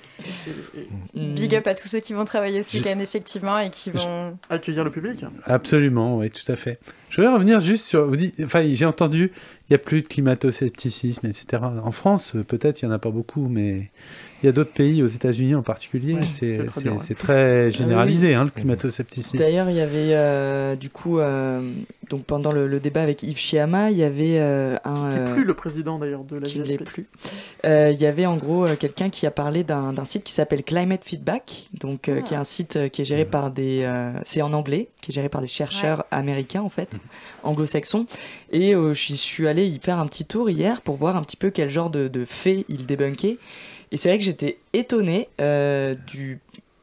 Big 1.14 1.54
up 1.54 1.66
à 1.66 1.74
tous 1.74 1.88
ceux 1.88 2.00
qui 2.00 2.12
vont 2.12 2.24
travailler 2.24 2.62
ce 2.62 2.76
week-end, 2.76 2.98
effectivement, 3.00 3.58
et 3.58 3.70
qui 3.70 3.90
vont. 3.90 4.38
Accueillir 4.50 4.84
le 4.84 4.90
public. 4.90 5.24
Absolument, 5.44 6.18
oui, 6.18 6.30
tout 6.30 6.50
à 6.50 6.56
fait. 6.56 6.78
Je 7.14 7.20
voudrais 7.20 7.34
revenir 7.34 7.60
juste 7.60 7.84
sur. 7.86 8.06
Vous 8.08 8.16
dites, 8.16 8.34
enfin, 8.44 8.64
j'ai 8.68 8.84
entendu, 8.86 9.30
il 9.68 9.72
n'y 9.72 9.74
a 9.76 9.78
plus 9.78 10.02
de 10.02 10.08
climato-scepticisme, 10.08 11.26
etc. 11.26 11.62
En 11.84 11.92
France, 11.92 12.32
peut-être, 12.48 12.82
il 12.82 12.86
n'y 12.86 12.90
en 12.92 12.94
a 12.94 12.98
pas 12.98 13.10
beaucoup, 13.10 13.46
mais 13.48 13.90
il 14.42 14.46
y 14.46 14.48
a 14.48 14.52
d'autres 14.52 14.72
pays, 14.72 15.00
aux 15.02 15.06
États-Unis 15.06 15.54
en 15.54 15.62
particulier, 15.62 16.14
Ouais, 16.14 16.24
c'est 16.24 16.50
c'est 16.50 16.64
très 16.64 16.68
c'est- 16.72 16.82
dur, 16.82 16.92
ouais. 16.94 16.98
c'est 17.00 17.14
très 17.16 17.70
généralisé, 17.70 18.34
hein, 18.34 18.44
le 18.44 18.50
climato-scepticisme. 18.50 19.38
D'ailleurs, 19.38 19.70
il 19.70 19.76
y 19.76 19.80
avait 19.80 20.12
euh, 20.14 20.74
du 20.76 20.90
coup, 20.90 21.18
euh, 21.20 21.60
donc 22.10 22.24
pendant 22.24 22.50
le, 22.52 22.66
le 22.66 22.80
débat 22.80 23.02
avec 23.02 23.22
Yves 23.22 23.38
Chiama, 23.38 23.90
il 23.92 23.96
y 23.96 24.02
avait 24.02 24.38
euh, 24.40 24.76
un. 24.84 25.10
Qui 25.12 25.18
n'est 25.20 25.32
plus 25.34 25.44
le 25.44 25.54
président 25.54 25.98
d'ailleurs 26.00 26.24
de 26.24 26.36
la 26.36 26.46
qui 26.46 26.58
ne 26.58 26.64
GSP. 26.64 26.78
l'est 26.80 26.84
plus. 26.84 27.06
Euh, 27.64 27.92
Il 27.94 28.00
y 28.00 28.06
avait 28.06 28.26
en 28.26 28.36
gros 28.36 28.66
quelqu'un 28.78 29.08
qui 29.08 29.24
a 29.26 29.30
parlé 29.30 29.62
d'un 29.64 29.92
d'un 29.92 30.04
site 30.04 30.24
qui 30.24 30.32
s'appelle 30.32 30.62
Climate 30.64 31.04
Feedback, 31.04 31.68
donc 31.80 32.08
euh, 32.08 32.20
qui 32.22 32.34
est 32.34 32.36
un 32.36 32.44
site 32.44 32.90
qui 32.90 33.00
est 33.02 33.04
géré 33.06 33.24
par 33.24 33.50
des, 33.50 33.82
euh, 33.84 34.12
c'est 34.24 34.42
en 34.42 34.52
anglais, 34.52 34.88
qui 35.00 35.12
est 35.12 35.14
géré 35.14 35.28
par 35.30 35.40
des 35.40 35.46
chercheurs 35.46 36.04
américains 36.10 36.60
en 36.62 36.68
fait, 36.68 36.98
anglo-saxons. 37.42 38.06
Et 38.52 38.74
euh, 38.74 38.92
je 38.92 39.14
suis 39.14 39.48
allé 39.48 39.66
y 39.66 39.78
faire 39.80 39.98
un 39.98 40.06
petit 40.06 40.24
tour 40.24 40.50
hier 40.50 40.80
pour 40.80 40.96
voir 40.96 41.16
un 41.16 41.22
petit 41.22 41.36
peu 41.36 41.50
quel 41.50 41.70
genre 41.70 41.90
de, 41.90 42.08
de 42.08 42.24
faits 42.24 42.64
il 42.68 42.86
débunkait. 42.86 43.38
Et 43.92 43.96
c'est 43.96 44.08
vrai 44.08 44.18
que 44.18 44.24
j'étais 44.24 44.58
étonné 44.72 45.28
euh, 45.40 45.94
du 46.06 46.40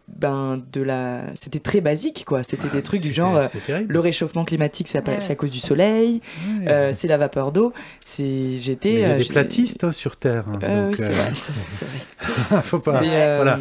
ben 0.07 0.61
de 0.73 0.81
la 0.81 1.21
c'était 1.35 1.59
très 1.59 1.79
basique 1.79 2.25
quoi 2.27 2.43
c'était 2.43 2.67
des 2.67 2.81
trucs 2.81 2.99
du 2.99 3.13
genre 3.13 3.37
euh, 3.37 3.47
le 3.87 3.99
réchauffement 4.01 4.43
climatique 4.43 4.89
c'est 4.89 4.97
à, 4.97 5.09
Ouais, 5.09 5.21
c'est 5.21 5.31
à 5.31 5.35
cause 5.35 5.51
du 5.51 5.59
soleil 5.59 6.21
Ouais. 6.59 6.67
euh, 6.69 6.91
c'est 6.91 7.07
la 7.07 7.15
vapeur 7.15 7.53
d'eau 7.53 7.71
c'est 8.01 8.57
j'étais 8.57 8.91
il 8.93 8.99
y 8.99 9.03
a 9.05 9.13
des 9.13 9.23
platistes 9.23 9.85
hein, 9.85 9.93
sur 9.93 10.17
Terre. 10.17 10.43
hein, 10.49 10.59
euh, 10.63 10.89
donc, 10.89 10.99
oui, 10.99 11.03
c'est 11.05 11.13
euh, 11.13 11.15
vrai, 11.15 11.31
vrai. 11.31 12.61
Faut 12.63 12.79
pas. 12.79 12.99
Mais, 12.99 13.07
euh, 13.09 13.35
Voilà. 13.37 13.59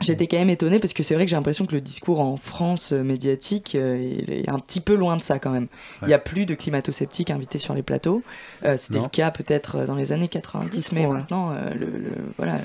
J'étais 0.00 0.26
quand 0.26 0.36
même 0.36 0.50
étonné 0.50 0.78
parce 0.80 0.92
que 0.92 1.02
c'est 1.02 1.14
vrai 1.14 1.24
que 1.24 1.30
j'ai 1.30 1.36
l'impression 1.36 1.66
que 1.66 1.72
le 1.74 1.80
discours 1.80 2.20
en 2.20 2.36
France 2.36 2.92
euh, 2.92 3.02
médiatique 3.02 3.74
euh, 3.74 3.96
il 4.18 4.32
est 4.32 4.48
un 4.48 4.58
petit 4.58 4.80
peu 4.80 4.94
loin 4.94 5.16
de 5.16 5.22
ça 5.22 5.38
quand 5.38 5.50
même. 5.50 5.68
Il 6.02 6.08
n'y 6.08 6.14
a 6.14 6.18
plus 6.18 6.46
de 6.46 6.54
climato-sceptiques 6.54 7.30
invités 7.30 7.58
sur 7.58 7.74
les 7.74 7.82
plateaux. 7.82 8.22
Euh, 8.64 8.76
C'était 8.76 8.98
le 9.00 9.08
cas 9.08 9.30
peut-être 9.30 9.84
dans 9.86 9.94
les 9.94 10.12
années 10.12 10.28
90, 10.28 10.92
mais 10.92 11.06
maintenant, 11.06 11.52
euh, 11.52 11.70
le, 11.74 11.86
le- 11.86 12.12
voilà. 12.36 12.58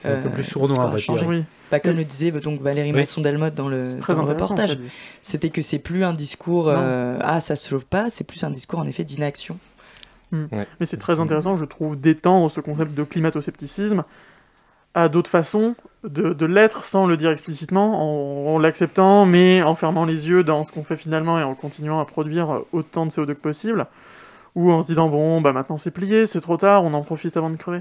C'est 0.00 0.08
un 0.08 0.20
peu 0.20 0.30
plus 0.30 0.44
sournois, 0.44 0.92
on 1.08 1.14
va. 1.14 1.26
Oui. 1.26 1.44
Bah, 1.70 1.78
comme 1.78 1.96
le 1.96 2.04
disait 2.04 2.32
donc 2.32 2.60
Valérie 2.60 2.90
Oui. 2.90 2.96
Masson-Delmotte 2.98 3.54
dans 3.54 3.68
le, 3.68 3.94
dans 3.94 4.24
reportage, 4.24 4.76
c'était 5.22 5.50
que 5.50 5.62
c'est 5.62 5.78
plus 5.78 6.04
un 6.04 6.12
discours 6.12 6.68
euh, 6.68 7.18
ah 7.20 7.40
ça 7.40 7.54
se 7.56 7.68
sauve 7.68 7.84
pas, 7.86 8.10
c'est 8.10 8.24
plus 8.24 8.42
un 8.44 8.50
discours 8.50 8.80
en 8.80 8.86
effet 8.86 9.04
d'inaction. 9.04 9.58
Hmm. 10.32 10.46
Ouais. 10.50 10.66
Mais 10.80 10.86
c'est 10.86 10.96
très 10.96 11.20
intéressant, 11.20 11.56
je 11.56 11.64
trouve, 11.64 11.98
d'étendre 12.00 12.50
ce 12.50 12.60
concept 12.60 12.94
de 12.94 13.04
climato-scepticisme 13.04 14.02
à 14.94 15.08
d'autres 15.08 15.30
façons 15.30 15.74
de, 16.04 16.32
de 16.32 16.46
l'être 16.46 16.84
sans 16.84 17.06
le 17.06 17.16
dire 17.16 17.30
explicitement, 17.30 18.48
en, 18.50 18.54
en 18.54 18.58
l'acceptant, 18.58 19.24
mais 19.24 19.62
en 19.62 19.74
fermant 19.74 20.04
les 20.04 20.28
yeux 20.28 20.42
dans 20.42 20.64
ce 20.64 20.72
qu'on 20.72 20.84
fait 20.84 20.96
finalement 20.96 21.38
et 21.38 21.42
en 21.42 21.54
continuant 21.54 22.00
à 22.00 22.04
produire 22.04 22.60
autant 22.72 23.06
de 23.06 23.10
CO2 23.10 23.26
que 23.26 23.32
possible, 23.32 23.86
ou 24.54 24.70
en 24.72 24.82
se 24.82 24.88
disant 24.88 25.08
bon, 25.08 25.40
bah 25.40 25.52
maintenant 25.52 25.78
c'est 25.78 25.90
plié, 25.90 26.26
c'est 26.26 26.40
trop 26.40 26.56
tard, 26.56 26.84
on 26.84 26.92
en 26.94 27.02
profite 27.02 27.36
avant 27.36 27.50
de 27.50 27.56
crever. 27.56 27.80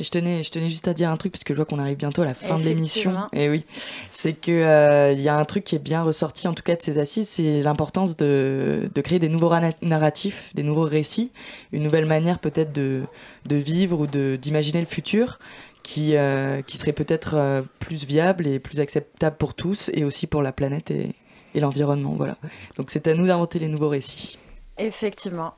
Et 0.00 0.02
je 0.02 0.10
tenais, 0.10 0.42
je 0.42 0.50
tenais 0.50 0.70
juste 0.70 0.88
à 0.88 0.94
dire 0.94 1.08
un 1.08 1.16
truc 1.16 1.30
parce 1.32 1.44
que 1.44 1.54
je 1.54 1.56
vois 1.56 1.66
qu'on 1.66 1.78
arrive 1.78 1.96
bientôt 1.96 2.22
à 2.22 2.24
la 2.24 2.34
fin 2.34 2.56
de 2.56 2.64
l'émission. 2.64 3.28
Et 3.32 3.48
oui, 3.48 3.64
c'est 4.10 4.32
que 4.32 4.50
euh, 4.50 5.12
il 5.12 5.20
y 5.20 5.28
a 5.28 5.36
un 5.36 5.44
truc 5.44 5.62
qui 5.62 5.76
est 5.76 5.80
bien 5.80 6.02
ressorti 6.02 6.48
en 6.48 6.54
tout 6.54 6.64
cas 6.64 6.74
de 6.74 6.82
ces 6.82 6.98
assises, 6.98 7.28
c'est 7.28 7.62
l'importance 7.62 8.16
de, 8.16 8.90
de 8.92 9.00
créer 9.00 9.20
des 9.20 9.28
nouveaux 9.28 9.52
narratifs, 9.82 10.50
des 10.54 10.64
nouveaux 10.64 10.82
récits, 10.82 11.30
une 11.70 11.84
nouvelle 11.84 12.06
manière 12.06 12.40
peut-être 12.40 12.72
de, 12.72 13.02
de 13.46 13.54
vivre 13.54 14.00
ou 14.00 14.06
de 14.08 14.36
d'imaginer 14.40 14.80
le 14.80 14.86
futur 14.86 15.38
qui 15.84 16.16
euh, 16.16 16.62
qui 16.62 16.76
serait 16.76 16.92
peut-être 16.92 17.34
euh, 17.34 17.62
plus 17.78 18.04
viable 18.04 18.48
et 18.48 18.58
plus 18.58 18.80
acceptable 18.80 19.36
pour 19.36 19.54
tous 19.54 19.90
et 19.94 20.02
aussi 20.02 20.26
pour 20.26 20.42
la 20.42 20.50
planète 20.50 20.90
et, 20.90 21.14
et 21.54 21.60
l'environnement. 21.60 22.14
Voilà. 22.16 22.36
Donc 22.76 22.90
c'est 22.90 23.06
à 23.06 23.14
nous 23.14 23.28
d'inventer 23.28 23.60
les 23.60 23.68
nouveaux 23.68 23.90
récits. 23.90 24.38
Effectivement. 24.78 25.54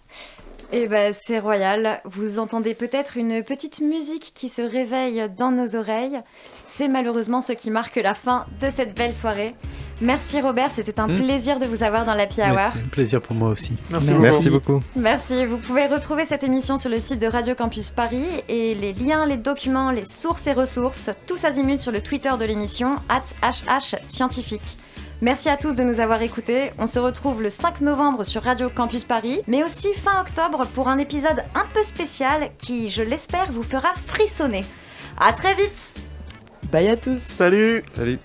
Et 0.72 0.88
ben 0.88 1.14
c'est 1.14 1.38
royal. 1.38 2.00
Vous 2.04 2.38
entendez 2.38 2.74
peut-être 2.74 3.16
une 3.16 3.42
petite 3.44 3.80
musique 3.80 4.32
qui 4.34 4.48
se 4.48 4.62
réveille 4.62 5.24
dans 5.36 5.50
nos 5.52 5.76
oreilles. 5.76 6.20
C'est 6.66 6.88
malheureusement 6.88 7.40
ce 7.40 7.52
qui 7.52 7.70
marque 7.70 7.96
la 7.96 8.14
fin 8.14 8.46
de 8.60 8.68
cette 8.74 8.96
belle 8.96 9.12
soirée. 9.12 9.54
Merci 10.02 10.40
Robert, 10.42 10.70
c'était 10.72 11.00
un 11.00 11.06
Hmm. 11.08 11.22
plaisir 11.22 11.58
de 11.58 11.64
vous 11.64 11.82
avoir 11.82 12.04
dans 12.04 12.14
l'Happy 12.14 12.42
Hour. 12.42 12.58
C'est 12.74 12.80
un 12.80 12.88
plaisir 12.90 13.22
pour 13.22 13.34
moi 13.34 13.48
aussi. 13.50 13.72
Merci, 13.90 14.12
Merci 14.20 14.50
beaucoup. 14.50 14.72
beaucoup. 14.72 14.84
Merci. 14.96 15.46
Vous 15.46 15.56
pouvez 15.56 15.86
retrouver 15.86 16.26
cette 16.26 16.42
émission 16.44 16.76
sur 16.76 16.90
le 16.90 16.98
site 16.98 17.18
de 17.20 17.26
Radio 17.26 17.54
Campus 17.54 17.90
Paris 17.92 18.26
et 18.48 18.74
les 18.74 18.92
liens, 18.92 19.24
les 19.24 19.38
documents, 19.38 19.90
les 19.92 20.04
sources 20.04 20.46
et 20.48 20.52
ressources, 20.52 21.08
tous 21.26 21.44
azimuts 21.44 21.78
sur 21.78 21.92
le 21.92 22.02
Twitter 22.02 22.32
de 22.38 22.44
l'émission, 22.44 22.96
HH 23.08 23.96
Scientifique. 24.02 24.76
Merci 25.22 25.48
à 25.48 25.56
tous 25.56 25.74
de 25.74 25.82
nous 25.82 26.00
avoir 26.00 26.20
écoutés. 26.20 26.72
On 26.78 26.86
se 26.86 26.98
retrouve 26.98 27.42
le 27.42 27.48
5 27.48 27.80
novembre 27.80 28.22
sur 28.22 28.42
Radio 28.42 28.68
Campus 28.68 29.04
Paris, 29.04 29.40
mais 29.46 29.64
aussi 29.64 29.94
fin 29.94 30.20
octobre 30.20 30.66
pour 30.74 30.88
un 30.88 30.98
épisode 30.98 31.42
un 31.54 31.64
peu 31.72 31.82
spécial 31.82 32.50
qui, 32.58 32.90
je 32.90 33.02
l'espère, 33.02 33.50
vous 33.50 33.62
fera 33.62 33.88
frissonner. 34.06 34.64
À 35.18 35.32
très 35.32 35.54
vite 35.54 35.94
Bye 36.70 36.88
à 36.88 36.96
tous. 36.98 37.20
Salut 37.20 37.82
Salut. 37.94 38.18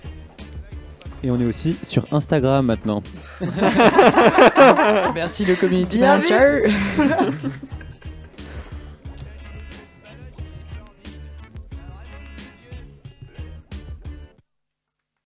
Et 1.22 1.30
on 1.30 1.38
est 1.38 1.46
aussi 1.46 1.78
sur 1.82 2.04
Instagram 2.12 2.66
maintenant. 2.66 3.02
Merci 5.14 5.46
le 5.46 5.56
community 5.56 5.98
manager. 5.98 6.70